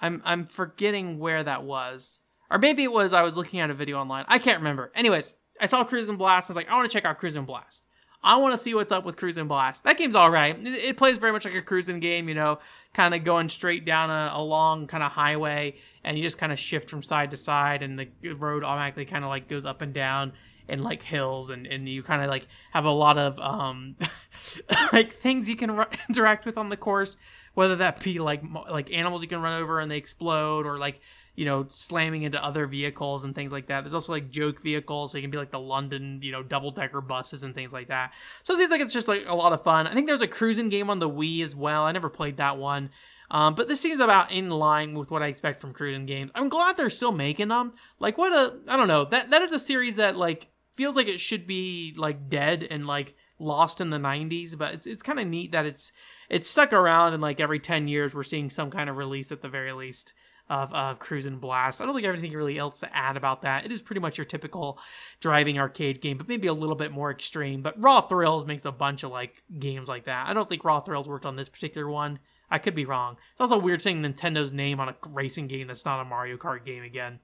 I'm 0.00 0.20
I'm 0.24 0.44
forgetting 0.44 1.18
where 1.18 1.42
that 1.42 1.62
was. 1.62 2.20
Or 2.50 2.58
maybe 2.58 2.82
it 2.82 2.92
was 2.92 3.12
I 3.12 3.22
was 3.22 3.36
looking 3.36 3.60
at 3.60 3.70
a 3.70 3.74
video 3.74 3.98
online. 3.98 4.24
I 4.28 4.38
can't 4.38 4.58
remember. 4.58 4.92
Anyways, 4.94 5.32
I 5.60 5.66
saw 5.66 5.84
Cruis'n 5.84 6.18
Blast. 6.18 6.50
I 6.50 6.52
was 6.52 6.56
like, 6.56 6.68
I 6.68 6.74
want 6.74 6.90
to 6.90 6.92
check 6.92 7.04
out 7.04 7.20
Cruis'n 7.20 7.46
Blast. 7.46 7.86
I 8.24 8.36
want 8.36 8.54
to 8.54 8.58
see 8.58 8.74
what's 8.74 8.92
up 8.92 9.04
with 9.04 9.16
Cruis'n 9.16 9.48
Blast. 9.48 9.82
That 9.84 9.98
game's 9.98 10.14
all 10.14 10.30
right. 10.30 10.56
It, 10.58 10.74
it 10.74 10.96
plays 10.96 11.16
very 11.16 11.32
much 11.32 11.44
like 11.44 11.54
a 11.54 11.62
cruising 11.62 11.98
game, 11.98 12.28
you 12.28 12.34
know, 12.34 12.60
kind 12.92 13.14
of 13.14 13.24
going 13.24 13.48
straight 13.48 13.84
down 13.84 14.10
a, 14.10 14.32
a 14.34 14.42
long 14.42 14.86
kind 14.86 15.02
of 15.02 15.10
highway, 15.10 15.74
and 16.04 16.16
you 16.16 16.22
just 16.22 16.38
kind 16.38 16.52
of 16.52 16.58
shift 16.58 16.88
from 16.88 17.02
side 17.02 17.30
to 17.32 17.36
side, 17.36 17.82
and 17.82 17.98
the 17.98 18.32
road 18.34 18.62
automatically 18.62 19.04
kind 19.04 19.24
of 19.24 19.30
like 19.30 19.48
goes 19.48 19.64
up 19.64 19.82
and 19.82 19.92
down 19.92 20.32
and 20.68 20.84
like 20.84 21.02
hills, 21.02 21.50
and, 21.50 21.66
and 21.66 21.88
you 21.88 22.02
kind 22.02 22.22
of 22.22 22.30
like 22.30 22.46
have 22.70 22.84
a 22.84 22.90
lot 22.90 23.18
of 23.18 23.38
um 23.40 23.96
like 24.92 25.14
things 25.14 25.48
you 25.48 25.56
can 25.56 25.70
interact 26.08 26.46
with 26.46 26.56
on 26.56 26.68
the 26.68 26.76
course, 26.76 27.16
whether 27.54 27.76
that 27.76 28.02
be 28.02 28.20
like 28.20 28.42
like 28.70 28.92
animals 28.92 29.22
you 29.22 29.28
can 29.28 29.42
run 29.42 29.60
over 29.60 29.80
and 29.80 29.90
they 29.90 29.96
explode, 29.96 30.64
or 30.64 30.78
like 30.78 31.00
you 31.34 31.44
know, 31.44 31.66
slamming 31.70 32.22
into 32.22 32.42
other 32.42 32.66
vehicles 32.66 33.24
and 33.24 33.34
things 33.34 33.52
like 33.52 33.66
that. 33.68 33.82
There's 33.82 33.94
also 33.94 34.12
like 34.12 34.30
joke 34.30 34.60
vehicles, 34.60 35.12
so 35.12 35.18
you 35.18 35.22
can 35.22 35.30
be 35.30 35.38
like 35.38 35.50
the 35.50 35.58
London, 35.58 36.20
you 36.22 36.32
know, 36.32 36.42
double 36.42 36.70
decker 36.70 37.00
buses 37.00 37.42
and 37.42 37.54
things 37.54 37.72
like 37.72 37.88
that. 37.88 38.12
So 38.42 38.54
it 38.54 38.58
seems 38.58 38.70
like 38.70 38.80
it's 38.80 38.92
just 38.92 39.08
like 39.08 39.24
a 39.26 39.34
lot 39.34 39.52
of 39.52 39.62
fun. 39.62 39.86
I 39.86 39.94
think 39.94 40.06
there's 40.06 40.20
a 40.20 40.26
cruising 40.26 40.68
game 40.68 40.90
on 40.90 40.98
the 40.98 41.08
Wii 41.08 41.42
as 41.44 41.56
well. 41.56 41.84
I 41.84 41.92
never 41.92 42.10
played 42.10 42.36
that 42.36 42.58
one. 42.58 42.90
Um, 43.30 43.54
but 43.54 43.66
this 43.66 43.80
seems 43.80 43.98
about 43.98 44.30
in 44.30 44.50
line 44.50 44.92
with 44.92 45.10
what 45.10 45.22
I 45.22 45.28
expect 45.28 45.60
from 45.60 45.72
cruising 45.72 46.04
games. 46.04 46.30
I'm 46.34 46.50
glad 46.50 46.76
they're 46.76 46.90
still 46.90 47.12
making 47.12 47.48
them. 47.48 47.72
Like 47.98 48.18
what 48.18 48.32
a 48.32 48.58
I 48.68 48.76
don't 48.76 48.88
know. 48.88 49.06
That 49.06 49.30
that 49.30 49.40
is 49.40 49.52
a 49.52 49.58
series 49.58 49.96
that 49.96 50.16
like 50.16 50.48
feels 50.76 50.96
like 50.96 51.08
it 51.08 51.20
should 51.20 51.46
be 51.46 51.94
like 51.96 52.28
dead 52.28 52.66
and 52.70 52.86
like 52.86 53.14
lost 53.38 53.80
in 53.80 53.88
the 53.88 53.98
90s, 53.98 54.56
but 54.56 54.74
it's 54.74 54.86
it's 54.86 55.02
kind 55.02 55.18
of 55.18 55.26
neat 55.26 55.52
that 55.52 55.64
it's 55.64 55.92
it's 56.28 56.48
stuck 56.48 56.74
around 56.74 57.14
and 57.14 57.22
like 57.22 57.40
every 57.40 57.58
10 57.58 57.88
years 57.88 58.14
we're 58.14 58.22
seeing 58.22 58.50
some 58.50 58.70
kind 58.70 58.90
of 58.90 58.98
release 58.98 59.32
at 59.32 59.40
the 59.40 59.48
very 59.48 59.72
least 59.72 60.12
of, 60.48 60.72
of 60.72 60.98
Cruis'n 60.98 61.40
Blast. 61.40 61.80
I 61.80 61.86
don't 61.86 61.94
think 61.94 62.04
I 62.04 62.08
have 62.08 62.18
anything 62.18 62.36
really 62.36 62.58
else 62.58 62.80
to 62.80 62.96
add 62.96 63.16
about 63.16 63.42
that. 63.42 63.64
It 63.64 63.72
is 63.72 63.80
pretty 63.80 64.00
much 64.00 64.18
your 64.18 64.24
typical 64.24 64.78
driving 65.20 65.58
arcade 65.58 66.00
game, 66.00 66.18
but 66.18 66.28
maybe 66.28 66.48
a 66.48 66.52
little 66.52 66.74
bit 66.74 66.92
more 66.92 67.10
extreme. 67.10 67.62
But 67.62 67.80
Raw 67.80 68.02
Thrills 68.02 68.44
makes 68.44 68.64
a 68.64 68.72
bunch 68.72 69.02
of 69.02 69.10
like 69.10 69.42
games 69.58 69.88
like 69.88 70.04
that. 70.04 70.28
I 70.28 70.34
don't 70.34 70.48
think 70.48 70.64
Raw 70.64 70.80
Thrills 70.80 71.08
worked 71.08 71.26
on 71.26 71.36
this 71.36 71.48
particular 71.48 71.88
one. 71.88 72.18
I 72.50 72.58
could 72.58 72.74
be 72.74 72.84
wrong. 72.84 73.16
It's 73.32 73.40
also 73.40 73.58
weird 73.58 73.80
saying 73.80 74.02
Nintendo's 74.02 74.52
name 74.52 74.78
on 74.78 74.90
a 74.90 74.96
racing 75.08 75.46
game 75.46 75.68
that's 75.68 75.86
not 75.86 76.00
a 76.00 76.04
Mario 76.04 76.36
Kart 76.36 76.66
game 76.66 76.82
again. 76.82 77.18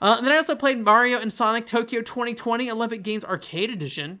Uh, 0.00 0.14
and 0.16 0.26
then 0.26 0.32
I 0.32 0.38
also 0.38 0.56
played 0.56 0.82
Mario 0.82 1.18
and 1.20 1.30
Sonic 1.30 1.66
Tokyo 1.66 2.00
2020 2.00 2.70
Olympic 2.70 3.02
Games 3.02 3.24
Arcade 3.24 3.68
Edition. 3.68 4.20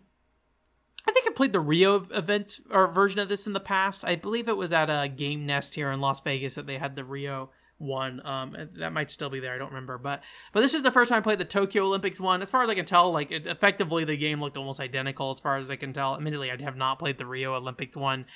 I 1.08 1.12
think 1.12 1.26
I 1.26 1.32
played 1.32 1.54
the 1.54 1.60
Rio 1.60 2.06
event 2.10 2.60
or 2.70 2.92
version 2.92 3.20
of 3.20 3.30
this 3.30 3.46
in 3.46 3.54
the 3.54 3.60
past. 3.60 4.04
I 4.04 4.16
believe 4.16 4.48
it 4.48 4.56
was 4.56 4.72
at 4.72 4.90
a 4.90 5.08
Game 5.08 5.46
Nest 5.46 5.74
here 5.74 5.90
in 5.90 6.00
Las 6.00 6.20
Vegas 6.20 6.56
that 6.56 6.66
they 6.66 6.76
had 6.76 6.94
the 6.94 7.04
Rio 7.04 7.50
one. 7.80 8.24
Um, 8.24 8.56
that 8.74 8.92
might 8.92 9.10
still 9.10 9.30
be 9.30 9.40
there. 9.40 9.54
I 9.54 9.58
don't 9.58 9.70
remember, 9.70 9.98
but 9.98 10.22
but 10.52 10.60
this 10.60 10.74
is 10.74 10.82
the 10.82 10.90
first 10.90 11.08
time 11.08 11.18
I 11.18 11.22
played 11.22 11.38
the 11.38 11.44
Tokyo 11.44 11.84
Olympics 11.84 12.20
one. 12.20 12.42
As 12.42 12.50
far 12.50 12.62
as 12.62 12.68
I 12.68 12.74
can 12.74 12.84
tell, 12.84 13.10
like 13.10 13.32
it, 13.32 13.46
effectively 13.46 14.04
the 14.04 14.16
game 14.16 14.40
looked 14.40 14.56
almost 14.56 14.80
identical. 14.80 15.30
As 15.30 15.40
far 15.40 15.56
as 15.56 15.70
I 15.70 15.76
can 15.76 15.92
tell, 15.92 16.14
admittedly, 16.14 16.50
I 16.50 16.62
have 16.62 16.76
not 16.76 16.98
played 16.98 17.18
the 17.18 17.26
Rio 17.26 17.54
Olympics 17.54 17.96
one 17.96 18.26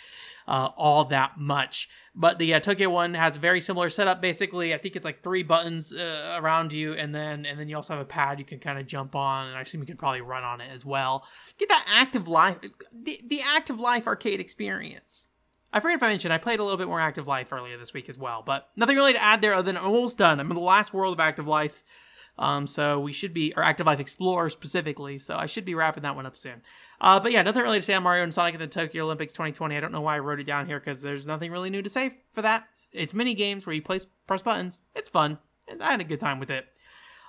uh, 0.46 0.70
all 0.76 1.04
that 1.06 1.38
much, 1.38 1.88
but 2.14 2.38
the 2.38 2.54
uh, 2.54 2.60
Tokyo 2.60 2.90
one 2.90 3.14
has 3.14 3.36
a 3.36 3.38
very 3.38 3.60
similar 3.60 3.90
setup. 3.90 4.20
Basically, 4.20 4.74
I 4.74 4.78
think 4.78 4.96
it's 4.96 5.04
like 5.04 5.22
three 5.22 5.42
buttons 5.42 5.92
uh, 5.92 6.38
around 6.40 6.72
you, 6.72 6.94
and 6.94 7.14
then 7.14 7.46
and 7.46 7.58
then 7.58 7.68
you 7.68 7.76
also 7.76 7.94
have 7.94 8.02
a 8.02 8.06
pad 8.06 8.38
you 8.38 8.44
can 8.44 8.58
kind 8.58 8.78
of 8.78 8.86
jump 8.86 9.14
on, 9.14 9.48
and 9.48 9.56
I 9.56 9.62
assume 9.62 9.80
you 9.80 9.86
can 9.86 9.96
probably 9.96 10.20
run 10.20 10.44
on 10.44 10.60
it 10.60 10.70
as 10.72 10.84
well. 10.84 11.26
Get 11.58 11.68
that 11.68 11.86
active 11.88 12.28
life, 12.28 12.58
the, 12.92 13.20
the 13.26 13.40
active 13.42 13.78
life 13.78 14.06
arcade 14.06 14.40
experience. 14.40 15.28
I 15.74 15.80
forget 15.80 15.96
if 15.96 16.02
I 16.04 16.08
mentioned 16.08 16.32
I 16.32 16.38
played 16.38 16.60
a 16.60 16.62
little 16.62 16.78
bit 16.78 16.86
more 16.86 17.00
Active 17.00 17.26
Life 17.26 17.52
earlier 17.52 17.76
this 17.76 17.92
week 17.92 18.08
as 18.08 18.16
well, 18.16 18.44
but 18.46 18.68
nothing 18.76 18.94
really 18.94 19.12
to 19.12 19.20
add 19.22 19.42
there 19.42 19.54
other 19.54 19.66
than 19.66 19.76
I'm 19.76 19.86
almost 19.86 20.16
done. 20.16 20.38
I'm 20.38 20.48
in 20.48 20.54
the 20.54 20.62
last 20.62 20.94
world 20.94 21.12
of 21.12 21.18
Active 21.18 21.48
Life, 21.48 21.82
um, 22.38 22.68
so 22.68 23.00
we 23.00 23.12
should 23.12 23.34
be, 23.34 23.52
or 23.56 23.64
Active 23.64 23.84
Life 23.84 23.98
Explorer 23.98 24.50
specifically, 24.50 25.18
so 25.18 25.34
I 25.34 25.46
should 25.46 25.64
be 25.64 25.74
wrapping 25.74 26.04
that 26.04 26.14
one 26.14 26.26
up 26.26 26.36
soon. 26.36 26.62
Uh, 27.00 27.18
but 27.18 27.32
yeah, 27.32 27.42
nothing 27.42 27.62
really 27.62 27.78
to 27.78 27.82
say 27.82 27.94
on 27.94 28.04
Mario 28.04 28.22
and 28.22 28.32
Sonic 28.32 28.54
at 28.54 28.60
the 28.60 28.68
Tokyo 28.68 29.02
Olympics 29.02 29.32
2020. 29.32 29.76
I 29.76 29.80
don't 29.80 29.90
know 29.90 30.00
why 30.00 30.14
I 30.14 30.20
wrote 30.20 30.38
it 30.38 30.46
down 30.46 30.66
here 30.66 30.78
because 30.78 31.02
there's 31.02 31.26
nothing 31.26 31.50
really 31.50 31.70
new 31.70 31.82
to 31.82 31.90
say 31.90 32.18
for 32.32 32.42
that. 32.42 32.68
It's 32.92 33.12
mini 33.12 33.34
games 33.34 33.66
where 33.66 33.74
you 33.74 33.82
place 33.82 34.06
press 34.28 34.42
buttons. 34.42 34.80
It's 34.94 35.10
fun, 35.10 35.38
and 35.66 35.82
I 35.82 35.90
had 35.90 36.00
a 36.00 36.04
good 36.04 36.20
time 36.20 36.38
with 36.38 36.50
it. 36.52 36.66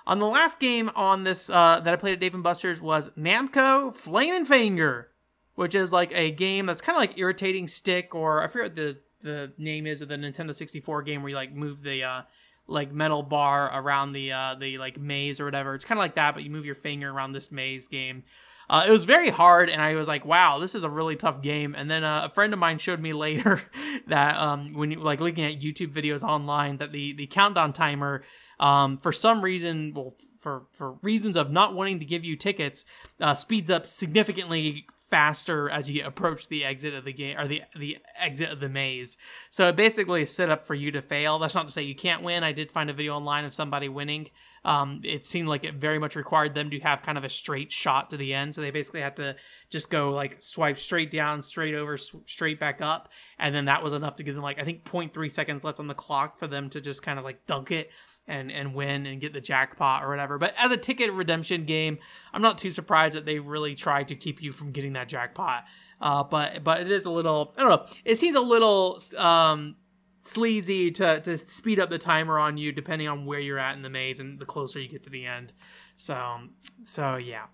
On 0.06 0.20
the 0.20 0.26
last 0.26 0.60
game 0.60 0.88
on 0.94 1.24
this 1.24 1.50
uh, 1.50 1.80
that 1.80 1.92
I 1.92 1.96
played 1.96 2.12
at 2.12 2.20
Dave 2.20 2.34
and 2.34 2.44
Buster's 2.44 2.80
was 2.80 3.08
Namco 3.18 3.92
Flame 3.92 4.34
and 4.34 4.46
Finger 4.46 5.08
which 5.56 5.74
is 5.74 5.92
like 5.92 6.12
a 6.12 6.30
game 6.30 6.66
that's 6.66 6.80
kind 6.80 6.96
of 6.96 7.00
like 7.00 7.18
irritating 7.18 7.66
stick 7.66 8.14
or 8.14 8.42
I 8.42 8.48
forget 8.48 8.76
the 8.76 8.98
the 9.22 9.52
name 9.58 9.86
is 9.86 10.02
of 10.02 10.08
the 10.08 10.16
Nintendo 10.16 10.54
64 10.54 11.02
game 11.02 11.22
where 11.22 11.30
you 11.30 11.36
like 11.36 11.52
move 11.52 11.82
the 11.82 12.04
uh 12.04 12.22
like 12.68 12.92
metal 12.92 13.22
bar 13.22 13.70
around 13.74 14.12
the 14.12 14.32
uh 14.32 14.54
the 14.54 14.78
like 14.78 14.98
maze 14.98 15.40
or 15.40 15.44
whatever. 15.44 15.74
It's 15.74 15.84
kind 15.84 15.98
of 15.98 16.02
like 16.02 16.14
that, 16.14 16.34
but 16.34 16.44
you 16.44 16.50
move 16.50 16.64
your 16.64 16.74
finger 16.74 17.10
around 17.10 17.32
this 17.32 17.50
maze 17.50 17.88
game. 17.88 18.24
Uh, 18.68 18.84
it 18.86 18.90
was 18.90 19.04
very 19.04 19.30
hard, 19.30 19.70
and 19.70 19.80
I 19.80 19.94
was 19.94 20.08
like, 20.08 20.24
"Wow, 20.24 20.58
this 20.58 20.74
is 20.74 20.82
a 20.82 20.90
really 20.90 21.14
tough 21.14 21.40
game." 21.40 21.76
And 21.76 21.88
then 21.88 22.02
uh, 22.02 22.22
a 22.24 22.34
friend 22.34 22.52
of 22.52 22.58
mine 22.58 22.78
showed 22.78 23.00
me 23.00 23.12
later 23.12 23.62
that 24.08 24.36
um, 24.38 24.74
when 24.74 24.90
you 24.90 24.98
like 24.98 25.20
looking 25.20 25.44
at 25.44 25.60
YouTube 25.60 25.92
videos 25.92 26.24
online, 26.24 26.78
that 26.78 26.90
the 26.90 27.12
the 27.12 27.28
countdown 27.28 27.72
timer, 27.72 28.24
um, 28.58 28.98
for 28.98 29.12
some 29.12 29.40
reason, 29.40 29.92
well, 29.94 30.16
for 30.40 30.64
for 30.72 30.94
reasons 31.02 31.36
of 31.36 31.50
not 31.50 31.74
wanting 31.74 32.00
to 32.00 32.04
give 32.04 32.24
you 32.24 32.34
tickets, 32.34 32.84
uh, 33.20 33.36
speeds 33.36 33.70
up 33.70 33.86
significantly 33.86 34.86
faster 35.10 35.70
as 35.70 35.88
you 35.88 36.04
approach 36.04 36.48
the 36.48 36.64
exit 36.64 36.94
of 36.94 37.04
the 37.04 37.12
game 37.12 37.38
or 37.38 37.46
the 37.46 37.62
the 37.78 37.98
exit 38.18 38.50
of 38.50 38.60
the 38.60 38.68
maze. 38.68 39.16
So 39.50 39.68
it 39.68 39.76
basically 39.76 40.22
is 40.22 40.34
set 40.34 40.50
up 40.50 40.66
for 40.66 40.74
you 40.74 40.90
to 40.92 41.02
fail. 41.02 41.38
That's 41.38 41.54
not 41.54 41.66
to 41.66 41.72
say 41.72 41.82
you 41.82 41.94
can't 41.94 42.22
win. 42.22 42.42
I 42.42 42.52
did 42.52 42.70
find 42.70 42.90
a 42.90 42.94
video 42.94 43.14
online 43.14 43.44
of 43.44 43.54
somebody 43.54 43.88
winning. 43.88 44.30
Um, 44.64 45.00
it 45.04 45.24
seemed 45.24 45.46
like 45.46 45.62
it 45.62 45.74
very 45.74 46.00
much 46.00 46.16
required 46.16 46.54
them 46.54 46.70
to 46.70 46.80
have 46.80 47.02
kind 47.02 47.16
of 47.16 47.22
a 47.22 47.28
straight 47.28 47.70
shot 47.70 48.10
to 48.10 48.16
the 48.16 48.34
end. 48.34 48.52
So 48.52 48.60
they 48.60 48.72
basically 48.72 49.00
had 49.00 49.14
to 49.16 49.36
just 49.70 49.90
go 49.90 50.10
like 50.10 50.42
swipe 50.42 50.78
straight 50.78 51.12
down, 51.12 51.40
straight 51.40 51.76
over, 51.76 51.96
sw- 51.96 52.16
straight 52.26 52.58
back 52.58 52.80
up, 52.80 53.10
and 53.38 53.54
then 53.54 53.66
that 53.66 53.84
was 53.84 53.92
enough 53.92 54.16
to 54.16 54.24
give 54.24 54.34
them 54.34 54.42
like 54.42 54.60
I 54.60 54.64
think 54.64 54.84
0.3 54.84 55.30
seconds 55.30 55.62
left 55.62 55.78
on 55.78 55.86
the 55.86 55.94
clock 55.94 56.38
for 56.38 56.48
them 56.48 56.68
to 56.70 56.80
just 56.80 57.02
kind 57.02 57.18
of 57.18 57.24
like 57.24 57.46
dunk 57.46 57.70
it 57.70 57.90
and 58.28 58.50
and 58.50 58.74
win 58.74 59.06
and 59.06 59.20
get 59.20 59.32
the 59.32 59.40
jackpot 59.40 60.04
or 60.04 60.08
whatever. 60.08 60.38
But 60.38 60.54
as 60.58 60.70
a 60.70 60.76
ticket 60.76 61.12
redemption 61.12 61.64
game, 61.64 61.98
I'm 62.32 62.42
not 62.42 62.58
too 62.58 62.70
surprised 62.70 63.14
that 63.14 63.24
they 63.24 63.38
really 63.38 63.74
tried 63.74 64.08
to 64.08 64.16
keep 64.16 64.42
you 64.42 64.52
from 64.52 64.72
getting 64.72 64.94
that 64.94 65.08
jackpot. 65.08 65.64
Uh, 66.00 66.22
but 66.24 66.62
but 66.64 66.80
it 66.80 66.90
is 66.90 67.06
a 67.06 67.10
little 67.10 67.54
I 67.56 67.60
don't 67.62 67.70
know. 67.70 67.86
It 68.04 68.18
seems 68.18 68.36
a 68.36 68.40
little 68.40 69.00
um, 69.16 69.76
sleazy 70.20 70.90
to 70.92 71.20
to 71.20 71.36
speed 71.36 71.80
up 71.80 71.90
the 71.90 71.98
timer 71.98 72.38
on 72.38 72.56
you 72.56 72.72
depending 72.72 73.08
on 73.08 73.24
where 73.24 73.40
you're 73.40 73.58
at 73.58 73.76
in 73.76 73.82
the 73.82 73.90
maze 73.90 74.20
and 74.20 74.38
the 74.38 74.46
closer 74.46 74.80
you 74.80 74.88
get 74.88 75.02
to 75.04 75.10
the 75.10 75.26
end. 75.26 75.52
So 75.94 76.38
so 76.84 77.16
yeah. 77.16 77.46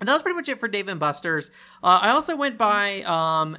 And 0.00 0.08
that 0.08 0.14
was 0.14 0.22
pretty 0.22 0.36
much 0.36 0.48
it 0.48 0.58
for 0.58 0.66
Dave 0.66 0.88
and 0.88 0.98
Buster's. 0.98 1.50
Uh, 1.82 2.00
I 2.00 2.10
also 2.10 2.34
went 2.34 2.56
by 2.56 3.02
um, 3.02 3.54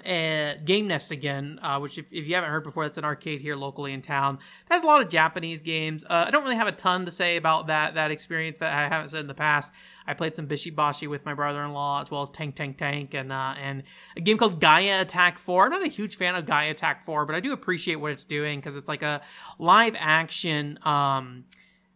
Game 0.66 0.88
Nest 0.88 1.12
again, 1.12 1.60
uh, 1.62 1.78
which, 1.78 2.00
if, 2.00 2.12
if, 2.12 2.28
you 2.28 2.34
haven't 2.34 2.50
heard 2.50 2.64
before, 2.64 2.84
that's 2.84 2.98
an 2.98 3.06
arcade 3.06 3.42
here 3.42 3.56
locally 3.56 3.94
in 3.94 4.02
town. 4.02 4.40
It 4.66 4.74
has 4.74 4.84
a 4.84 4.88
lot 4.88 5.02
of 5.02 5.08
Japanese 5.08 5.62
games. 5.62 6.04
Uh, 6.04 6.26
I 6.28 6.32
don't 6.32 6.42
really 6.44 6.56
have 6.56 6.68
a 6.68 6.72
ton 6.72 7.06
to 7.06 7.12
say 7.12 7.38
about 7.38 7.68
that 7.68 7.94
that 7.94 8.10
experience 8.10 8.58
that 8.58 8.74
I 8.74 8.88
haven't 8.88 9.10
said 9.10 9.20
in 9.20 9.28
the 9.28 9.36
past. 9.36 9.72
I 10.08 10.16
played 10.16 10.36
some 10.36 10.48
Bishi 10.48 10.74
Bashi 10.74 11.06
with 11.06 11.26
my 11.26 11.36
brother-in-law, 11.36 12.02
as 12.02 12.10
well 12.10 12.24
as 12.24 12.32
Tank 12.32 12.56
Tank 12.56 12.78
Tank, 12.78 13.14
and 13.14 13.32
uh, 13.32 13.54
and 13.62 13.84
a 14.18 14.22
game 14.22 14.38
called 14.40 14.60
Gaia 14.60 15.02
Attack 15.02 15.38
4. 15.38 15.66
I'm 15.66 15.72
not 15.72 15.84
a 15.84 15.90
huge 15.90 16.16
fan 16.16 16.34
of 16.34 16.48
Gaia 16.48 16.72
Attack 16.72 17.06
4, 17.06 17.28
but 17.28 17.36
I 17.36 17.40
do 17.40 17.54
appreciate 17.54 17.98
what 17.98 18.12
it's 18.12 18.26
doing 18.26 18.60
because 18.60 18.76
it's 18.76 18.88
like 18.90 19.04
a 19.04 19.22
live 19.60 19.96
action. 20.00 20.80
Um, 20.82 21.46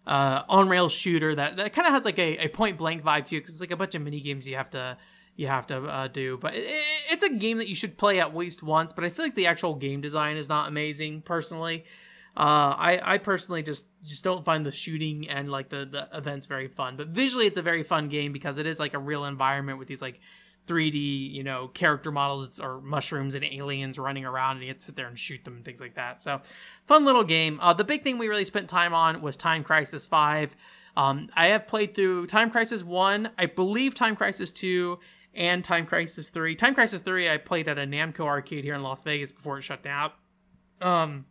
uh, 0.07 0.43
on 0.49 0.69
rail 0.69 0.89
shooter 0.89 1.33
that, 1.35 1.57
that 1.57 1.73
kind 1.73 1.87
of 1.87 1.93
has 1.93 2.05
like 2.05 2.19
a, 2.19 2.45
a 2.45 2.47
point 2.47 2.77
blank 2.77 3.03
vibe 3.03 3.25
to 3.25 3.37
it 3.37 3.39
because 3.39 3.53
it's 3.53 3.61
like 3.61 3.71
a 3.71 3.77
bunch 3.77 3.95
of 3.95 4.01
mini 4.01 4.21
games 4.21 4.47
you 4.47 4.55
have 4.55 4.69
to 4.71 4.97
you 5.35 5.47
have 5.47 5.67
to 5.67 5.77
uh, 5.77 6.07
do. 6.07 6.37
But 6.37 6.55
it, 6.55 6.63
it, 6.63 6.83
it's 7.11 7.23
a 7.23 7.29
game 7.29 7.57
that 7.57 7.67
you 7.67 7.75
should 7.75 7.97
play 7.97 8.19
at 8.19 8.35
least 8.35 8.63
once. 8.63 8.93
But 8.93 9.03
I 9.03 9.09
feel 9.09 9.25
like 9.25 9.35
the 9.35 9.47
actual 9.47 9.75
game 9.75 10.01
design 10.01 10.37
is 10.37 10.47
not 10.47 10.67
amazing 10.67 11.21
personally. 11.21 11.85
Uh, 12.37 12.75
I 12.77 13.01
I 13.03 13.17
personally 13.17 13.63
just 13.63 13.87
just 14.03 14.23
don't 14.23 14.43
find 14.43 14.65
the 14.65 14.71
shooting 14.71 15.29
and 15.29 15.49
like 15.49 15.69
the 15.69 15.85
the 15.85 16.09
events 16.13 16.45
very 16.47 16.67
fun. 16.67 16.97
But 16.97 17.07
visually, 17.07 17.47
it's 17.47 17.57
a 17.57 17.61
very 17.61 17.83
fun 17.83 18.09
game 18.09 18.33
because 18.33 18.57
it 18.57 18.65
is 18.65 18.79
like 18.79 18.93
a 18.93 18.99
real 18.99 19.25
environment 19.25 19.79
with 19.79 19.87
these 19.87 20.01
like 20.01 20.19
3D, 20.67 21.31
you 21.31 21.43
know, 21.43 21.67
character 21.69 22.11
models 22.11 22.59
or 22.59 22.81
mushrooms 22.81 23.35
and 23.35 23.43
aliens 23.43 23.99
running 23.99 24.25
around, 24.25 24.57
and 24.57 24.63
you 24.63 24.69
have 24.69 24.79
to 24.79 24.83
sit 24.83 24.95
there 24.95 25.07
and 25.07 25.17
shoot 25.17 25.43
them 25.43 25.55
and 25.55 25.65
things 25.65 25.79
like 25.79 25.95
that. 25.95 26.21
So, 26.21 26.41
fun 26.85 27.05
little 27.05 27.23
game. 27.23 27.59
Uh, 27.61 27.73
the 27.73 27.83
big 27.83 28.03
thing 28.03 28.17
we 28.17 28.27
really 28.27 28.45
spent 28.45 28.67
time 28.67 28.93
on 28.93 29.21
was 29.21 29.37
Time 29.37 29.63
Crisis 29.63 30.05
5. 30.05 30.55
Um, 30.97 31.29
I 31.35 31.47
have 31.47 31.67
played 31.67 31.93
through 31.93 32.27
Time 32.27 32.49
Crisis 32.49 32.83
1, 32.83 33.31
I 33.37 33.45
believe 33.47 33.95
Time 33.95 34.15
Crisis 34.15 34.51
2, 34.51 34.99
and 35.33 35.63
Time 35.63 35.85
Crisis 35.85 36.29
3. 36.29 36.55
Time 36.55 36.73
Crisis 36.73 37.01
3 37.01 37.29
I 37.29 37.37
played 37.37 37.67
at 37.67 37.77
a 37.77 37.81
Namco 37.81 38.25
arcade 38.25 38.63
here 38.63 38.75
in 38.75 38.83
Las 38.83 39.01
Vegas 39.01 39.31
before 39.31 39.57
it 39.57 39.63
shut 39.63 39.83
down. 39.83 40.11
Um, 40.81 41.25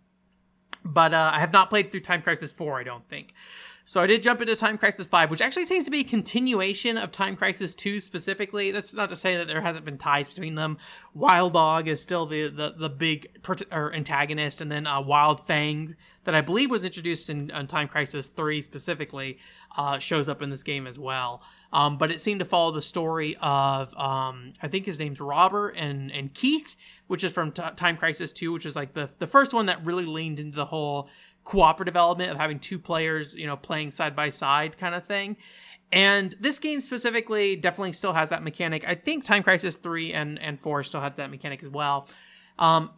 but 0.84 1.14
uh, 1.14 1.30
I 1.34 1.40
have 1.40 1.52
not 1.52 1.70
played 1.70 1.90
through 1.90 2.00
Time 2.00 2.22
Crisis 2.22 2.50
4, 2.50 2.80
I 2.80 2.84
don't 2.84 3.08
think. 3.08 3.34
So 3.86 4.00
I 4.00 4.06
did 4.06 4.22
jump 4.22 4.40
into 4.40 4.56
Time 4.56 4.78
Crisis 4.78 5.06
5, 5.06 5.30
which 5.30 5.42
actually 5.42 5.66
seems 5.66 5.84
to 5.84 5.90
be 5.90 6.00
a 6.00 6.04
continuation 6.04 6.96
of 6.96 7.12
Time 7.12 7.36
Crisis 7.36 7.74
2 7.74 8.00
specifically. 8.00 8.70
That's 8.70 8.94
not 8.94 9.10
to 9.10 9.16
say 9.16 9.36
that 9.36 9.46
there 9.46 9.60
hasn't 9.60 9.84
been 9.84 9.98
ties 9.98 10.26
between 10.26 10.54
them. 10.54 10.78
Wild 11.12 11.52
Dog 11.52 11.86
is 11.86 12.00
still 12.00 12.24
the 12.24 12.48
the, 12.48 12.74
the 12.78 12.88
big 12.88 13.28
or 13.70 13.92
antagonist, 13.92 14.62
and 14.62 14.72
then 14.72 14.86
uh, 14.86 15.02
Wild 15.02 15.46
Fang, 15.46 15.96
that 16.24 16.34
I 16.34 16.40
believe 16.40 16.70
was 16.70 16.84
introduced 16.84 17.28
in, 17.28 17.50
in 17.50 17.66
Time 17.66 17.88
Crisis 17.88 18.28
3 18.28 18.62
specifically, 18.62 19.38
uh, 19.76 19.98
shows 19.98 20.30
up 20.30 20.40
in 20.40 20.48
this 20.48 20.62
game 20.62 20.86
as 20.86 20.98
well. 20.98 21.42
Um, 21.74 21.98
but 21.98 22.12
it 22.12 22.20
seemed 22.20 22.38
to 22.38 22.46
follow 22.46 22.70
the 22.70 22.80
story 22.80 23.36
of, 23.42 23.92
um, 23.98 24.52
I 24.62 24.68
think 24.68 24.86
his 24.86 25.00
name's 25.00 25.20
Robert 25.20 25.70
and, 25.70 26.12
and 26.12 26.32
Keith, 26.32 26.76
which 27.08 27.24
is 27.24 27.32
from 27.32 27.50
T- 27.50 27.62
Time 27.74 27.96
Crisis 27.96 28.32
2, 28.32 28.52
which 28.52 28.64
is 28.64 28.76
like 28.76 28.94
the, 28.94 29.10
the 29.18 29.26
first 29.26 29.52
one 29.52 29.66
that 29.66 29.84
really 29.84 30.06
leaned 30.06 30.38
into 30.38 30.54
the 30.54 30.66
whole 30.66 31.08
cooperative 31.42 31.96
element 31.96 32.30
of 32.30 32.36
having 32.36 32.60
two 32.60 32.78
players, 32.78 33.34
you 33.34 33.46
know, 33.46 33.56
playing 33.56 33.90
side 33.90 34.14
by 34.14 34.30
side 34.30 34.78
kind 34.78 34.94
of 34.94 35.04
thing. 35.04 35.36
And 35.90 36.34
this 36.38 36.60
game 36.60 36.80
specifically 36.80 37.56
definitely 37.56 37.92
still 37.92 38.12
has 38.12 38.28
that 38.28 38.44
mechanic. 38.44 38.86
I 38.86 38.94
think 38.94 39.24
Time 39.24 39.42
Crisis 39.42 39.74
3 39.74 40.12
and, 40.12 40.38
and 40.38 40.60
4 40.60 40.84
still 40.84 41.00
have 41.00 41.16
that 41.16 41.30
mechanic 41.30 41.60
as 41.60 41.68
well. 41.68 42.08
Um, 42.56 42.90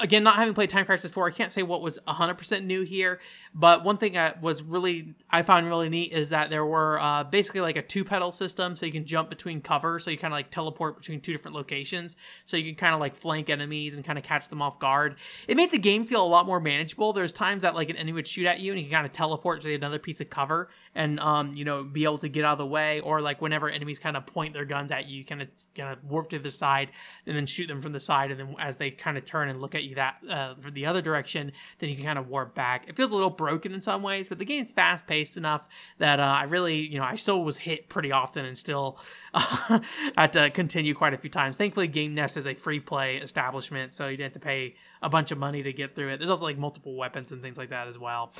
again, 0.00 0.22
not 0.22 0.36
having 0.36 0.54
played 0.54 0.70
Time 0.70 0.84
Crisis 0.84 1.10
4, 1.10 1.28
I 1.28 1.30
can't 1.30 1.52
say 1.52 1.62
what 1.62 1.80
was 1.80 1.98
100% 2.08 2.64
new 2.64 2.82
here, 2.82 3.20
but 3.54 3.84
one 3.84 3.98
thing 3.98 4.14
that 4.14 4.42
was 4.42 4.62
really, 4.62 5.14
I 5.32 5.42
found 5.42 5.66
really 5.68 5.88
neat 5.88 6.12
is 6.12 6.30
that 6.30 6.50
there 6.50 6.66
were 6.66 7.00
uh, 7.00 7.24
basically 7.24 7.60
like 7.60 7.76
a 7.76 7.82
two 7.82 8.04
pedal 8.04 8.32
system, 8.32 8.74
so 8.74 8.86
you 8.86 8.92
can 8.92 9.04
jump 9.04 9.30
between 9.30 9.60
cover, 9.60 10.00
so 10.00 10.10
you 10.10 10.18
kind 10.18 10.32
of 10.32 10.36
like 10.36 10.50
teleport 10.50 10.96
between 10.96 11.20
two 11.20 11.32
different 11.32 11.54
locations, 11.54 12.16
so 12.44 12.56
you 12.56 12.64
can 12.64 12.74
kind 12.74 12.94
of 12.94 13.00
like 13.00 13.14
flank 13.14 13.48
enemies 13.48 13.94
and 13.94 14.04
kind 14.04 14.18
of 14.18 14.24
catch 14.24 14.48
them 14.48 14.60
off 14.60 14.78
guard. 14.78 15.16
It 15.46 15.56
made 15.56 15.70
the 15.70 15.78
game 15.78 16.04
feel 16.04 16.24
a 16.24 16.26
lot 16.26 16.46
more 16.46 16.60
manageable. 16.60 17.12
There's 17.12 17.32
times 17.32 17.62
that 17.62 17.74
like 17.74 17.90
an 17.90 17.96
enemy 17.96 18.12
would 18.14 18.28
shoot 18.28 18.46
at 18.46 18.60
you 18.60 18.72
and 18.72 18.80
you 18.80 18.86
can 18.86 18.92
kind 18.92 19.06
of 19.06 19.12
teleport 19.12 19.62
to 19.62 19.74
another 19.74 19.98
piece 19.98 20.20
of 20.20 20.30
cover 20.30 20.68
and, 20.94 21.20
um, 21.20 21.52
you 21.54 21.64
know, 21.64 21.84
be 21.84 22.04
able 22.04 22.18
to 22.18 22.28
get 22.28 22.44
out 22.44 22.52
of 22.52 22.58
the 22.58 22.66
way, 22.66 23.00
or 23.00 23.20
like 23.20 23.40
whenever 23.40 23.68
enemies 23.68 24.00
kind 24.00 24.16
of 24.16 24.26
point 24.26 24.52
their 24.52 24.64
guns 24.64 24.90
at 24.90 25.06
you, 25.06 25.18
you 25.18 25.24
kind 25.24 25.42
of 25.42 25.48
kind 25.76 25.92
of 25.92 26.02
warp 26.04 26.30
to 26.30 26.38
the 26.38 26.50
side 26.50 26.90
and 27.26 27.36
then 27.36 27.46
shoot 27.46 27.68
them 27.68 27.80
from 27.80 27.92
the 27.92 28.00
side, 28.00 28.30
and 28.30 28.40
then 28.40 28.56
as 28.58 28.78
they 28.78 28.90
kind 28.90 29.16
of 29.16 29.24
turn 29.24 29.48
and 29.48 29.60
look 29.60 29.74
at 29.74 29.84
you 29.84 29.94
that 29.94 30.16
uh, 30.28 30.54
for 30.60 30.70
the 30.72 30.86
other 30.86 31.00
direction, 31.00 31.52
then 31.78 31.88
you 31.88 31.94
can 31.94 32.04
kind 32.04 32.18
of 32.18 32.28
warp 32.28 32.54
back. 32.54 32.88
It 32.88 32.96
feels 32.96 33.12
a 33.12 33.14
little 33.14 33.30
broken 33.30 33.72
in 33.72 33.80
some 33.80 34.02
ways, 34.02 34.28
but 34.28 34.38
the 34.38 34.44
game's 34.44 34.70
fast 34.70 35.06
paced 35.06 35.19
enough 35.36 35.66
that 35.98 36.20
uh, 36.20 36.22
I 36.22 36.44
really, 36.44 36.76
you 36.76 36.98
know, 36.98 37.04
I 37.04 37.14
still 37.14 37.44
was 37.44 37.58
hit 37.58 37.88
pretty 37.88 38.12
often 38.12 38.44
and 38.44 38.56
still 38.56 38.98
had 40.16 40.32
to 40.32 40.50
continue 40.50 40.94
quite 40.94 41.14
a 41.14 41.18
few 41.18 41.30
times. 41.30 41.56
Thankfully, 41.56 41.88
Game 41.88 42.14
Nest 42.14 42.36
is 42.36 42.46
a 42.46 42.54
free 42.54 42.80
play 42.80 43.16
establishment, 43.16 43.94
so 43.94 44.08
you 44.08 44.16
didn't 44.16 44.32
have 44.34 44.42
to 44.42 44.46
pay 44.46 44.74
a 45.02 45.08
bunch 45.08 45.30
of 45.30 45.38
money 45.38 45.62
to 45.62 45.72
get 45.72 45.94
through 45.94 46.08
it. 46.08 46.18
There's 46.18 46.30
also 46.30 46.44
like 46.44 46.58
multiple 46.58 46.96
weapons 46.96 47.32
and 47.32 47.42
things 47.42 47.58
like 47.58 47.70
that 47.70 47.88
as 47.88 47.98
well. 47.98 48.32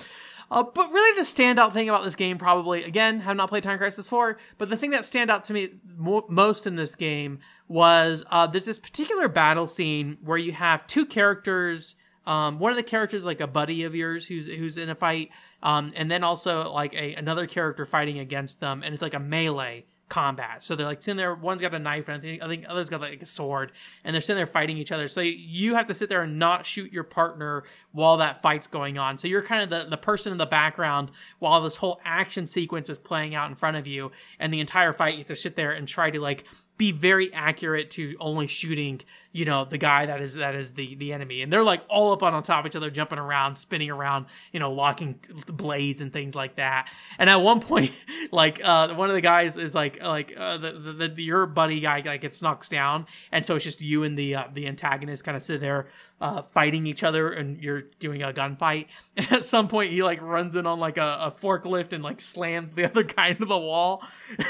Uh, 0.50 0.62
but 0.62 0.90
really, 0.90 1.16
the 1.16 1.24
standout 1.24 1.72
thing 1.72 1.88
about 1.88 2.04
this 2.04 2.16
game, 2.16 2.38
probably, 2.38 2.82
again, 2.84 3.20
have 3.20 3.36
not 3.36 3.48
played 3.48 3.62
Time 3.62 3.78
Crisis 3.78 4.06
4, 4.06 4.36
but 4.58 4.68
the 4.68 4.76
thing 4.76 4.90
that 4.90 5.04
stand 5.04 5.30
out 5.30 5.44
to 5.44 5.52
me 5.52 5.70
mo- 5.96 6.26
most 6.28 6.66
in 6.66 6.76
this 6.76 6.94
game 6.94 7.38
was 7.68 8.24
uh, 8.30 8.46
there's 8.48 8.64
this 8.64 8.80
particular 8.80 9.28
battle 9.28 9.66
scene 9.66 10.18
where 10.22 10.38
you 10.38 10.52
have 10.52 10.86
two 10.86 11.06
characters. 11.06 11.94
Um, 12.26 12.58
one 12.58 12.70
of 12.70 12.76
the 12.76 12.82
characters 12.82 13.24
like 13.24 13.40
a 13.40 13.46
buddy 13.46 13.84
of 13.84 13.94
yours 13.94 14.26
who's 14.26 14.46
who's 14.46 14.76
in 14.76 14.88
a 14.90 14.94
fight, 14.94 15.30
um, 15.62 15.92
and 15.96 16.10
then 16.10 16.22
also 16.22 16.72
like 16.72 16.94
a 16.94 17.14
another 17.14 17.46
character 17.46 17.86
fighting 17.86 18.18
against 18.18 18.60
them, 18.60 18.82
and 18.82 18.92
it's 18.92 19.02
like 19.02 19.14
a 19.14 19.20
melee 19.20 19.84
combat. 20.10 20.62
So 20.62 20.76
they're 20.76 20.86
like 20.86 21.00
sitting 21.00 21.16
there. 21.16 21.34
One's 21.34 21.62
got 21.62 21.72
a 21.72 21.78
knife, 21.78 22.08
and 22.08 22.18
I 22.18 22.20
think 22.20 22.42
I 22.42 22.48
think 22.48 22.66
others 22.68 22.90
got 22.90 23.00
like 23.00 23.22
a 23.22 23.26
sword, 23.26 23.72
and 24.04 24.12
they're 24.12 24.20
sitting 24.20 24.36
there 24.36 24.46
fighting 24.46 24.76
each 24.76 24.92
other. 24.92 25.08
So 25.08 25.22
you 25.22 25.76
have 25.76 25.86
to 25.86 25.94
sit 25.94 26.10
there 26.10 26.22
and 26.22 26.38
not 26.38 26.66
shoot 26.66 26.92
your 26.92 27.04
partner 27.04 27.64
while 27.92 28.18
that 28.18 28.42
fight's 28.42 28.66
going 28.66 28.98
on. 28.98 29.16
So 29.16 29.26
you're 29.28 29.42
kind 29.42 29.62
of 29.62 29.70
the 29.70 29.88
the 29.88 29.96
person 29.96 30.32
in 30.32 30.38
the 30.38 30.46
background 30.46 31.10
while 31.38 31.62
this 31.62 31.76
whole 31.76 32.00
action 32.04 32.46
sequence 32.46 32.90
is 32.90 32.98
playing 32.98 33.34
out 33.34 33.48
in 33.48 33.56
front 33.56 33.78
of 33.78 33.86
you, 33.86 34.12
and 34.38 34.52
the 34.52 34.60
entire 34.60 34.92
fight 34.92 35.14
you 35.14 35.20
have 35.20 35.28
to 35.28 35.36
sit 35.36 35.56
there 35.56 35.70
and 35.70 35.88
try 35.88 36.10
to 36.10 36.20
like 36.20 36.44
be 36.76 36.92
very 36.92 37.32
accurate 37.34 37.90
to 37.90 38.16
only 38.20 38.46
shooting, 38.46 39.02
you 39.32 39.44
know, 39.44 39.64
the 39.64 39.78
guy 39.78 40.06
that 40.06 40.20
is 40.20 40.34
that 40.34 40.54
is 40.56 40.72
the 40.72 40.96
the 40.96 41.12
enemy. 41.12 41.42
And 41.42 41.52
they're 41.52 41.62
like 41.62 41.82
all 41.88 42.12
up 42.12 42.22
on, 42.22 42.34
on 42.34 42.42
top 42.42 42.64
of 42.64 42.70
each 42.70 42.76
other, 42.76 42.90
jumping 42.90 43.18
around, 43.18 43.56
spinning 43.56 43.90
around, 43.90 44.26
you 44.52 44.58
know, 44.58 44.72
locking 44.72 45.20
blades 45.46 46.00
and 46.00 46.12
things 46.12 46.34
like 46.34 46.56
that. 46.56 46.88
And 47.18 47.30
at 47.30 47.40
one 47.40 47.60
point, 47.70 47.92
like 48.32 48.60
uh, 48.62 48.92
one 48.94 49.08
of 49.08 49.14
the 49.14 49.20
guys 49.20 49.56
is 49.56 49.74
like 49.74 50.02
like 50.02 50.34
uh, 50.36 50.58
the, 50.58 50.72
the, 50.72 51.08
the 51.08 51.22
your 51.22 51.46
buddy 51.46 51.78
guy 51.80 52.02
like 52.04 52.22
gets 52.22 52.42
knocks 52.42 52.68
down, 52.68 53.06
and 53.30 53.46
so 53.46 53.54
it's 53.54 53.64
just 53.64 53.80
you 53.80 54.02
and 54.02 54.18
the 54.18 54.34
uh, 54.34 54.44
the 54.52 54.66
antagonist 54.66 55.22
kind 55.22 55.36
of 55.36 55.42
sit 55.44 55.60
there 55.60 55.88
uh, 56.20 56.42
fighting 56.42 56.86
each 56.86 57.04
other, 57.04 57.28
and 57.28 57.62
you're 57.62 57.82
doing 58.00 58.22
a 58.22 58.32
gunfight. 58.32 58.86
And 59.16 59.30
at 59.32 59.44
some 59.44 59.68
point, 59.68 59.92
he 59.92 60.02
like 60.02 60.22
runs 60.22 60.56
in 60.56 60.66
on 60.66 60.80
like 60.80 60.96
a, 60.96 61.18
a 61.20 61.30
forklift 61.30 61.92
and 61.92 62.02
like 62.02 62.20
slams 62.20 62.70
the 62.70 62.84
other 62.90 63.02
guy 63.02 63.28
into 63.28 63.44
the 63.44 63.58
wall. 63.58 64.02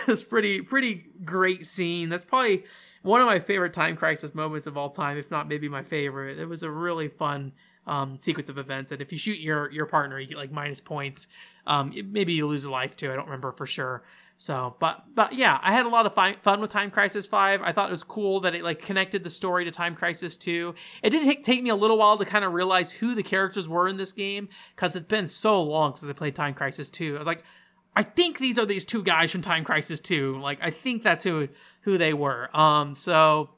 it's 0.07 0.23
pretty 0.23 0.63
pretty 0.63 1.07
great 1.25 1.67
scene. 1.67 2.09
That's 2.09 2.25
probably 2.25 2.65
one 3.03 3.21
of 3.21 3.27
my 3.27 3.39
favorite 3.39 3.73
time 3.73 3.97
crisis 3.97 4.35
moments 4.35 4.67
of 4.67 4.77
all 4.77 4.91
time, 4.91 5.17
if 5.17 5.31
not 5.31 5.49
maybe 5.49 5.69
my 5.69 5.83
favorite. 5.83 6.39
It 6.39 6.49
was 6.49 6.63
a 6.63 6.71
really 6.71 7.09
fun 7.09 7.53
um, 7.87 8.19
sequence 8.19 8.49
of 8.49 8.59
events, 8.59 8.93
and 8.93 9.01
if 9.01 9.11
you 9.13 9.19
shoot 9.19 9.39
your 9.39 9.71
your 9.71 9.87
partner, 9.87 10.19
you 10.19 10.27
get 10.27 10.37
like 10.37 10.53
minus 10.53 10.81
points. 10.81 11.29
Um, 11.67 11.93
maybe 12.07 12.33
you 12.33 12.47
lose 12.47 12.65
a 12.65 12.71
life 12.71 12.97
too. 12.97 13.11
I 13.13 13.17
don't 13.17 13.27
remember 13.27 13.53
for 13.53 13.67
sure. 13.67 14.03
So, 14.37 14.75
but 14.79 15.05
but 15.15 15.35
yeah, 15.35 15.59
I 15.63 15.73
had 15.73 15.85
a 15.85 15.91
lot 15.91 16.07
of 16.07 16.15
fi- 16.15 16.37
fun 16.43 16.63
with 16.63 16.71
Time 16.71 16.91
Crisis 16.91 17.27
Five. 17.27 17.61
I 17.63 17.73
thought 17.73 17.91
it 17.91 17.93
was 17.93 18.03
cool 18.03 18.41
that 18.41 18.55
it 18.55 18.63
like 18.63 18.81
connected 18.81 19.23
the 19.23 19.29
story 19.29 19.67
to 19.67 19.71
Time 19.71 19.95
Crisis 19.95 20.35
Two. 20.35 20.75
It 21.03 21.11
did 21.11 21.25
take, 21.25 21.43
take 21.43 21.63
me 21.63 21.69
a 21.69 21.77
little 21.77 21.99
while 21.99 22.17
to 22.17 22.25
kind 22.25 22.43
of 22.45 22.55
realize 22.55 22.91
who 22.91 23.15
the 23.15 23.23
characters 23.23 23.69
were 23.69 23.87
in 23.87 23.99
this 23.99 24.13
game 24.13 24.49
because 24.75 24.97
it's 24.97 25.07
been 25.07 25.27
so 25.27 25.63
long 25.63 25.95
since 25.95 26.11
I 26.11 26.15
played 26.15 26.35
Time 26.35 26.55
Crisis 26.55 26.89
Two. 26.89 27.17
I 27.17 27.19
was 27.19 27.27
like, 27.27 27.45
I 27.95 28.03
think 28.03 28.39
these 28.39 28.59
are 28.59 28.67
these 28.67 28.85
two 28.85 29.03
guys 29.03 29.31
from 29.33 29.43
Time 29.43 29.65
Crisis 29.65 30.01
2. 30.01 30.41
Like 30.41 30.59
I 30.63 30.71
think 30.71 31.03
that's 31.03 31.25
who 31.25 31.49
who 31.83 31.99
they 31.99 32.13
were. 32.13 32.55
Um 32.57 32.95
so 32.95 33.51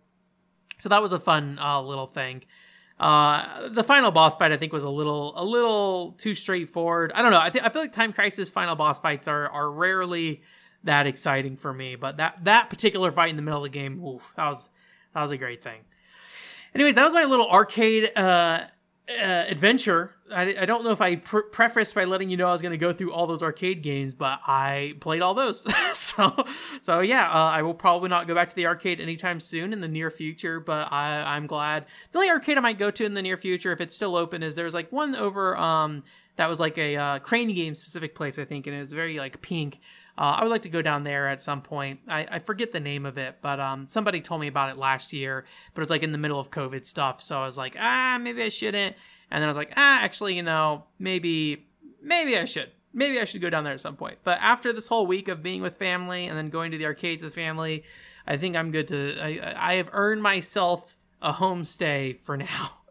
so 0.78 0.88
that 0.88 1.00
was 1.00 1.12
a 1.12 1.20
fun 1.20 1.60
uh, 1.60 1.80
little 1.80 2.08
thing. 2.08 2.42
Uh, 2.98 3.68
the 3.68 3.84
final 3.84 4.10
boss 4.10 4.34
fight 4.34 4.52
I 4.52 4.56
think 4.56 4.72
was 4.72 4.84
a 4.84 4.90
little 4.90 5.32
a 5.36 5.44
little 5.44 6.12
too 6.12 6.34
straightforward. 6.34 7.12
I 7.14 7.22
don't 7.22 7.30
know. 7.30 7.38
I 7.38 7.50
think 7.50 7.64
I 7.64 7.68
feel 7.68 7.82
like 7.82 7.92
Time 7.92 8.12
Crisis 8.12 8.50
final 8.50 8.74
boss 8.74 8.98
fights 8.98 9.28
are 9.28 9.48
are 9.48 9.70
rarely 9.70 10.42
that 10.84 11.06
exciting 11.06 11.56
for 11.56 11.72
me, 11.72 11.94
but 11.94 12.16
that 12.16 12.44
that 12.44 12.70
particular 12.70 13.12
fight 13.12 13.30
in 13.30 13.36
the 13.36 13.42
middle 13.42 13.64
of 13.64 13.72
the 13.72 13.78
game, 13.78 14.04
oof, 14.04 14.32
that 14.36 14.48
was 14.48 14.68
that 15.14 15.22
was 15.22 15.30
a 15.30 15.36
great 15.36 15.62
thing. 15.62 15.80
Anyways, 16.74 16.94
that 16.94 17.04
was 17.04 17.14
my 17.14 17.24
little 17.24 17.48
arcade 17.48 18.10
uh 18.16 18.64
uh, 19.08 19.44
adventure. 19.48 20.14
I, 20.30 20.56
I 20.60 20.66
don't 20.66 20.84
know 20.84 20.92
if 20.92 21.00
I 21.00 21.16
pre- 21.16 21.42
prefaced 21.50 21.94
by 21.94 22.04
letting 22.04 22.30
you 22.30 22.36
know 22.36 22.48
I 22.48 22.52
was 22.52 22.62
going 22.62 22.72
to 22.72 22.78
go 22.78 22.92
through 22.92 23.12
all 23.12 23.26
those 23.26 23.42
arcade 23.42 23.82
games, 23.82 24.14
but 24.14 24.40
I 24.46 24.94
played 25.00 25.22
all 25.22 25.34
those. 25.34 25.66
so, 25.98 26.46
so 26.80 27.00
yeah, 27.00 27.28
uh, 27.28 27.50
I 27.50 27.62
will 27.62 27.74
probably 27.74 28.08
not 28.08 28.26
go 28.26 28.34
back 28.34 28.48
to 28.48 28.54
the 28.54 28.66
arcade 28.66 29.00
anytime 29.00 29.40
soon 29.40 29.72
in 29.72 29.80
the 29.80 29.88
near 29.88 30.10
future. 30.10 30.60
But 30.60 30.92
I, 30.92 31.22
I'm 31.36 31.46
glad 31.46 31.86
the 32.12 32.18
only 32.18 32.30
arcade 32.30 32.58
I 32.58 32.60
might 32.60 32.78
go 32.78 32.90
to 32.90 33.04
in 33.04 33.14
the 33.14 33.22
near 33.22 33.36
future, 33.36 33.72
if 33.72 33.80
it's 33.80 33.94
still 33.94 34.16
open, 34.16 34.42
is 34.42 34.54
there's 34.54 34.74
like 34.74 34.90
one 34.92 35.14
over 35.16 35.56
um 35.56 36.04
that 36.36 36.48
was 36.48 36.58
like 36.58 36.78
a 36.78 36.96
uh, 36.96 37.18
crane 37.18 37.54
game 37.54 37.74
specific 37.74 38.14
place 38.14 38.38
I 38.38 38.44
think, 38.44 38.66
and 38.66 38.74
it 38.74 38.80
was 38.80 38.92
very 38.92 39.18
like 39.18 39.42
pink. 39.42 39.80
Uh, 40.16 40.36
I 40.38 40.42
would 40.42 40.50
like 40.50 40.62
to 40.62 40.68
go 40.68 40.82
down 40.82 41.04
there 41.04 41.28
at 41.28 41.40
some 41.40 41.62
point. 41.62 42.00
I, 42.06 42.26
I 42.30 42.38
forget 42.38 42.72
the 42.72 42.80
name 42.80 43.06
of 43.06 43.16
it, 43.16 43.36
but 43.40 43.58
um, 43.60 43.86
somebody 43.86 44.20
told 44.20 44.40
me 44.40 44.46
about 44.46 44.70
it 44.70 44.76
last 44.76 45.12
year. 45.12 45.44
But 45.74 45.80
it 45.80 45.84
was 45.84 45.90
like 45.90 46.02
in 46.02 46.12
the 46.12 46.18
middle 46.18 46.38
of 46.38 46.50
COVID 46.50 46.84
stuff, 46.84 47.22
so 47.22 47.40
I 47.40 47.46
was 47.46 47.56
like, 47.56 47.76
ah, 47.78 48.18
maybe 48.20 48.42
I 48.42 48.50
shouldn't. 48.50 48.94
And 49.30 49.40
then 49.40 49.44
I 49.44 49.48
was 49.48 49.56
like, 49.56 49.72
ah, 49.76 50.00
actually, 50.02 50.34
you 50.34 50.42
know, 50.42 50.84
maybe, 50.98 51.66
maybe 52.02 52.36
I 52.36 52.44
should. 52.44 52.70
Maybe 52.92 53.18
I 53.18 53.24
should 53.24 53.40
go 53.40 53.48
down 53.48 53.64
there 53.64 53.72
at 53.72 53.80
some 53.80 53.96
point. 53.96 54.18
But 54.22 54.38
after 54.42 54.70
this 54.70 54.86
whole 54.86 55.06
week 55.06 55.28
of 55.28 55.42
being 55.42 55.62
with 55.62 55.76
family 55.76 56.26
and 56.26 56.36
then 56.36 56.50
going 56.50 56.72
to 56.72 56.78
the 56.78 56.84
arcades 56.84 57.22
with 57.22 57.34
family, 57.34 57.84
I 58.26 58.36
think 58.36 58.54
I'm 58.54 58.70
good 58.70 58.88
to. 58.88 59.18
I, 59.18 59.70
I 59.70 59.74
have 59.74 59.88
earned 59.92 60.22
myself 60.22 60.98
a 61.22 61.32
homestay 61.32 62.18
for 62.18 62.36
now. 62.36 62.81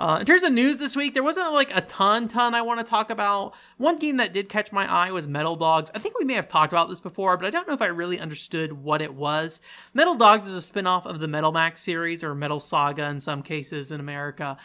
Uh, 0.00 0.16
in 0.18 0.24
terms 0.24 0.42
of 0.42 0.50
news 0.50 0.78
this 0.78 0.96
week, 0.96 1.12
there 1.12 1.22
wasn't 1.22 1.52
like 1.52 1.76
a 1.76 1.82
ton, 1.82 2.26
ton 2.26 2.54
I 2.54 2.62
want 2.62 2.80
to 2.80 2.84
talk 2.84 3.10
about. 3.10 3.52
One 3.76 3.98
game 3.98 4.16
that 4.16 4.32
did 4.32 4.48
catch 4.48 4.72
my 4.72 4.90
eye 4.90 5.12
was 5.12 5.28
Metal 5.28 5.56
Dogs. 5.56 5.90
I 5.94 5.98
think 5.98 6.18
we 6.18 6.24
may 6.24 6.32
have 6.32 6.48
talked 6.48 6.72
about 6.72 6.88
this 6.88 7.02
before, 7.02 7.36
but 7.36 7.44
I 7.44 7.50
don't 7.50 7.68
know 7.68 7.74
if 7.74 7.82
I 7.82 7.86
really 7.88 8.18
understood 8.18 8.72
what 8.72 9.02
it 9.02 9.12
was. 9.12 9.60
Metal 9.92 10.14
Dogs 10.14 10.46
is 10.46 10.54
a 10.54 10.62
spin-off 10.62 11.04
of 11.04 11.18
the 11.18 11.28
Metal 11.28 11.52
Max 11.52 11.82
series 11.82 12.24
or 12.24 12.34
Metal 12.34 12.58
Saga 12.58 13.10
in 13.10 13.20
some 13.20 13.42
cases 13.42 13.92
in 13.92 14.00
America. 14.00 14.56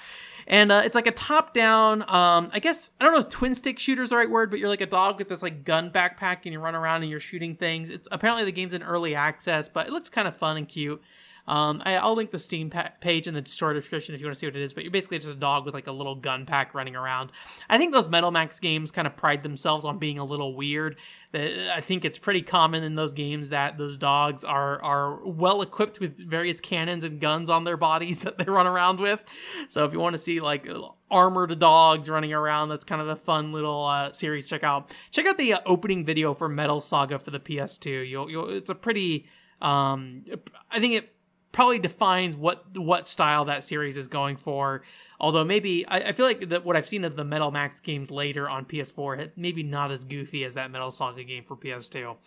And 0.48 0.72
uh, 0.72 0.84
it's 0.86 0.96
like 0.96 1.08
a 1.08 1.12
top-down, 1.12 2.04
um, 2.04 2.50
I 2.54 2.60
guess, 2.62 2.92
I 3.02 3.04
don't 3.04 3.14
know 3.14 3.20
if 3.20 3.28
twin 3.28 3.56
stick 3.56 3.78
shooter 3.78 4.04
is 4.04 4.12
the 4.12 4.16
right 4.16 4.30
word, 4.30 4.50
but 4.50 4.60
you're 4.60 4.70
like 4.70 4.80
a 4.80 4.86
dog 4.86 5.20
with 5.20 5.28
this 5.28 5.44
like 5.44 5.66
gun 5.66 5.92
backpack 5.92 6.44
and 6.46 6.54
you 6.54 6.62
run 6.62 6.76
around 6.76 7.02
and 7.02 7.12
you're 7.12 7.20
shooting 7.20 7.58
things. 7.58 7.90
It's 7.90 8.08
apparently 8.10 8.46
the 8.46 8.54
game's 8.54 8.72
in 8.72 8.84
early 8.84 9.16
access, 9.16 9.68
but 9.68 9.86
it 9.86 9.92
looks 9.92 10.08
kind 10.08 10.30
of 10.30 10.38
fun 10.38 10.56
and 10.56 10.66
cute. 10.66 11.04
Um, 11.48 11.82
I, 11.86 12.04
will 12.04 12.16
link 12.16 12.32
the 12.32 12.40
Steam 12.40 12.70
pa- 12.70 12.92
page 13.00 13.28
in 13.28 13.34
the 13.36 13.46
store 13.46 13.74
description 13.74 14.16
if 14.16 14.22
you 14.22 14.28
want 14.28 14.36
to 14.36 14.40
see 14.40 14.48
what 14.48 14.56
it 14.56 14.62
is. 14.62 14.74
But 14.74 14.84
you're 14.84 14.92
basically 14.92 15.20
just 15.20 15.32
a 15.32 15.36
dog 15.36 15.66
with 15.66 15.74
like 15.74 15.88
a 15.88 15.92
little 15.92 16.16
gun 16.16 16.46
pack 16.46 16.74
running 16.74 16.96
around. 16.96 17.32
I 17.70 17.78
think 17.78 17.94
those 17.94 18.08
Metal 18.08 18.32
Max 18.32 18.60
games 18.60 18.92
kind 18.92 19.06
of 19.06 19.16
pride 19.16 19.44
themselves 19.44 19.86
on 19.86 20.00
being 20.00 20.18
a 20.18 20.26
little 20.26 20.56
weird. 20.56 20.96
I 21.34 21.82
think 21.82 22.06
it's 22.06 22.18
pretty 22.18 22.42
common 22.42 22.84
in 22.84 22.96
those 22.96 23.14
games 23.14 23.50
that 23.50 23.78
those 23.78 23.98
dogs 23.98 24.44
are 24.44 24.82
are 24.82 25.24
well 25.26 25.62
equipped 25.62 26.00
with 26.00 26.18
various 26.18 26.60
cannons 26.60 27.04
and 27.04 27.20
guns 27.20 27.50
on 27.50 27.64
their 27.64 27.78
bodies 27.78 28.20
that 28.24 28.38
they 28.38 28.46
run 28.46 28.66
around 28.66 29.00
with. 29.00 29.22
So 29.68 29.86
if 29.86 29.94
you 29.94 30.00
want 30.00 30.14
to 30.14 30.20
see 30.20 30.40
like 30.40 30.68
armored 31.12 31.60
dogs 31.60 32.10
running 32.10 32.34
around, 32.34 32.70
that's 32.70 32.86
kind 32.86 33.02
of 33.02 33.08
a 33.08 33.16
fun 33.16 33.52
little 33.52 33.86
uh, 33.86 34.12
series. 34.14 34.48
Check 34.48 34.64
out 34.64 34.94
check 35.12 35.28
out 35.28 35.38
the 35.38 35.54
uh, 35.54 35.60
opening 35.66 36.06
video 36.06 36.34
for 36.34 36.50
Metal 36.50 36.82
Saga 36.82 37.20
for 37.20 37.30
the 37.30 37.40
PS2. 37.40 38.10
You'll, 38.10 38.32
you'll 38.32 38.50
it's 38.50 38.70
a 38.70 38.76
pretty 38.76 39.28
um, 39.62 40.26
I 40.72 40.80
think 40.80 40.94
it 40.94 41.15
probably 41.56 41.80
defines 41.80 42.36
what 42.36 42.78
what 42.78 43.08
style 43.08 43.46
that 43.46 43.64
series 43.64 43.96
is 43.96 44.08
going 44.08 44.36
for. 44.36 44.84
Although 45.22 45.46
maybe 45.46 45.88
I, 45.88 46.10
I 46.10 46.12
feel 46.12 46.26
like 46.26 46.50
that 46.50 46.66
what 46.66 46.76
I've 46.76 46.88
seen 46.88 47.06
of 47.06 47.16
the 47.16 47.24
Metal 47.24 47.50
Max 47.50 47.80
games 47.80 48.12
later 48.12 48.50
on 48.50 48.66
PS4, 48.66 49.32
maybe 49.38 49.64
not 49.64 49.90
as 49.90 50.04
goofy 50.04 50.44
as 50.44 50.56
that 50.56 50.70
Metal 50.70 50.92
Saga 50.92 51.24
game 51.24 51.46
for 51.46 51.56
PS2. 51.56 52.18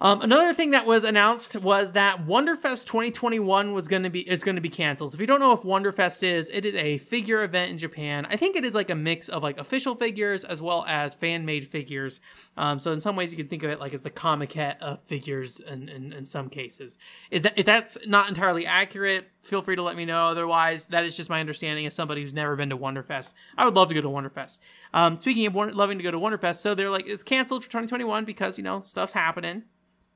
Um, 0.00 0.22
another 0.22 0.54
thing 0.54 0.70
that 0.70 0.86
was 0.86 1.02
announced 1.02 1.56
was 1.56 1.92
that 1.92 2.24
Wonderfest 2.24 2.86
2021 2.86 3.72
was 3.72 3.88
going 3.88 4.04
to 4.04 4.10
be 4.10 4.20
is 4.20 4.44
going 4.44 4.54
to 4.54 4.60
be 4.62 4.68
canceled. 4.68 5.12
If 5.12 5.20
you 5.20 5.26
don't 5.26 5.40
know 5.40 5.48
what 5.54 5.64
Wonderfest 5.64 6.22
is, 6.22 6.48
it 6.50 6.64
is 6.64 6.76
a 6.76 6.98
figure 6.98 7.42
event 7.42 7.72
in 7.72 7.78
Japan. 7.78 8.24
I 8.30 8.36
think 8.36 8.54
it 8.54 8.64
is 8.64 8.76
like 8.76 8.90
a 8.90 8.94
mix 8.94 9.28
of 9.28 9.42
like 9.42 9.58
official 9.58 9.96
figures 9.96 10.44
as 10.44 10.62
well 10.62 10.84
as 10.86 11.14
fan 11.14 11.44
made 11.44 11.66
figures. 11.66 12.20
Um, 12.56 12.78
so 12.78 12.92
in 12.92 13.00
some 13.00 13.16
ways, 13.16 13.32
you 13.32 13.36
can 13.36 13.48
think 13.48 13.64
of 13.64 13.70
it 13.70 13.80
like 13.80 13.92
as 13.92 14.02
the 14.02 14.10
Comiket 14.10 14.78
of 14.78 15.02
figures. 15.02 15.58
In, 15.58 15.88
in, 15.88 16.12
in 16.12 16.26
some 16.26 16.48
cases, 16.48 16.96
is 17.32 17.42
that 17.42 17.58
if 17.58 17.66
that's 17.66 17.98
not 18.06 18.28
entirely 18.28 18.66
accurate, 18.66 19.28
feel 19.42 19.62
free 19.62 19.74
to 19.74 19.82
let 19.82 19.96
me 19.96 20.04
know. 20.04 20.28
Otherwise, 20.28 20.86
that 20.86 21.04
is 21.04 21.16
just 21.16 21.28
my 21.28 21.40
understanding 21.40 21.86
as 21.86 21.94
somebody 21.94 22.22
who's 22.22 22.32
never 22.32 22.54
been 22.54 22.70
to 22.70 22.76
Wonderfest. 22.76 23.32
I 23.56 23.64
would 23.64 23.74
love 23.74 23.88
to 23.88 23.94
go 23.94 24.00
to 24.00 24.08
Wonderfest. 24.08 24.60
Um, 24.94 25.18
speaking 25.18 25.44
of 25.46 25.56
loving 25.56 25.98
to 25.98 26.04
go 26.04 26.12
to 26.12 26.18
Wonderfest, 26.18 26.56
so 26.56 26.76
they're 26.76 26.88
like 26.88 27.08
it's 27.08 27.24
canceled 27.24 27.64
for 27.64 27.68
2021 27.68 28.24
because 28.24 28.58
you 28.58 28.62
know 28.62 28.82
stuff's 28.82 29.12
happening. 29.12 29.64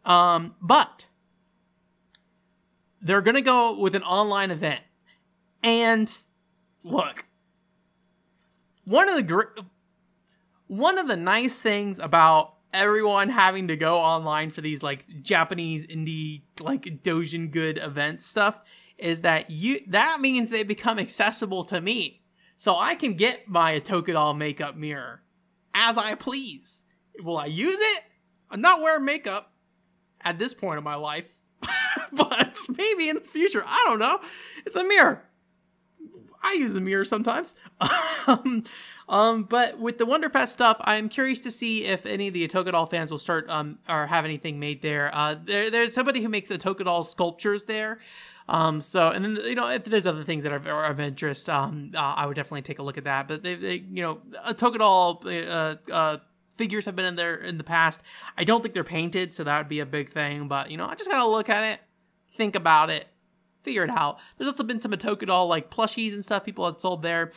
Um, 0.05 0.57
but 0.61 1.07
they're 3.01 3.21
going 3.21 3.35
to 3.35 3.43
go 3.43 3.79
with 3.79 3.95
an 3.95 4.03
online 4.03 4.51
event. 4.51 4.81
And 5.63 6.11
look, 6.83 7.27
one 8.85 9.09
of 9.09 9.17
the 9.17 9.23
gr- 9.23 9.61
one 10.67 10.99
of 10.99 11.09
the 11.09 11.17
nice 11.17 11.61
things 11.61 11.99
about 11.99 12.55
everyone 12.73 13.29
having 13.29 13.69
to 13.69 13.77
go 13.77 13.99
online 13.99 14.51
for 14.51 14.61
these 14.61 14.83
like 14.83 15.05
Japanese 15.23 15.87
indie 15.87 16.43
like 16.59 16.85
Dojin 17.03 17.51
good 17.51 17.79
event 17.79 18.23
stuff 18.23 18.59
is 18.97 19.23
that 19.23 19.51
you 19.51 19.81
that 19.89 20.21
means 20.21 20.51
they 20.51 20.63
become 20.63 20.99
accessible 20.99 21.65
to 21.65 21.81
me. 21.81 22.23
So 22.57 22.77
I 22.77 22.95
can 22.95 23.15
get 23.15 23.49
my 23.49 23.81
Tokidol 23.81 24.37
makeup 24.37 24.77
mirror 24.77 25.23
as 25.75 25.97
I 25.97 26.15
please. 26.15 26.85
Will 27.23 27.37
I 27.37 27.47
use 27.47 27.79
it? 27.79 28.05
I'm 28.51 28.61
not 28.61 28.81
wearing 28.81 29.05
makeup 29.05 29.52
at 30.25 30.39
this 30.39 30.55
point 30.55 30.79
in 30.79 30.85
my 30.85 30.95
life, 30.95 31.39
but 32.13 32.57
maybe 32.77 33.09
in 33.09 33.17
the 33.17 33.23
future. 33.23 33.63
I 33.67 33.85
don't 33.87 33.99
know. 33.99 34.21
It's 34.65 34.77
a 34.77 34.85
mirror. 34.85 35.25
I 36.43 36.55
use 36.55 36.75
a 36.75 36.81
mirror 36.81 37.05
sometimes. 37.05 37.55
um, 38.27 38.65
um, 39.09 39.45
but 39.45 39.79
with 39.79 39.99
the 39.99 40.07
Wonderfest 40.07 40.49
stuff, 40.49 40.77
I'm 40.81 41.09
curious 41.09 41.41
to 41.43 41.51
see 41.51 41.85
if 41.85 42.05
any 42.05 42.29
of 42.29 42.35
the 42.35 42.49
Tokidol 42.49 42.91
fans 42.91 43.11
will 43.11 43.19
start 43.19 43.49
um, 43.49 43.79
or 43.89 44.07
have 44.07 44.25
anything 44.25 44.59
made 44.59 44.83
there. 44.83 45.15
Uh, 45.15 45.37
there 45.43 45.71
there's 45.71 45.93
somebody 45.93 46.21
who 46.21 46.29
makes 46.29 46.51
a 46.51 46.59
sculptures 47.05 47.65
there. 47.65 48.01
Um, 48.49 48.81
so, 48.81 49.11
and 49.11 49.25
then 49.25 49.37
you 49.45 49.55
know, 49.55 49.69
if 49.69 49.85
there's 49.85 50.07
other 50.07 50.25
things 50.25 50.43
that 50.43 50.53
are, 50.53 50.69
are 50.69 50.91
of 50.91 50.99
interest, 50.99 51.49
um, 51.49 51.93
uh, 51.95 52.15
I 52.17 52.27
would 52.27 52.35
definitely 52.35 52.63
take 52.63 52.81
a 52.81 52.83
look 52.83 52.99
at 52.99 53.05
that. 53.05 53.29
But 53.29 53.43
they, 53.43 53.55
they 53.55 53.75
you 53.75 54.03
know, 54.03 54.21
a 54.45 54.53
uh, 55.49 55.77
uh, 55.91 56.17
figures 56.57 56.85
have 56.85 56.97
been 56.97 57.05
in 57.05 57.17
there 57.17 57.35
in 57.35 57.59
the 57.59 57.65
past. 57.65 58.01
I 58.37 58.45
don't 58.45 58.63
think 58.63 58.75
they're 58.75 58.85
painted, 58.85 59.35
so 59.35 59.45
that 59.45 59.59
would 59.59 59.69
be 59.69 59.81
a 59.81 59.87
big 59.87 60.11
thing. 60.11 60.49
But 60.49 60.71
you 60.71 60.77
know, 60.77 60.87
I 60.87 60.95
just 60.95 61.11
gotta 61.11 61.29
look 61.29 61.49
at 61.49 61.63
it, 61.65 61.81
think 62.37 62.55
about 62.55 62.91
it, 62.91 63.09
figure 63.63 63.85
it 63.85 63.91
out. 63.91 64.19
There's 64.37 64.49
also 64.49 64.65
been 64.65 64.81
some 64.81 64.93
Doll 64.93 65.47
like 65.47 65.71
plushies 65.71 66.13
and 66.13 66.25
stuff 66.25 66.45
people 66.45 66.67
had 66.67 66.81
sold 66.81 67.03
there. 67.03 67.33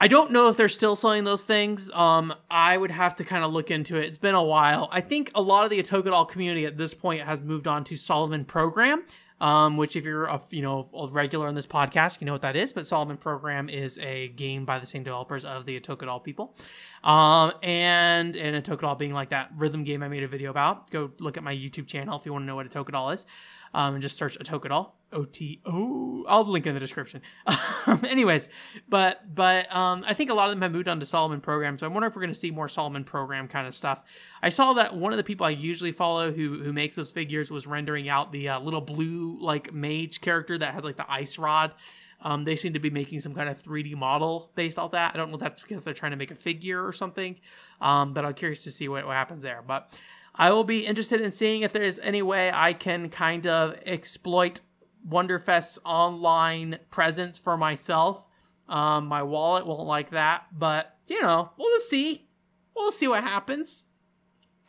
I 0.00 0.08
don't 0.08 0.32
know 0.32 0.48
if 0.48 0.56
they're 0.56 0.68
still 0.68 0.96
selling 0.96 1.22
those 1.22 1.44
things. 1.44 1.88
Um, 1.92 2.34
I 2.50 2.76
would 2.76 2.90
have 2.90 3.14
to 3.16 3.24
kind 3.24 3.44
of 3.44 3.52
look 3.52 3.70
into 3.70 3.96
it. 3.96 4.06
It's 4.06 4.18
been 4.18 4.34
a 4.34 4.42
while. 4.42 4.88
I 4.90 5.00
think 5.00 5.30
a 5.32 5.40
lot 5.40 5.62
of 5.64 5.70
the 5.70 5.80
Doll 5.80 6.24
community 6.24 6.66
at 6.66 6.76
this 6.76 6.92
point 6.92 7.22
has 7.22 7.40
moved 7.40 7.68
on 7.68 7.84
to 7.84 7.96
Solomon 7.96 8.44
Program, 8.44 9.04
um, 9.42 9.76
which 9.76 9.96
if 9.96 10.04
you're 10.04 10.24
a 10.24 10.40
you 10.50 10.62
know 10.62 10.88
a 10.94 11.08
regular 11.08 11.48
on 11.48 11.54
this 11.54 11.66
podcast, 11.66 12.20
you 12.20 12.26
know 12.26 12.32
what 12.32 12.42
that 12.42 12.56
is. 12.56 12.72
But 12.72 12.86
Solomon 12.86 13.16
Program 13.16 13.68
is 13.68 13.98
a 13.98 14.28
game 14.28 14.64
by 14.64 14.78
the 14.78 14.86
same 14.86 15.02
developers 15.02 15.44
of 15.44 15.66
the 15.66 15.80
Doll 15.80 16.20
people, 16.20 16.56
um, 17.02 17.52
and 17.62 18.36
and 18.36 18.64
Doll 18.64 18.94
being 18.94 19.12
like 19.12 19.30
that 19.30 19.50
rhythm 19.56 19.82
game 19.82 20.02
I 20.02 20.08
made 20.08 20.22
a 20.22 20.28
video 20.28 20.50
about. 20.50 20.90
Go 20.90 21.10
look 21.18 21.36
at 21.36 21.42
my 21.42 21.54
YouTube 21.54 21.88
channel 21.88 22.16
if 22.18 22.24
you 22.24 22.32
want 22.32 22.42
to 22.42 22.46
know 22.46 22.54
what 22.54 22.66
a 22.66 22.84
Doll 22.92 23.10
is 23.10 23.26
um, 23.74 23.94
and 23.94 24.02
just 24.02 24.16
search 24.16 24.36
Doll. 24.38 24.96
O 25.12 25.24
T 25.24 25.60
O. 25.66 26.24
I'll 26.26 26.44
link 26.44 26.66
in 26.66 26.74
the 26.74 26.80
description. 26.80 27.22
Um, 27.84 28.04
anyways, 28.08 28.48
but 28.88 29.34
but 29.34 29.74
um, 29.74 30.04
I 30.06 30.14
think 30.14 30.30
a 30.30 30.34
lot 30.34 30.48
of 30.48 30.54
them 30.54 30.62
have 30.62 30.70
moved 30.70 30.86
on 30.86 31.00
to 31.00 31.06
Solomon 31.06 31.40
program, 31.40 31.76
so 31.76 31.84
I'm 31.84 31.92
wondering 31.92 32.12
if 32.12 32.16
we're 32.16 32.22
going 32.22 32.32
to 32.32 32.38
see 32.38 32.52
more 32.52 32.68
Solomon 32.68 33.02
program 33.02 33.48
kind 33.48 33.66
of 33.66 33.74
stuff. 33.74 34.04
I 34.40 34.50
saw 34.50 34.74
that 34.74 34.94
one 34.94 35.12
of 35.12 35.16
the 35.16 35.24
people 35.24 35.44
I 35.44 35.50
usually 35.50 35.90
follow 35.90 36.30
who 36.30 36.62
who 36.62 36.72
makes 36.72 36.94
those 36.94 37.10
figures 37.10 37.50
was 37.50 37.66
rendering 37.66 38.08
out 38.08 38.30
the 38.30 38.50
uh, 38.50 38.60
little 38.60 38.80
blue 38.80 39.36
like 39.40 39.74
mage 39.74 40.20
character 40.20 40.56
that 40.58 40.74
has 40.74 40.84
like 40.84 40.96
the 40.96 41.10
ice 41.10 41.38
rod. 41.38 41.74
Um, 42.20 42.44
they 42.44 42.54
seem 42.54 42.74
to 42.74 42.78
be 42.78 42.88
making 42.88 43.18
some 43.18 43.34
kind 43.34 43.48
of 43.48 43.60
3D 43.60 43.96
model 43.96 44.52
based 44.54 44.78
off 44.78 44.92
that. 44.92 45.12
I 45.12 45.18
don't 45.18 45.30
know 45.30 45.34
if 45.34 45.40
that's 45.40 45.60
because 45.60 45.82
they're 45.82 45.92
trying 45.92 46.12
to 46.12 46.16
make 46.16 46.30
a 46.30 46.36
figure 46.36 46.86
or 46.86 46.92
something, 46.92 47.34
um, 47.80 48.12
but 48.12 48.24
I'm 48.24 48.34
curious 48.34 48.62
to 48.62 48.70
see 48.70 48.88
what, 48.88 49.04
what 49.04 49.16
happens 49.16 49.42
there. 49.42 49.60
But 49.66 49.92
I 50.34 50.50
will 50.50 50.64
be 50.64 50.86
interested 50.86 51.20
in 51.20 51.30
seeing 51.30 51.62
if 51.62 51.72
there's 51.72 51.98
any 51.98 52.22
way 52.22 52.50
I 52.52 52.72
can 52.72 53.10
kind 53.10 53.46
of 53.46 53.78
exploit 53.84 54.60
Wonderfest's 55.06 55.78
online 55.84 56.78
presence 56.90 57.36
for 57.36 57.56
myself. 57.56 58.24
Um, 58.68 59.06
my 59.06 59.22
wallet 59.22 59.66
won't 59.66 59.86
like 59.86 60.10
that, 60.10 60.46
but 60.56 60.96
you 61.08 61.20
know, 61.20 61.50
we'll 61.58 61.76
just 61.76 61.90
see. 61.90 62.26
We'll 62.74 62.92
see 62.92 63.08
what 63.08 63.22
happens. 63.22 63.86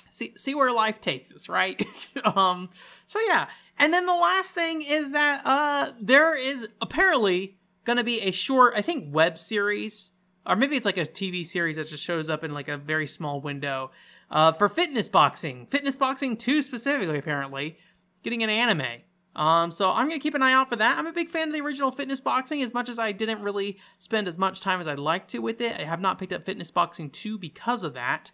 See 0.10 0.34
see 0.38 0.56
where 0.56 0.72
life 0.72 1.00
takes 1.00 1.32
us, 1.32 1.48
right? 1.48 1.82
um, 2.36 2.70
so 3.06 3.20
yeah. 3.28 3.48
And 3.78 3.94
then 3.94 4.06
the 4.06 4.14
last 4.14 4.52
thing 4.52 4.82
is 4.82 5.12
that 5.12 5.46
uh 5.46 5.92
there 6.02 6.38
is 6.38 6.68
apparently 6.82 7.58
gonna 7.86 8.04
be 8.04 8.22
a 8.22 8.32
short, 8.32 8.74
I 8.76 8.82
think, 8.82 9.14
web 9.14 9.38
series. 9.38 10.12
Or 10.46 10.58
maybe 10.58 10.76
it's 10.76 10.86
like 10.86 10.98
a 10.98 11.06
TV 11.06 11.46
series 11.46 11.78
that 11.78 11.88
just 11.88 12.04
shows 12.04 12.30
up 12.30 12.44
in 12.44 12.54
like 12.54 12.68
a 12.68 12.78
very 12.78 13.08
small 13.08 13.40
window 13.40 13.92
uh, 14.34 14.52
for 14.52 14.68
fitness 14.68 15.08
boxing. 15.08 15.68
Fitness 15.68 15.96
boxing 15.96 16.36
2 16.36 16.62
specifically, 16.64 17.18
apparently, 17.18 17.78
getting 18.24 18.44
an 18.44 18.50
anime. 18.50 19.02
Um, 19.36 19.72
so 19.72 19.92
I'm 19.92 20.08
gonna 20.08 20.20
keep 20.20 20.36
an 20.36 20.42
eye 20.42 20.54
out 20.54 20.70
for 20.70 20.76
that. 20.76 20.98
I'm 20.98 21.08
a 21.08 21.14
big 21.14 21.30
fan 21.30 21.48
of 21.48 21.54
the 21.54 21.62
original 21.62 21.92
Fitness 21.92 22.20
Boxing, 22.20 22.62
as 22.62 22.72
much 22.72 22.88
as 22.88 23.00
I 23.00 23.12
didn't 23.12 23.42
really 23.42 23.80
spend 23.98 24.28
as 24.28 24.38
much 24.38 24.60
time 24.60 24.80
as 24.80 24.88
I'd 24.88 25.00
like 25.00 25.28
to 25.30 25.40
with 25.40 25.60
it. 25.60 25.80
I 25.80 25.84
have 25.84 26.00
not 26.00 26.20
picked 26.20 26.34
up 26.34 26.46
Fitness 26.46 26.70
Boxing 26.70 27.10
2 27.10 27.40
because 27.40 27.84
of 27.84 27.96
that. 27.96 28.32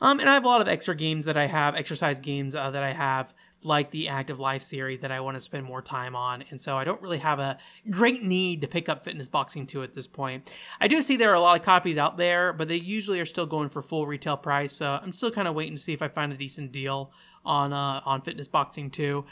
Um, 0.00 0.18
and 0.18 0.28
I 0.28 0.34
have 0.34 0.44
a 0.44 0.48
lot 0.48 0.60
of 0.60 0.66
extra 0.66 0.96
games 0.96 1.26
that 1.26 1.36
I 1.36 1.46
have, 1.46 1.76
exercise 1.76 2.18
games 2.18 2.56
uh, 2.56 2.72
that 2.72 2.82
I 2.82 2.92
have, 2.92 3.34
like 3.64 3.90
the 3.90 4.08
Active 4.08 4.40
Life 4.40 4.62
series 4.62 5.00
that 5.00 5.12
I 5.12 5.20
want 5.20 5.36
to 5.36 5.40
spend 5.40 5.64
more 5.64 5.82
time 5.82 6.16
on. 6.16 6.44
And 6.50 6.60
so 6.60 6.76
I 6.76 6.84
don't 6.84 7.00
really 7.00 7.18
have 7.18 7.38
a 7.38 7.58
great 7.90 8.22
need 8.22 8.62
to 8.62 8.68
pick 8.68 8.88
up 8.88 9.04
Fitness 9.04 9.28
Boxing 9.28 9.66
2 9.66 9.82
at 9.82 9.94
this 9.94 10.06
point. 10.06 10.50
I 10.80 10.88
do 10.88 11.02
see 11.02 11.16
there 11.16 11.30
are 11.30 11.34
a 11.34 11.40
lot 11.40 11.58
of 11.58 11.64
copies 11.64 11.98
out 11.98 12.16
there, 12.16 12.52
but 12.52 12.68
they 12.68 12.76
usually 12.76 13.20
are 13.20 13.26
still 13.26 13.46
going 13.46 13.68
for 13.68 13.82
full 13.82 14.06
retail 14.06 14.36
price. 14.36 14.72
So 14.72 14.98
I'm 15.02 15.12
still 15.12 15.30
kind 15.30 15.48
of 15.48 15.54
waiting 15.54 15.76
to 15.76 15.82
see 15.82 15.92
if 15.92 16.02
I 16.02 16.08
find 16.08 16.32
a 16.32 16.36
decent 16.36 16.72
deal 16.72 17.12
on 17.44 17.72
uh, 17.72 18.00
on 18.04 18.22
Fitness 18.22 18.48
Boxing 18.48 18.90
2. 18.90 19.24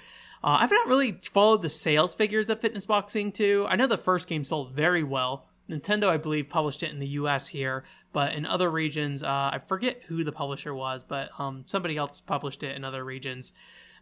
Uh, 0.43 0.59
I've 0.61 0.70
not 0.70 0.87
really 0.87 1.12
followed 1.12 1.62
the 1.62 1.70
sales 1.70 2.14
figures 2.14 2.49
of 2.49 2.61
Fitness 2.61 2.87
Boxing 2.87 3.31
2. 3.31 3.66
I 3.68 3.76
know 3.76 3.87
the 3.87 3.99
first 3.99 4.26
game 4.26 4.45
sold 4.45 4.72
very 4.72 5.03
well. 5.03 5.47
Nintendo, 5.68 6.09
I 6.09 6.16
believe, 6.16 6.49
published 6.49 6.83
it 6.83 6.91
in 6.91 6.99
the 6.99 7.07
US 7.09 7.49
here, 7.49 7.85
but 8.12 8.35
in 8.35 8.45
other 8.45 8.70
regions, 8.70 9.22
uh, 9.22 9.51
I 9.53 9.61
forget 9.66 10.03
who 10.09 10.24
the 10.24 10.33
publisher 10.33 10.74
was, 10.74 11.05
but 11.05 11.31
um, 11.39 11.62
somebody 11.66 11.97
else 11.97 12.20
published 12.20 12.62
it 12.62 12.74
in 12.74 12.85
other 12.85 13.05
regions. 13.05 13.53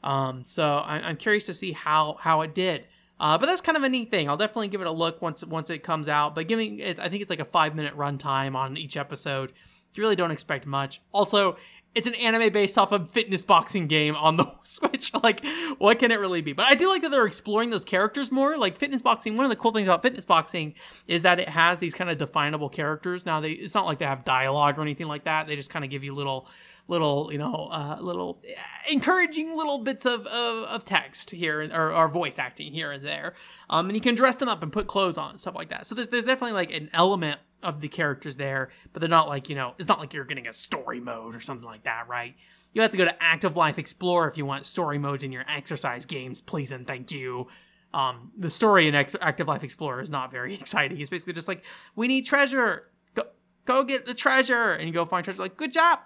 Um, 0.02 0.44
so 0.44 0.78
I- 0.78 1.00
I'm 1.00 1.16
curious 1.16 1.46
to 1.46 1.52
see 1.52 1.72
how 1.72 2.16
how 2.20 2.42
it 2.42 2.54
did. 2.54 2.86
Uh, 3.20 3.36
but 3.36 3.46
that's 3.46 3.60
kind 3.60 3.76
of 3.76 3.82
a 3.82 3.88
neat 3.88 4.10
thing. 4.12 4.28
I'll 4.28 4.36
definitely 4.36 4.68
give 4.68 4.80
it 4.80 4.86
a 4.86 4.92
look 4.92 5.20
once 5.20 5.42
once 5.44 5.70
it 5.70 5.80
comes 5.82 6.08
out. 6.08 6.34
But 6.34 6.46
giving 6.48 6.78
it, 6.78 6.98
I 7.00 7.08
think 7.08 7.22
it's 7.22 7.30
like 7.30 7.40
a 7.40 7.44
five 7.44 7.74
minute 7.74 7.96
runtime 7.96 8.54
on 8.54 8.76
each 8.76 8.96
episode. 8.96 9.52
You 9.94 10.02
really 10.02 10.14
don't 10.16 10.30
expect 10.30 10.66
much. 10.66 11.00
Also, 11.12 11.56
it's 11.94 12.06
an 12.06 12.14
anime 12.14 12.52
based 12.52 12.78
off 12.78 12.92
a 12.92 13.04
fitness 13.06 13.42
boxing 13.42 13.88
game 13.88 14.14
on 14.14 14.36
the 14.36 14.46
Switch. 14.62 15.12
Like, 15.14 15.44
what 15.78 15.98
can 15.98 16.12
it 16.12 16.20
really 16.20 16.42
be? 16.42 16.52
But 16.52 16.66
I 16.66 16.76
do 16.76 16.88
like 16.88 17.02
that 17.02 17.10
they're 17.10 17.26
exploring 17.26 17.70
those 17.70 17.84
characters 17.84 18.30
more. 18.30 18.56
Like 18.56 18.78
fitness 18.78 19.02
boxing, 19.02 19.34
one 19.34 19.44
of 19.46 19.50
the 19.50 19.56
cool 19.56 19.72
things 19.72 19.88
about 19.88 20.02
fitness 20.02 20.24
boxing 20.24 20.74
is 21.08 21.22
that 21.22 21.40
it 21.40 21.48
has 21.48 21.80
these 21.80 21.94
kind 21.94 22.10
of 22.10 22.18
definable 22.18 22.68
characters. 22.68 23.26
Now 23.26 23.40
they 23.40 23.52
it's 23.52 23.74
not 23.74 23.86
like 23.86 23.98
they 23.98 24.04
have 24.04 24.24
dialogue 24.24 24.78
or 24.78 24.82
anything 24.82 25.08
like 25.08 25.24
that. 25.24 25.48
They 25.48 25.56
just 25.56 25.70
kind 25.70 25.84
of 25.84 25.90
give 25.90 26.04
you 26.04 26.14
little 26.14 26.46
little, 26.88 27.28
you 27.30 27.38
know, 27.38 27.68
uh, 27.70 27.98
little 28.00 28.42
uh, 28.48 28.60
encouraging 28.90 29.56
little 29.56 29.78
bits 29.78 30.04
of, 30.06 30.26
of, 30.26 30.64
of 30.64 30.84
text 30.84 31.30
here 31.30 31.70
or, 31.72 31.92
or 31.92 32.08
voice 32.08 32.38
acting 32.38 32.72
here 32.72 32.90
and 32.90 33.04
there. 33.04 33.34
Um, 33.70 33.86
and 33.86 33.94
you 33.94 34.00
can 34.00 34.14
dress 34.14 34.36
them 34.36 34.48
up 34.48 34.62
and 34.62 34.72
put 34.72 34.86
clothes 34.86 35.18
on 35.18 35.30
and 35.30 35.40
stuff 35.40 35.54
like 35.54 35.68
that. 35.68 35.86
So 35.86 35.94
there's 35.94 36.08
there's 36.08 36.24
definitely 36.24 36.54
like 36.54 36.72
an 36.72 36.90
element 36.92 37.40
of 37.62 37.80
the 37.80 37.88
characters 37.88 38.36
there, 38.36 38.70
but 38.92 39.00
they're 39.00 39.08
not 39.08 39.28
like, 39.28 39.48
you 39.48 39.54
know, 39.54 39.74
it's 39.78 39.88
not 39.88 40.00
like 40.00 40.14
you're 40.14 40.24
getting 40.24 40.46
a 40.46 40.52
story 40.52 41.00
mode 41.00 41.36
or 41.36 41.40
something 41.40 41.66
like 41.66 41.84
that, 41.84 42.08
right? 42.08 42.34
You 42.72 42.82
have 42.82 42.90
to 42.92 42.98
go 42.98 43.04
to 43.04 43.22
Active 43.22 43.56
Life 43.56 43.78
Explorer 43.78 44.28
if 44.28 44.38
you 44.38 44.46
want 44.46 44.66
story 44.66 44.98
modes 44.98 45.22
in 45.22 45.32
your 45.32 45.44
exercise 45.48 46.06
games, 46.06 46.40
please 46.40 46.72
and 46.72 46.86
thank 46.86 47.10
you. 47.10 47.48
Um, 47.92 48.32
the 48.36 48.50
story 48.50 48.86
in 48.86 48.94
Active 48.94 49.48
Life 49.48 49.64
Explorer 49.64 50.00
is 50.00 50.10
not 50.10 50.30
very 50.30 50.54
exciting. 50.60 51.00
It's 51.00 51.10
basically 51.10 51.32
just 51.34 51.48
like, 51.48 51.64
we 51.96 52.06
need 52.08 52.26
treasure. 52.26 52.90
Go, 53.14 53.24
go 53.64 53.84
get 53.84 54.06
the 54.06 54.14
treasure. 54.14 54.72
And 54.72 54.86
you 54.86 54.94
go 54.94 55.04
find 55.04 55.24
treasure. 55.24 55.42
Like, 55.42 55.56
good 55.56 55.72
job. 55.72 56.00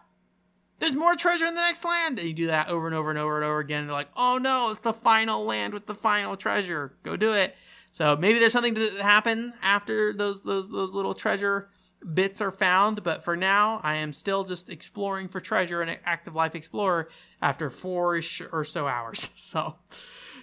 There's 0.82 0.96
more 0.96 1.14
treasure 1.14 1.46
in 1.46 1.54
the 1.54 1.60
next 1.60 1.84
land. 1.84 2.18
And 2.18 2.26
you 2.26 2.34
do 2.34 2.48
that 2.48 2.68
over 2.68 2.88
and 2.88 2.96
over 2.96 3.10
and 3.10 3.18
over 3.18 3.36
and 3.36 3.44
over 3.44 3.60
again. 3.60 3.82
And 3.82 3.88
they're 3.88 3.94
like, 3.94 4.10
oh 4.16 4.36
no, 4.42 4.68
it's 4.72 4.80
the 4.80 4.92
final 4.92 5.44
land 5.44 5.74
with 5.74 5.86
the 5.86 5.94
final 5.94 6.36
treasure. 6.36 6.92
Go 7.04 7.16
do 7.16 7.34
it. 7.34 7.54
So 7.92 8.16
maybe 8.16 8.40
there's 8.40 8.52
something 8.52 8.74
to 8.74 9.00
happen 9.00 9.52
after 9.62 10.12
those 10.12 10.42
those 10.42 10.68
those 10.70 10.92
little 10.92 11.14
treasure 11.14 11.68
bits 12.14 12.40
are 12.40 12.50
found, 12.50 13.04
but 13.04 13.22
for 13.22 13.36
now, 13.36 13.80
I 13.84 13.94
am 13.94 14.12
still 14.12 14.42
just 14.42 14.68
exploring 14.70 15.28
for 15.28 15.40
treasure 15.40 15.84
in 15.84 15.96
Active 16.04 16.34
Life 16.34 16.56
Explorer 16.56 17.08
after 17.40 17.70
four-ish 17.70 18.42
or 18.50 18.64
so 18.64 18.88
hours. 18.88 19.28
So, 19.52 19.76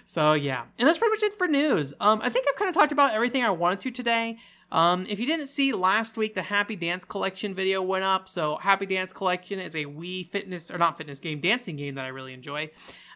so 0.04 0.32
yeah, 0.32 0.64
and 0.78 0.88
that's 0.88 0.96
pretty 0.96 1.12
much 1.12 1.22
it 1.22 1.36
for 1.36 1.48
news. 1.48 1.92
Um, 2.00 2.20
I 2.22 2.30
think 2.30 2.46
I've 2.48 2.56
kind 2.56 2.70
of 2.70 2.74
talked 2.74 2.92
about 2.92 3.12
everything 3.12 3.44
I 3.44 3.50
wanted 3.50 3.80
to 3.80 3.90
today. 3.90 4.38
Um, 4.72 5.06
if 5.08 5.18
you 5.18 5.26
didn't 5.26 5.48
see 5.48 5.72
last 5.72 6.16
week, 6.16 6.34
the 6.34 6.42
Happy 6.42 6.76
Dance 6.76 7.04
Collection 7.04 7.54
video 7.54 7.82
went 7.82 8.04
up. 8.04 8.28
So 8.28 8.56
Happy 8.56 8.86
Dance 8.86 9.12
Collection 9.12 9.58
is 9.58 9.74
a 9.74 9.84
Wii 9.86 10.28
fitness 10.28 10.70
or 10.70 10.78
not 10.78 10.96
fitness 10.96 11.20
game, 11.20 11.40
dancing 11.40 11.76
game 11.76 11.96
that 11.96 12.04
I 12.04 12.08
really 12.08 12.32
enjoy. 12.32 12.70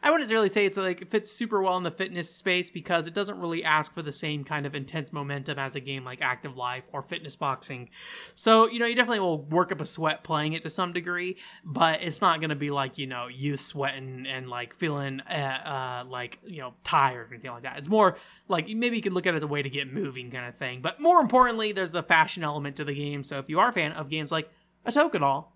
I 0.05 0.11
wouldn't 0.11 0.31
really 0.31 0.51
say 0.51 0.67
it's 0.67 0.77
like 0.77 1.01
it 1.01 1.09
fits 1.09 1.33
super 1.33 1.63
well 1.63 1.79
in 1.79 1.83
the 1.83 1.91
fitness 1.91 2.29
space 2.29 2.71
because 2.71 3.07
it 3.07 3.15
doesn't 3.15 3.41
really 3.41 3.65
ask 3.65 3.91
for 3.95 4.03
the 4.03 4.13
same 4.13 4.45
kind 4.45 4.67
of 4.67 4.75
intense 4.75 5.15
momentum 5.15 5.59
as 5.59 5.77
a 5.77 5.81
game 5.81 6.05
like 6.05 6.21
Active 6.21 6.59
Life 6.59 6.85
or 6.93 7.01
Fitness 7.01 7.37
Boxing. 7.37 7.89
So, 8.35 8.69
you 8.69 8.79
know, 8.79 8.85
you 8.85 8.95
definitely 8.95 9.21
will 9.21 9.41
work 9.41 9.73
up 9.73 9.81
a 9.81 9.87
sweat 9.87 10.23
playing 10.23 10.53
it 10.53 10.63
to 10.65 10.69
some 10.69 10.93
degree, 10.93 11.39
but 11.65 12.03
it's 12.03 12.21
not 12.21 12.41
going 12.41 12.51
to 12.51 12.55
be 12.57 12.71
like, 12.71 12.99
you 12.99 13.07
know, 13.07 13.29
you 13.29 13.57
sweating 13.57 14.27
and 14.29 14.51
like 14.51 14.75
feeling 14.75 15.23
uh, 15.23 16.03
uh, 16.05 16.05
like, 16.07 16.39
you 16.45 16.59
know, 16.59 16.75
tired 16.85 17.31
or 17.31 17.35
anything 17.35 17.53
like 17.53 17.63
that. 17.63 17.79
It's 17.79 17.89
more 17.89 18.19
like 18.47 18.69
maybe 18.69 18.97
you 18.97 19.03
could 19.03 19.15
look 19.15 19.27
at 19.27 19.33
it 19.33 19.39
as 19.39 19.43
a 19.43 19.47
way 19.47 19.63
to 19.63 19.71
get 19.71 19.91
moving 19.91 20.31
kind 20.31 20.47
of 20.47 20.55
thing. 20.55 20.83
But 20.83 21.01
more 21.01 21.23
importantly, 21.23 21.73
there's 21.73 21.93
the 21.93 22.03
fashion 22.03 22.45
element 22.45 22.77
to 22.77 22.85
the 22.85 22.95
game. 22.95 23.25
So 23.25 23.39
if 23.39 23.49
you 23.49 23.59
are 23.59 23.71
a 23.71 23.73
fan 23.73 23.93
of 23.93 24.11
games 24.11 24.31
like 24.31 24.51
a 24.85 24.93
Tokidol, 24.93 25.47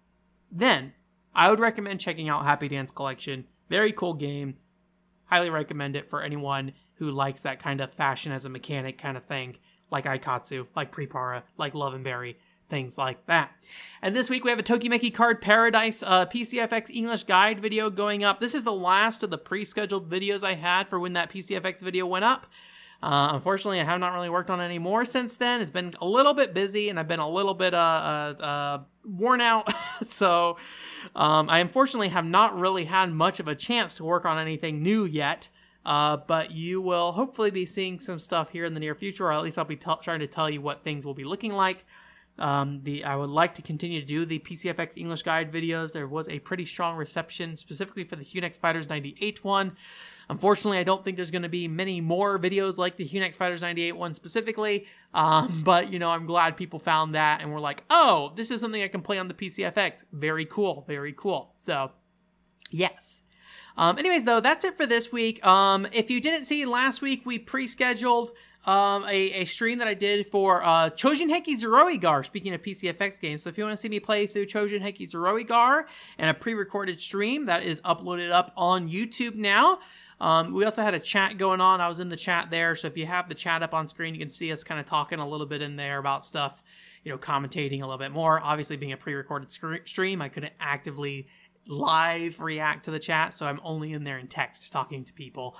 then 0.50 0.94
I 1.34 1.50
would 1.50 1.60
recommend 1.60 2.00
checking 2.00 2.30
out 2.30 2.46
Happy 2.46 2.68
Dance 2.68 2.90
Collection. 2.92 3.44
Very 3.68 3.92
cool 3.92 4.14
game. 4.14 4.56
Highly 5.26 5.50
recommend 5.50 5.96
it 5.96 6.08
for 6.08 6.22
anyone 6.22 6.72
who 6.94 7.10
likes 7.10 7.42
that 7.42 7.62
kind 7.62 7.80
of 7.80 7.92
fashion 7.92 8.32
as 8.32 8.44
a 8.44 8.48
mechanic 8.48 8.98
kind 8.98 9.16
of 9.16 9.24
thing, 9.24 9.56
like 9.90 10.04
Aikatsu, 10.04 10.66
like 10.74 10.92
PriPara, 10.92 11.42
like 11.56 11.74
Love 11.74 11.94
and 11.94 12.02
Berry, 12.02 12.38
things 12.68 12.98
like 12.98 13.26
that. 13.26 13.52
And 14.02 14.16
this 14.16 14.30
week 14.30 14.44
we 14.44 14.50
have 14.50 14.58
a 14.58 14.64
Tokimeki 14.64 15.12
Card 15.14 15.40
Paradise 15.40 16.02
uh, 16.02 16.26
PCFX 16.26 16.90
English 16.90 17.24
guide 17.24 17.60
video 17.60 17.90
going 17.90 18.24
up. 18.24 18.40
This 18.40 18.54
is 18.54 18.64
the 18.64 18.72
last 18.72 19.22
of 19.22 19.30
the 19.30 19.38
pre-scheduled 19.38 20.10
videos 20.10 20.42
I 20.42 20.54
had 20.54 20.88
for 20.88 20.98
when 20.98 21.12
that 21.12 21.30
PCFX 21.30 21.80
video 21.80 22.06
went 22.06 22.24
up. 22.24 22.46
Uh, 23.00 23.30
unfortunately, 23.32 23.80
I 23.80 23.84
have 23.84 24.00
not 24.00 24.12
really 24.12 24.28
worked 24.28 24.50
on 24.50 24.60
any 24.60 24.78
more 24.78 25.04
since 25.04 25.36
then. 25.36 25.60
It's 25.60 25.70
been 25.70 25.94
a 26.00 26.06
little 26.06 26.34
bit 26.34 26.52
busy, 26.52 26.88
and 26.88 26.98
I've 26.98 27.06
been 27.06 27.20
a 27.20 27.28
little 27.28 27.54
bit 27.54 27.72
uh, 27.72 28.34
uh, 28.40 28.42
uh 28.42 28.78
worn 29.04 29.40
out. 29.40 29.72
so, 30.06 30.56
um, 31.14 31.48
I 31.48 31.60
unfortunately 31.60 32.08
have 32.08 32.24
not 32.24 32.58
really 32.58 32.86
had 32.86 33.12
much 33.12 33.38
of 33.38 33.46
a 33.46 33.54
chance 33.54 33.96
to 33.96 34.04
work 34.04 34.24
on 34.24 34.38
anything 34.38 34.82
new 34.82 35.04
yet. 35.04 35.48
Uh, 35.86 36.18
but 36.18 36.50
you 36.50 36.82
will 36.82 37.12
hopefully 37.12 37.50
be 37.50 37.64
seeing 37.64 37.98
some 37.98 38.18
stuff 38.18 38.50
here 38.50 38.64
in 38.64 38.74
the 38.74 38.80
near 38.80 38.94
future, 38.94 39.26
or 39.26 39.32
at 39.32 39.42
least 39.42 39.58
I'll 39.58 39.64
be 39.64 39.76
t- 39.76 39.90
trying 40.02 40.20
to 40.20 40.26
tell 40.26 40.50
you 40.50 40.60
what 40.60 40.82
things 40.82 41.06
will 41.06 41.14
be 41.14 41.24
looking 41.24 41.54
like. 41.54 41.86
Um, 42.38 42.80
the 42.82 43.04
I 43.04 43.16
would 43.16 43.30
like 43.30 43.54
to 43.54 43.62
continue 43.62 44.00
to 44.00 44.06
do 44.06 44.24
the 44.24 44.38
PCFX 44.38 44.96
English 44.96 45.22
Guide 45.22 45.52
videos. 45.52 45.92
There 45.92 46.06
was 46.06 46.28
a 46.28 46.38
pretty 46.38 46.64
strong 46.64 46.96
reception, 46.96 47.56
specifically 47.56 48.04
for 48.04 48.16
the 48.16 48.24
Hunex 48.24 48.58
Fighters 48.58 48.88
98 48.88 49.44
one. 49.44 49.76
Unfortunately, 50.30 50.78
I 50.78 50.84
don't 50.84 51.02
think 51.02 51.16
there's 51.16 51.30
going 51.30 51.42
to 51.42 51.48
be 51.48 51.68
many 51.68 52.00
more 52.00 52.38
videos 52.38 52.76
like 52.76 52.96
the 52.96 53.08
Hunex 53.08 53.34
Fighters 53.34 53.62
98 53.62 53.92
one 53.92 54.14
specifically. 54.14 54.86
Um, 55.14 55.62
but, 55.64 55.90
you 55.92 55.98
know, 55.98 56.10
I'm 56.10 56.26
glad 56.26 56.56
people 56.56 56.78
found 56.78 57.14
that 57.14 57.40
and 57.40 57.52
were 57.52 57.60
like, 57.60 57.82
oh, 57.88 58.32
this 58.36 58.50
is 58.50 58.60
something 58.60 58.82
I 58.82 58.88
can 58.88 59.00
play 59.00 59.18
on 59.18 59.28
the 59.28 59.34
PCFX. 59.34 60.04
Very 60.12 60.44
cool. 60.44 60.84
Very 60.86 61.14
cool. 61.14 61.54
So, 61.58 61.92
yes. 62.70 63.20
Um, 63.78 63.96
anyways, 63.96 64.24
though, 64.24 64.40
that's 64.40 64.64
it 64.64 64.76
for 64.76 64.86
this 64.86 65.12
week. 65.12 65.44
Um, 65.46 65.86
if 65.92 66.10
you 66.10 66.20
didn't 66.20 66.44
see 66.44 66.66
last 66.66 67.00
week, 67.00 67.24
we 67.24 67.38
pre-scheduled 67.38 68.32
um, 68.68 69.06
a, 69.08 69.32
a 69.32 69.44
stream 69.46 69.78
that 69.78 69.88
I 69.88 69.94
did 69.94 70.26
for 70.26 70.62
uh, 70.62 70.90
Chojin 70.90 71.30
Heiki 71.30 71.58
Zeroi 71.58 71.98
Gar, 71.98 72.22
speaking 72.22 72.52
of 72.52 72.60
PCFX 72.60 73.18
games. 73.18 73.42
So 73.42 73.48
if 73.48 73.56
you 73.56 73.64
want 73.64 73.72
to 73.72 73.80
see 73.80 73.88
me 73.88 73.98
play 73.98 74.26
through 74.26 74.44
Chojin 74.44 74.82
Heiki 74.82 75.10
Zeroi 75.10 75.46
Gar 75.46 75.86
and 76.18 76.28
a 76.28 76.34
pre-recorded 76.34 77.00
stream, 77.00 77.46
that 77.46 77.62
is 77.62 77.80
uploaded 77.80 78.30
up 78.30 78.52
on 78.58 78.90
YouTube 78.90 79.36
now. 79.36 79.78
Um, 80.20 80.52
we 80.52 80.66
also 80.66 80.82
had 80.82 80.92
a 80.92 81.00
chat 81.00 81.38
going 81.38 81.62
on. 81.62 81.80
I 81.80 81.88
was 81.88 81.98
in 81.98 82.10
the 82.10 82.16
chat 82.16 82.50
there. 82.50 82.76
So 82.76 82.88
if 82.88 82.98
you 82.98 83.06
have 83.06 83.30
the 83.30 83.34
chat 83.34 83.62
up 83.62 83.72
on 83.72 83.88
screen, 83.88 84.12
you 84.12 84.20
can 84.20 84.28
see 84.28 84.52
us 84.52 84.62
kind 84.64 84.78
of 84.78 84.84
talking 84.84 85.18
a 85.18 85.26
little 85.26 85.46
bit 85.46 85.62
in 85.62 85.76
there 85.76 85.98
about 85.98 86.22
stuff, 86.22 86.62
you 87.04 87.10
know, 87.10 87.16
commentating 87.16 87.78
a 87.78 87.86
little 87.86 87.96
bit 87.96 88.12
more. 88.12 88.38
Obviously, 88.42 88.76
being 88.76 88.92
a 88.92 88.98
pre 88.98 89.14
recorded 89.14 89.50
stream, 89.86 90.20
I 90.20 90.28
couldn't 90.28 90.52
actively 90.60 91.26
live 91.68 92.40
react 92.40 92.86
to 92.86 92.90
the 92.90 92.98
chat, 92.98 93.34
so 93.34 93.46
I'm 93.46 93.60
only 93.62 93.92
in 93.92 94.04
there 94.04 94.18
in 94.18 94.26
text 94.26 94.72
talking 94.72 95.04
to 95.04 95.12
people. 95.12 95.56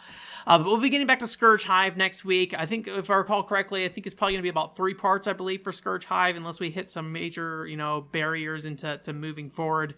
Uh, 0.46 0.58
but 0.58 0.64
we'll 0.64 0.78
be 0.78 0.88
getting 0.88 1.06
back 1.06 1.20
to 1.20 1.26
Scurge 1.26 1.64
Hive 1.64 1.96
next 1.96 2.24
week. 2.24 2.54
I 2.58 2.66
think, 2.66 2.88
if 2.88 3.10
I 3.10 3.14
recall 3.14 3.42
correctly, 3.42 3.84
I 3.84 3.88
think 3.88 4.06
it's 4.06 4.14
probably 4.14 4.32
going 4.32 4.40
to 4.40 4.44
be 4.44 4.48
about 4.48 4.74
three 4.74 4.94
parts, 4.94 5.28
I 5.28 5.34
believe, 5.34 5.62
for 5.62 5.70
Scurge 5.70 6.06
Hive, 6.06 6.36
unless 6.36 6.58
we 6.58 6.70
hit 6.70 6.90
some 6.90 7.12
major, 7.12 7.66
you 7.66 7.76
know, 7.76 8.00
barriers 8.00 8.64
into 8.64 8.98
to 9.04 9.12
moving 9.12 9.50
forward. 9.50 9.94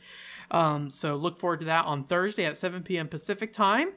Um, 0.50 0.90
so 0.90 1.16
look 1.16 1.38
forward 1.38 1.60
to 1.60 1.66
that 1.66 1.86
on 1.86 2.04
Thursday 2.04 2.44
at 2.44 2.56
7 2.56 2.82
p.m. 2.82 3.08
Pacific 3.08 3.52
time. 3.52 3.90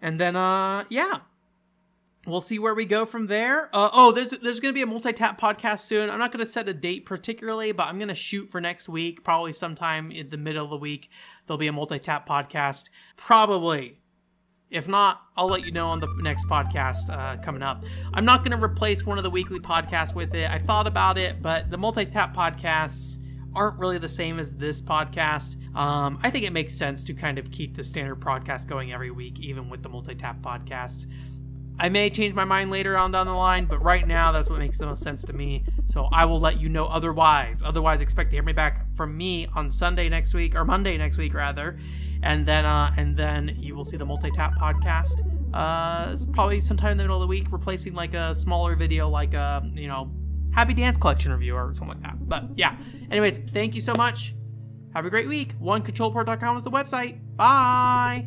And 0.00 0.18
then, 0.20 0.36
uh, 0.36 0.84
yeah, 0.88 1.18
we'll 2.28 2.40
see 2.40 2.58
where 2.58 2.74
we 2.74 2.84
go 2.84 3.06
from 3.06 3.26
there. 3.26 3.68
Uh, 3.72 3.90
oh, 3.92 4.12
there's 4.12 4.30
there's 4.30 4.60
going 4.60 4.72
to 4.72 4.76
be 4.76 4.82
a 4.82 4.86
multi 4.86 5.12
tap 5.12 5.40
podcast 5.40 5.80
soon. 5.80 6.10
I'm 6.10 6.18
not 6.18 6.32
going 6.32 6.44
to 6.44 6.50
set 6.50 6.68
a 6.68 6.74
date 6.74 7.06
particularly, 7.06 7.72
but 7.72 7.86
I'm 7.86 7.98
going 7.98 8.08
to 8.08 8.14
shoot 8.14 8.50
for 8.50 8.60
next 8.60 8.88
week, 8.88 9.24
probably 9.24 9.52
sometime 9.52 10.10
in 10.10 10.28
the 10.28 10.36
middle 10.36 10.64
of 10.64 10.70
the 10.70 10.76
week. 10.76 11.10
There'll 11.46 11.58
be 11.58 11.68
a 11.68 11.72
multi 11.72 11.98
tap 11.98 12.28
podcast, 12.28 12.88
probably. 13.16 13.98
If 14.70 14.86
not, 14.86 15.22
I'll 15.34 15.48
let 15.48 15.64
you 15.64 15.72
know 15.72 15.86
on 15.88 16.00
the 16.00 16.08
next 16.20 16.46
podcast 16.46 17.08
uh, 17.10 17.40
coming 17.42 17.62
up. 17.62 17.84
I'm 18.12 18.26
not 18.26 18.44
going 18.44 18.56
to 18.56 18.62
replace 18.62 19.06
one 19.06 19.16
of 19.16 19.24
the 19.24 19.30
weekly 19.30 19.60
podcasts 19.60 20.14
with 20.14 20.34
it. 20.34 20.50
I 20.50 20.58
thought 20.58 20.86
about 20.86 21.16
it, 21.16 21.40
but 21.40 21.70
the 21.70 21.78
multi 21.78 22.04
tap 22.04 22.36
podcasts 22.36 23.18
aren't 23.54 23.78
really 23.78 23.98
the 23.98 24.08
same 24.08 24.38
as 24.38 24.52
this 24.52 24.82
podcast. 24.82 25.56
Um, 25.74 26.18
I 26.22 26.30
think 26.30 26.44
it 26.44 26.52
makes 26.52 26.74
sense 26.74 27.02
to 27.04 27.14
kind 27.14 27.38
of 27.38 27.50
keep 27.50 27.76
the 27.76 27.84
standard 27.84 28.20
podcast 28.20 28.66
going 28.66 28.92
every 28.92 29.10
week, 29.10 29.40
even 29.40 29.70
with 29.70 29.82
the 29.82 29.88
multi 29.88 30.14
tap 30.14 30.42
podcasts. 30.42 31.06
I 31.80 31.88
may 31.88 32.10
change 32.10 32.34
my 32.34 32.44
mind 32.44 32.70
later 32.70 32.96
on 32.96 33.12
down 33.12 33.26
the 33.26 33.32
line, 33.32 33.66
but 33.66 33.82
right 33.82 34.06
now 34.06 34.32
that's 34.32 34.50
what 34.50 34.58
makes 34.58 34.78
the 34.78 34.86
most 34.86 35.02
sense 35.02 35.22
to 35.24 35.32
me. 35.32 35.64
So 35.86 36.08
I 36.12 36.24
will 36.24 36.40
let 36.40 36.60
you 36.60 36.68
know 36.68 36.86
otherwise. 36.86 37.62
Otherwise, 37.64 38.00
expect 38.00 38.30
to 38.30 38.36
hear 38.36 38.42
me 38.42 38.52
back 38.52 38.86
from 38.94 39.16
me 39.16 39.46
on 39.54 39.70
Sunday 39.70 40.08
next 40.08 40.34
week 40.34 40.54
or 40.54 40.64
Monday 40.64 40.98
next 40.98 41.18
week 41.18 41.34
rather, 41.34 41.78
and 42.22 42.44
then 42.44 42.64
uh, 42.64 42.92
and 42.96 43.16
then 43.16 43.54
you 43.58 43.74
will 43.74 43.84
see 43.84 43.96
the 43.96 44.06
multi 44.06 44.30
tap 44.30 44.54
podcast. 44.56 45.20
Uh, 45.54 46.10
it's 46.12 46.26
probably 46.26 46.60
sometime 46.60 46.92
in 46.92 46.98
the 46.98 47.04
middle 47.04 47.16
of 47.16 47.22
the 47.22 47.28
week, 47.28 47.46
replacing 47.50 47.94
like 47.94 48.14
a 48.14 48.34
smaller 48.34 48.74
video, 48.74 49.08
like 49.08 49.34
a 49.34 49.62
you 49.74 49.88
know 49.88 50.10
Happy 50.52 50.74
Dance 50.74 50.98
Collection 50.98 51.32
review 51.32 51.54
or 51.54 51.72
something 51.74 52.00
like 52.00 52.02
that. 52.02 52.28
But 52.28 52.44
yeah. 52.56 52.76
Anyways, 53.10 53.38
thank 53.38 53.74
you 53.74 53.80
so 53.80 53.94
much. 53.94 54.34
Have 54.94 55.06
a 55.06 55.10
great 55.10 55.28
week. 55.28 55.58
OneControlPort.com 55.60 56.56
is 56.56 56.64
the 56.64 56.70
website. 56.70 57.20
Bye. 57.36 58.26